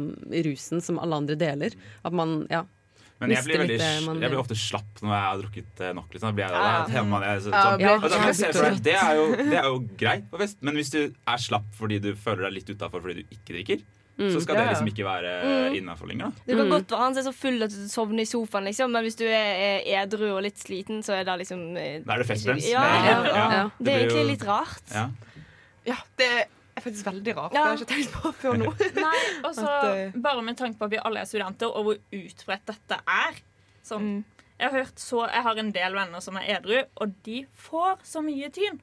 [0.47, 1.76] rusen som alle andre deler.
[2.03, 2.63] At man, ja
[3.20, 6.09] Men jeg blir, veldig, man jeg blir ofte slapp når jeg har drukket eh, nok.
[6.13, 6.28] Liksom.
[6.28, 6.86] Da blir jeg, Ja.
[6.93, 8.84] da man jeg, så, sånn, kjempetrøtt.
[8.86, 11.97] det, er jo, det er jo greit på fest, men hvis du er slapp fordi
[12.03, 13.86] du føler deg litt utafor fordi du ikke drikker,
[14.18, 14.32] Mm.
[14.34, 15.76] så skal Ja, det liksom ikke være Mm.
[15.78, 16.32] innafor lenger.
[16.32, 16.32] da.
[16.47, 18.91] Du kan godt være han som er så full at du sovner i sofaen, liksom,
[18.91, 22.18] men hvis du er, edru og litt sliten, så er det liksom eh, Da er
[22.24, 22.65] det festbrems.
[22.72, 23.51] Ja, ja, ja.
[23.51, 23.63] ja.
[23.78, 24.82] Det Det er egentlig litt rart.
[24.93, 25.09] Ja.
[25.86, 26.28] Ja, det
[26.76, 27.53] er faktisk veldig rart.
[27.53, 27.61] Ja.
[27.61, 28.74] Det har jeg ikke tenkt på før nå.
[29.07, 31.97] Nei, også, At, eh, Bare med tanke på at vi alle er studenter, og hvor
[32.11, 33.38] utbredt dette er.
[33.88, 34.26] Sånn,
[34.59, 37.99] jeg, har hørt så, jeg har en del venner som er edru, og de får
[38.03, 38.82] så mye tyn.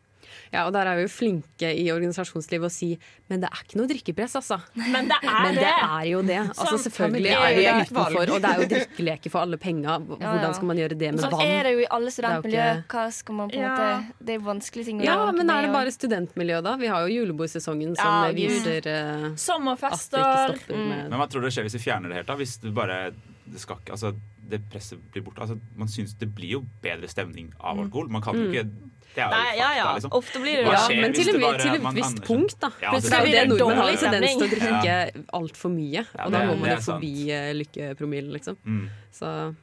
[0.53, 2.99] Ja, og der er vi jo flinke i organisasjonslivet å si
[3.31, 4.59] Men det er ikke noe drikkepress, altså.
[4.77, 5.75] Men det er Men det det.
[5.89, 6.39] er jo det.
[6.49, 7.65] Altså, Sånn, selvfølgelig er det vi
[7.95, 9.99] utenfor, og det er jo drikkeleker for alle penga.
[10.05, 11.41] Hvordan skal man gjøre det med Sånn vann?
[11.47, 12.67] er det jo i alle studentmiljø.
[12.89, 13.75] Hva skal man på en Ja.
[13.75, 16.77] måte Det er vanskelige ting å Ja, gjøre Ja, men er det bare studentmiljø, da?
[16.77, 20.19] Vi har jo julebordsesongen som Ja, viser uh, Sommerfester.
[20.19, 20.89] at det ikke stopper Mm.
[20.89, 22.27] med Men hva tror du skjer hvis vi fjerner det helt?
[22.27, 22.37] da?
[22.37, 23.13] Hvis du bare
[23.47, 24.15] det skal ikke, altså,
[24.49, 25.41] det presset blir borte.
[25.41, 27.85] Altså, man synes Det blir jo bedre stemning av Mm.
[27.91, 28.09] alkohol.
[28.11, 28.53] Man kan jo Mm.
[28.53, 28.71] ikke
[29.15, 29.95] Det er jo Nei, ja, ja.
[29.95, 30.11] liksom.
[30.19, 32.11] Ofte blir det Hva skjer Men hvis til, det med bare- til et man visst
[32.19, 32.71] anerkjenner- punkt, da.
[32.83, 35.25] Ja, det det er jo blir det det nordmenn har dårlig tendens til å drikke
[35.41, 35.93] altfor mye.
[35.95, 37.01] Ja, Og da det- det man er jo sant.
[37.01, 38.57] forbi eh, lykkepromillen, liksom.
[38.67, 38.89] Mm.
[39.13, 39.55] Så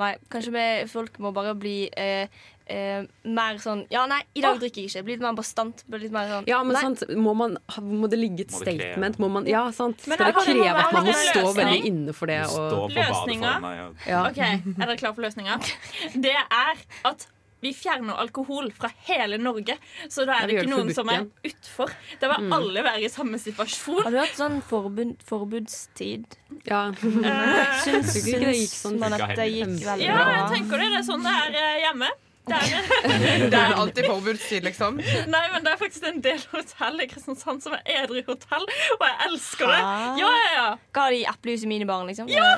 [0.00, 2.26] Nei, kanskje vi, folk må bare bli eh,
[2.66, 5.02] eh, mer sånn Ja, nei, i dag drikker jeg ikke.
[5.04, 5.84] Bli litt mer bastant.
[5.90, 6.80] Bli litt mer sånn Ja, men nei.
[6.80, 8.94] sant, må, man, må det ligge et Må det kreve?
[8.94, 9.18] statement?
[9.18, 10.06] Må man, ja, sant.
[10.06, 11.56] Men Skal det har kreve at man må en stå løsning.
[11.60, 12.38] veldig inne for det?
[12.46, 13.52] Stå Og, på badet Løsninga?
[13.60, 14.22] foran og- ja.
[14.30, 15.60] OK, er dere klare for løsninga?
[16.24, 16.74] Det er
[17.04, 17.26] at
[17.60, 19.76] vi fjerner alkohol fra hele Norge.
[20.08, 21.90] Så da er det ikke noen som er utfor.
[22.20, 22.52] Da vil Mm.
[22.56, 24.02] alle være i samme situasjon.
[24.04, 26.24] Har du hatt sånn forbud, forbudstid?
[26.64, 26.90] Ja.
[27.30, 30.48] Eh, Syns, Tror ikke det gikk sånn syns man at det gikk veldig Ja, jeg
[30.58, 30.88] tenker det.
[30.90, 32.08] Det er sånn det er eh, hjemme.
[33.10, 34.98] Det er, Det er alltid forbudstid, liksom.
[35.32, 38.66] nei, men det er faktisk en del hotell i Kristiansand som er edru hotell,
[38.98, 39.78] og jeg elsker det.
[40.20, 40.66] Ja, ja, ja.
[40.98, 42.28] Har de eplejus i minibaren, liksom?
[42.32, 42.50] Ja!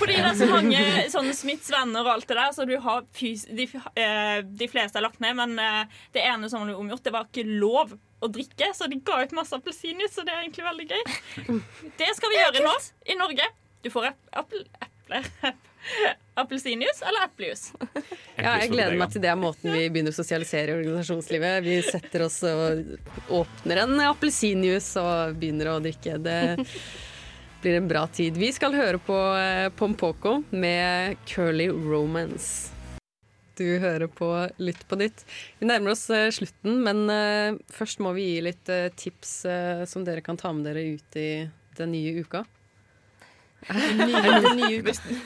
[0.00, 0.80] Fordi det er så mange
[1.14, 3.68] sånne Smiths venner og alt det der, så du har fys de,
[4.00, 5.84] eh, de fleste er lagt ned, men eh,
[6.16, 9.34] det ene som ble omgjort, det var ikke lov å drikke, så de ga ut
[9.36, 11.02] masse appelsinjuice, og det er egentlig veldig gøy.
[12.00, 12.72] Det skal vi gjøre nå
[13.12, 13.46] i Norge.
[13.84, 15.28] Du får ep- epler.
[16.34, 17.72] Appelsinjuice eller eplejus?
[18.34, 21.60] Ja, jeg gleder meg til det er måten vi begynner å sosialisere i organisasjonslivet.
[21.62, 26.16] Vi setter oss og åpner en appelsinjuice og begynner å drikke.
[26.18, 26.38] Det
[27.62, 28.36] blir en bra tid.
[28.36, 32.72] Vi skal høre på eh, Pompoko med 'Curly Romance'.
[33.54, 34.28] Du hører på
[34.58, 35.22] Lytt på nytt.
[35.60, 39.36] Vi nærmer oss eh, slutten, men eh, først må vi gi litt tips
[39.86, 41.46] som dere kan ta med dere ut i
[41.78, 42.42] den nye uka.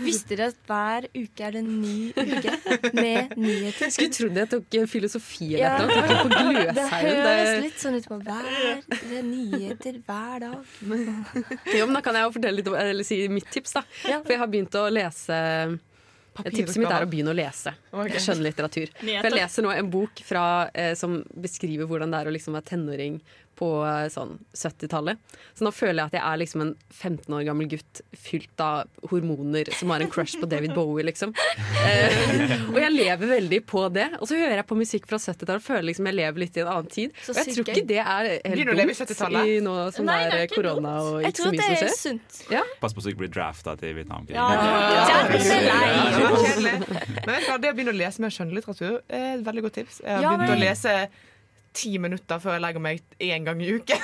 [0.04, 2.54] Visste dere at hver uke er det en ny uke
[2.94, 3.90] med nyheter?
[3.94, 5.72] Skulle trodd jeg tok eh, filosofi eller Ja.
[5.82, 6.28] tok på
[6.78, 8.48] Det høres litt sånn ut på hver
[8.92, 10.62] Det er nyheter hver dag.
[11.74, 13.72] Jo, men Da kan jeg jo fortelle litt om, eller si mitt tips.
[13.78, 13.84] da
[14.22, 15.42] For jeg har begynt å lese
[16.38, 18.20] Tipset mitt er å begynne å lese okay.
[18.22, 18.92] skjønnlitteratur.
[19.00, 22.54] For jeg leser nå en bok fra, eh, som beskriver hvordan det er å liksom
[22.54, 23.16] være tenåring
[23.58, 25.18] på eh, sånn 70-tallet.
[25.58, 28.86] Så nå føler jeg at jeg er liksom en 15 år gammel gutt fylt av
[29.10, 31.32] hormoner som har en crush på David Bowie, liksom.
[31.82, 34.06] Eh, og jeg lever veldig på det.
[34.20, 36.62] Og så hører jeg på musikk fra 70-tallet og føler liksom jeg lever litt i
[36.64, 37.14] en annen tid.
[37.26, 40.38] Så og jeg tror ikke det er helt dumt i nå som Nei, det det
[40.38, 41.98] er er ikke korona og Jeg ikke så tror mye det som er skjer.
[41.98, 42.40] sunt.
[42.54, 42.62] Ja.
[42.82, 44.38] Pass på så du ikke blir drafta til Vietnamkrigen.
[44.38, 44.46] Ja,
[45.08, 46.72] Ja, er det.
[47.26, 49.76] Men vet du hva, det å begynne å lese mer skjønnlitteratur er et veldig godt
[49.80, 50.00] tips.
[50.04, 50.94] Jeg har begynt å lese
[51.74, 53.98] ti minutter før jeg legger meg én gang i uken.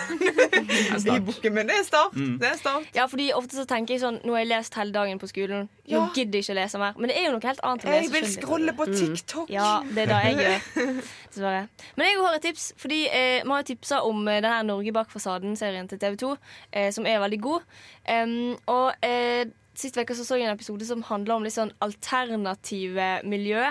[1.15, 1.67] I boken min.
[1.69, 2.15] Det er start.
[2.15, 2.37] Mm.
[2.39, 2.85] Det er start.
[2.95, 5.67] Ja, fordi ofte så tenker jeg sånn Nå har jeg lest hele dagen på skolen.
[5.85, 6.05] Nå Ja.
[6.15, 6.95] gidder jeg ikke å lese mer.
[6.97, 8.47] Men det er jo noe helt annet å Jeg vil skjønnlitteratur.
[8.47, 9.51] scrolle på TikTok.
[9.51, 10.61] Ja, det er det jeg gjør.
[11.35, 11.65] Dessverre.
[11.97, 12.69] Men jeg har et tips.
[12.81, 16.33] Fordi eh, Vi har tipsa om denne Norge bak fasaden-serien til TV 2,
[16.73, 17.61] eh, som er veldig god.
[18.09, 21.73] Um, og eh, Sist uke så, så jeg en episode som handler om litt sånn
[21.83, 23.65] alternative miljø.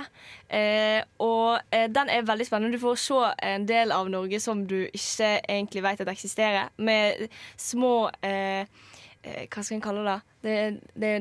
[0.51, 2.75] Eh, og eh, den er veldig spennende.
[2.75, 3.21] Du får se
[3.53, 6.73] en del av Norge som du ikke egentlig vet at eksisterer.
[6.77, 8.67] Med små eh,
[9.23, 10.19] eh, Hva skal en kalle det?
[10.43, 10.57] Det,
[10.99, 11.13] det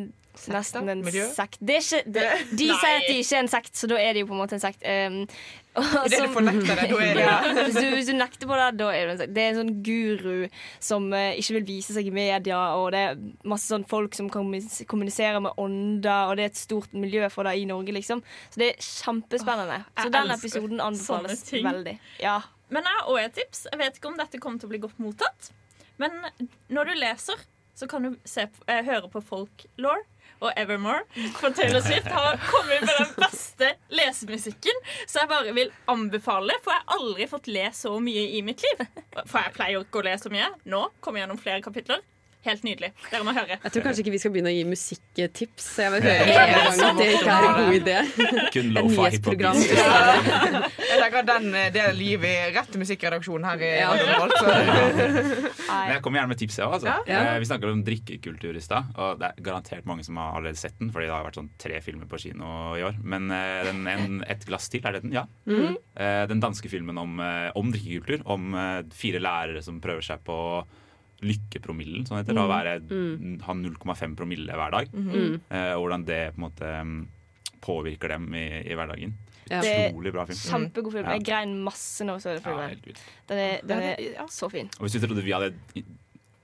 [0.48, 1.26] nesten en Miljø?
[1.34, 1.58] sekt.
[1.60, 2.22] Det er ikke, det,
[2.60, 2.76] de Nei.
[2.80, 4.56] sier at de ikke er en sekt, så da er de jo på en måte
[4.56, 4.82] en sekt.
[4.86, 5.18] Um,
[5.80, 8.88] og Idet som- det, da det ja, hvis, du, hvis du nekter på det, da
[8.92, 9.34] er du en sekt.
[9.36, 10.48] Det er en sånn guru
[10.84, 14.28] som uh, ikke vil vise seg i media, og det er masse sånn folk som
[14.32, 18.24] kommuniserer med ånder, og det er et stort miljø for det i Norge, liksom.
[18.52, 19.80] Så det er kjempespennende.
[19.84, 21.96] jeg Så den episoden anbefales veldig.
[22.24, 22.38] Ja.
[22.72, 23.66] Men jeg har også et tips.
[23.72, 25.50] Jeg vet ikke om dette kommer til å bli godt mottatt.
[26.00, 26.14] Men
[26.72, 27.42] når du leser,
[27.76, 30.00] så kan du se, på- eh, høre på folklore
[30.42, 31.04] og Evermore.
[31.38, 34.82] For Taylor Swift har kommet med den beste lesemusikken.
[35.06, 38.64] Så jeg bare vil anbefale, for jeg har aldri fått lest så mye i mitt
[38.66, 38.86] liv.
[39.22, 40.50] For jeg pleier ikke å lese så mye.
[40.68, 42.02] Nå kommer jeg gjennom flere kapitler.
[42.42, 42.88] Helt nydelig.
[43.10, 43.56] Dere må høre.
[43.62, 45.66] Jeg tror kanskje ikke vi skal begynne å gi musikktips.
[45.78, 47.96] Jeg vil høre en gang at det ikke er en god idé.
[48.56, 49.60] Kun Et nyhetsprogram.
[49.62, 50.80] hiphop.
[50.82, 51.46] Jeg tenker at den
[51.76, 53.92] det er liv i rett musikkredaksjon her i Ja.
[54.82, 56.74] Men jeg kommer gjerne med tips, jeg òg.
[56.78, 56.96] Altså.
[57.08, 57.20] Ja.
[57.32, 60.58] Eh, Vi snakker om drikkekultur i stad, og det er garantert mange som har allerede
[60.60, 62.98] sett den, fordi det har vært sånn tre filmer på kino i år.
[63.02, 65.12] Men eh, den, en, Et glass til, er det den?
[65.16, 65.24] Ja.
[65.46, 65.76] Mhm.
[65.96, 67.18] Eh, Den danske filmen om,
[67.54, 68.52] om drikkekultur, om
[68.94, 70.36] fire lærere som prøver seg på
[71.22, 72.42] lykkepromillen, sånn heter det.
[72.42, 72.52] Å Mm.
[72.52, 73.40] være, Mm.
[73.42, 74.88] ha 0,5 promille hver dag.
[74.92, 75.40] Mhm.
[75.50, 77.08] Eh, Og hvordan det på en måte mm,
[77.62, 79.12] påvirker dem i, i hverdagen.
[79.50, 79.60] Ja.
[79.60, 80.38] Det Utrolig bra film.
[80.38, 81.04] Kjempegod film.
[81.04, 81.12] Ja.
[81.18, 82.94] Jeg grein masse når jeg så den Ja, filmen.
[83.28, 84.26] Den er, den er ja.
[84.26, 84.70] så fin.
[84.78, 85.54] Og hvis du trodde vi hadde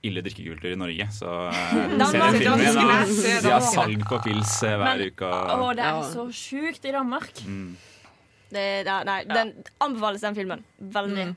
[0.03, 2.75] ille drikkekultur i Norge, så eh, Danmark, se den filmen.
[2.75, 3.41] da.
[3.41, 5.25] De har salg på pils eh, hver Men- uke.
[5.25, 7.33] Å, det er så sjukt i Danmark.
[7.45, 7.75] mm.
[8.51, 10.63] Det, det, nei, den anbefales, den filmen.
[10.81, 11.25] Veldig.
[11.27, 11.35] Mm.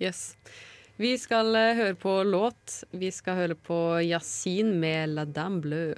[0.00, 0.36] Yes.
[0.96, 2.84] Vi skal eh, høre på låt.
[2.94, 5.96] Vi skal høre på Yasin med La Dame Bleu.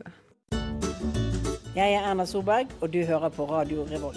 [1.77, 4.17] Jeg er Erna Solberg, og du hører på Radio Revolt.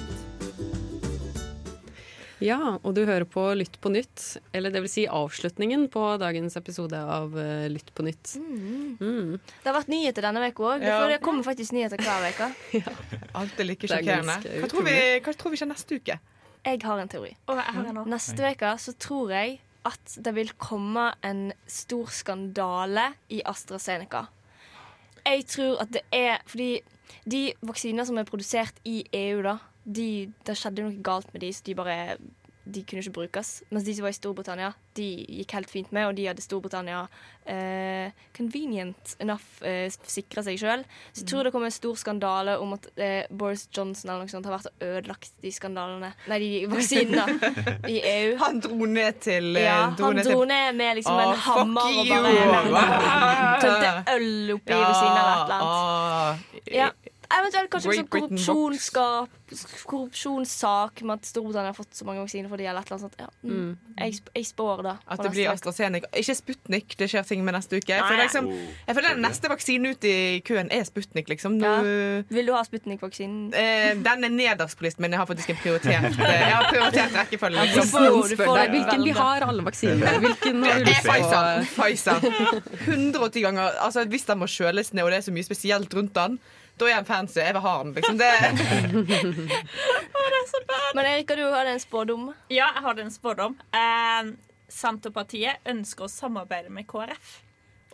[2.39, 6.55] Ja, og du hører på Lytt på nytt, eller det vil si avslutningen på dagens
[6.55, 8.37] episode av eh, Lytt på nytt.
[8.39, 9.35] Mm.
[9.35, 10.87] Det har vært nyheter denne uka òg.
[10.87, 11.03] Ja.
[11.11, 12.53] Det kommer faktisk nyheter hver uke.
[13.41, 14.39] Alt er like er sjokkerende.
[14.63, 16.21] Hva tror vi, hva tror vi skjer neste uke?
[16.63, 17.35] Jeg har en teori.
[17.51, 18.05] Og jeg har en.
[18.15, 24.25] Neste uke så tror jeg at det vil komme en stor skandale i AstraZeneca.
[25.25, 26.79] Jeg tror at det er fordi
[27.29, 31.51] de vaksiner som er produsert i EU, da, de, det skjedde noe galt med de,
[31.53, 31.97] så de bare
[32.69, 33.49] de kunne ikke brukes.
[33.73, 35.09] Mens de som var i Storbritannia, de
[35.39, 37.01] gikk helt fint med, og de hadde Storbritannia
[37.49, 40.83] eh, convenient enough eh, sikra seg sjøl.
[41.13, 44.31] Så jeg tror det kommer en stor skandale om at eh, Boris Johnson eller noe
[44.33, 47.25] sånt har vært og ødelagt de skandalene Nei, de vaksinene
[47.89, 48.35] i EU.
[48.43, 51.23] Han dro ned til eh, Ja, dro han ned dro til- ned med liksom oh,
[51.25, 55.67] en hammer og bare tømte øl oppi ved siden av et eller annet.
[55.69, 56.89] Oh, Ja.
[57.29, 59.29] Eventuelt kanskje Great sånn korrupsjonsskap
[59.89, 63.05] korrupsjonssak med at Storbritannia har fått så mange vaksiner fordi de eller et eller annet
[63.05, 63.19] sånt.
[63.19, 63.29] Ja.
[63.43, 63.55] Mm.
[63.59, 63.95] Mm.
[63.99, 64.93] Jeg, sp- jeg spår det.
[65.07, 65.49] At det blir.
[65.51, 66.09] AstraZeneca.
[66.21, 66.95] Ikke Sputnik.
[66.99, 67.93] Det skjer ting med neste uke.
[67.93, 68.49] Jeg føler, liksom,
[68.87, 70.15] jeg føler den neste vaksinen ut i
[70.45, 71.57] køen er Sputnik, liksom.
[71.61, 71.73] Nå,
[72.29, 73.49] Vil du ha Sputnik-vaksinen?
[73.57, 76.69] eh, den er nederst på listen, men jeg har faktisk en prioritert eh, Jeg har
[76.69, 77.65] prioritert rekkefølge.
[77.73, 78.71] Liksom.
[78.77, 80.15] hvilken vi har alle vaksinene.
[80.25, 81.17] Hvilken har du Det er lyst på?
[81.75, 82.21] Pfizer.
[82.21, 82.89] Pfizer.
[82.89, 83.75] 180 ganger.
[83.85, 86.39] Altså, hvis den må kjøles ned, og det er så mye spesielt rundt den,
[86.79, 87.39] da er han fancy.
[87.41, 87.93] Jeg vil ha den.
[87.97, 88.17] Liksom.
[88.19, 88.29] Det,
[90.95, 92.31] Men Erika, du hadde en spådom.
[92.47, 93.59] Ja, jeg hadde en spådom.
[93.75, 94.31] Eh,
[94.69, 97.37] Senterpartiet ønsker å samarbeide med KrF.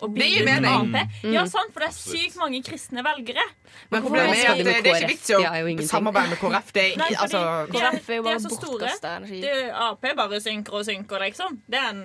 [0.03, 0.90] Og Det gir mening.
[0.91, 1.32] Mm.
[1.32, 3.44] Ja, sant, for det er sykt mange kristne velgere.
[3.90, 6.72] men problemet er at det, det er ikke vits i er å samarbeide med KrF.
[6.76, 9.41] Det er, Nei, altså, de er, KrF er jo bare bortkasta så energi.
[9.45, 9.53] Det,
[9.86, 11.62] Ap bare synker og synker, liksom.
[11.68, 12.02] Det er en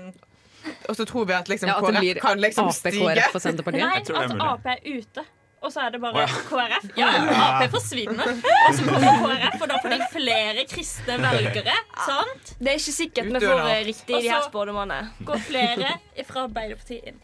[0.61, 3.01] og så tror vi at liksom, Ja, at KrF kan liksom Ap, stige.
[3.01, 3.69] KrF.
[3.73, 4.41] Nei, det er at.
[4.45, 5.25] Ap er ute.
[5.61, 6.27] Og så er det bare ja.
[6.49, 6.87] KrF.
[6.97, 11.77] Ja, Ap forsvinner, og så kommer KrF, og da får de flere kristne velgere.
[12.07, 12.55] Sant?
[12.59, 15.01] Det er ikke sikkert vi får riktig i de her Og så.
[15.29, 15.95] Går flere
[16.29, 17.21] fra Arbeiderpartiet inn.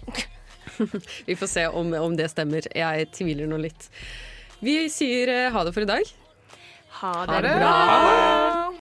[1.26, 2.66] Vi får se om, om det stemmer.
[2.76, 3.88] Jeg tviler nå litt.
[4.60, 6.14] Vi sier eh, ha det for i dag.
[7.00, 8.66] Ha det bra.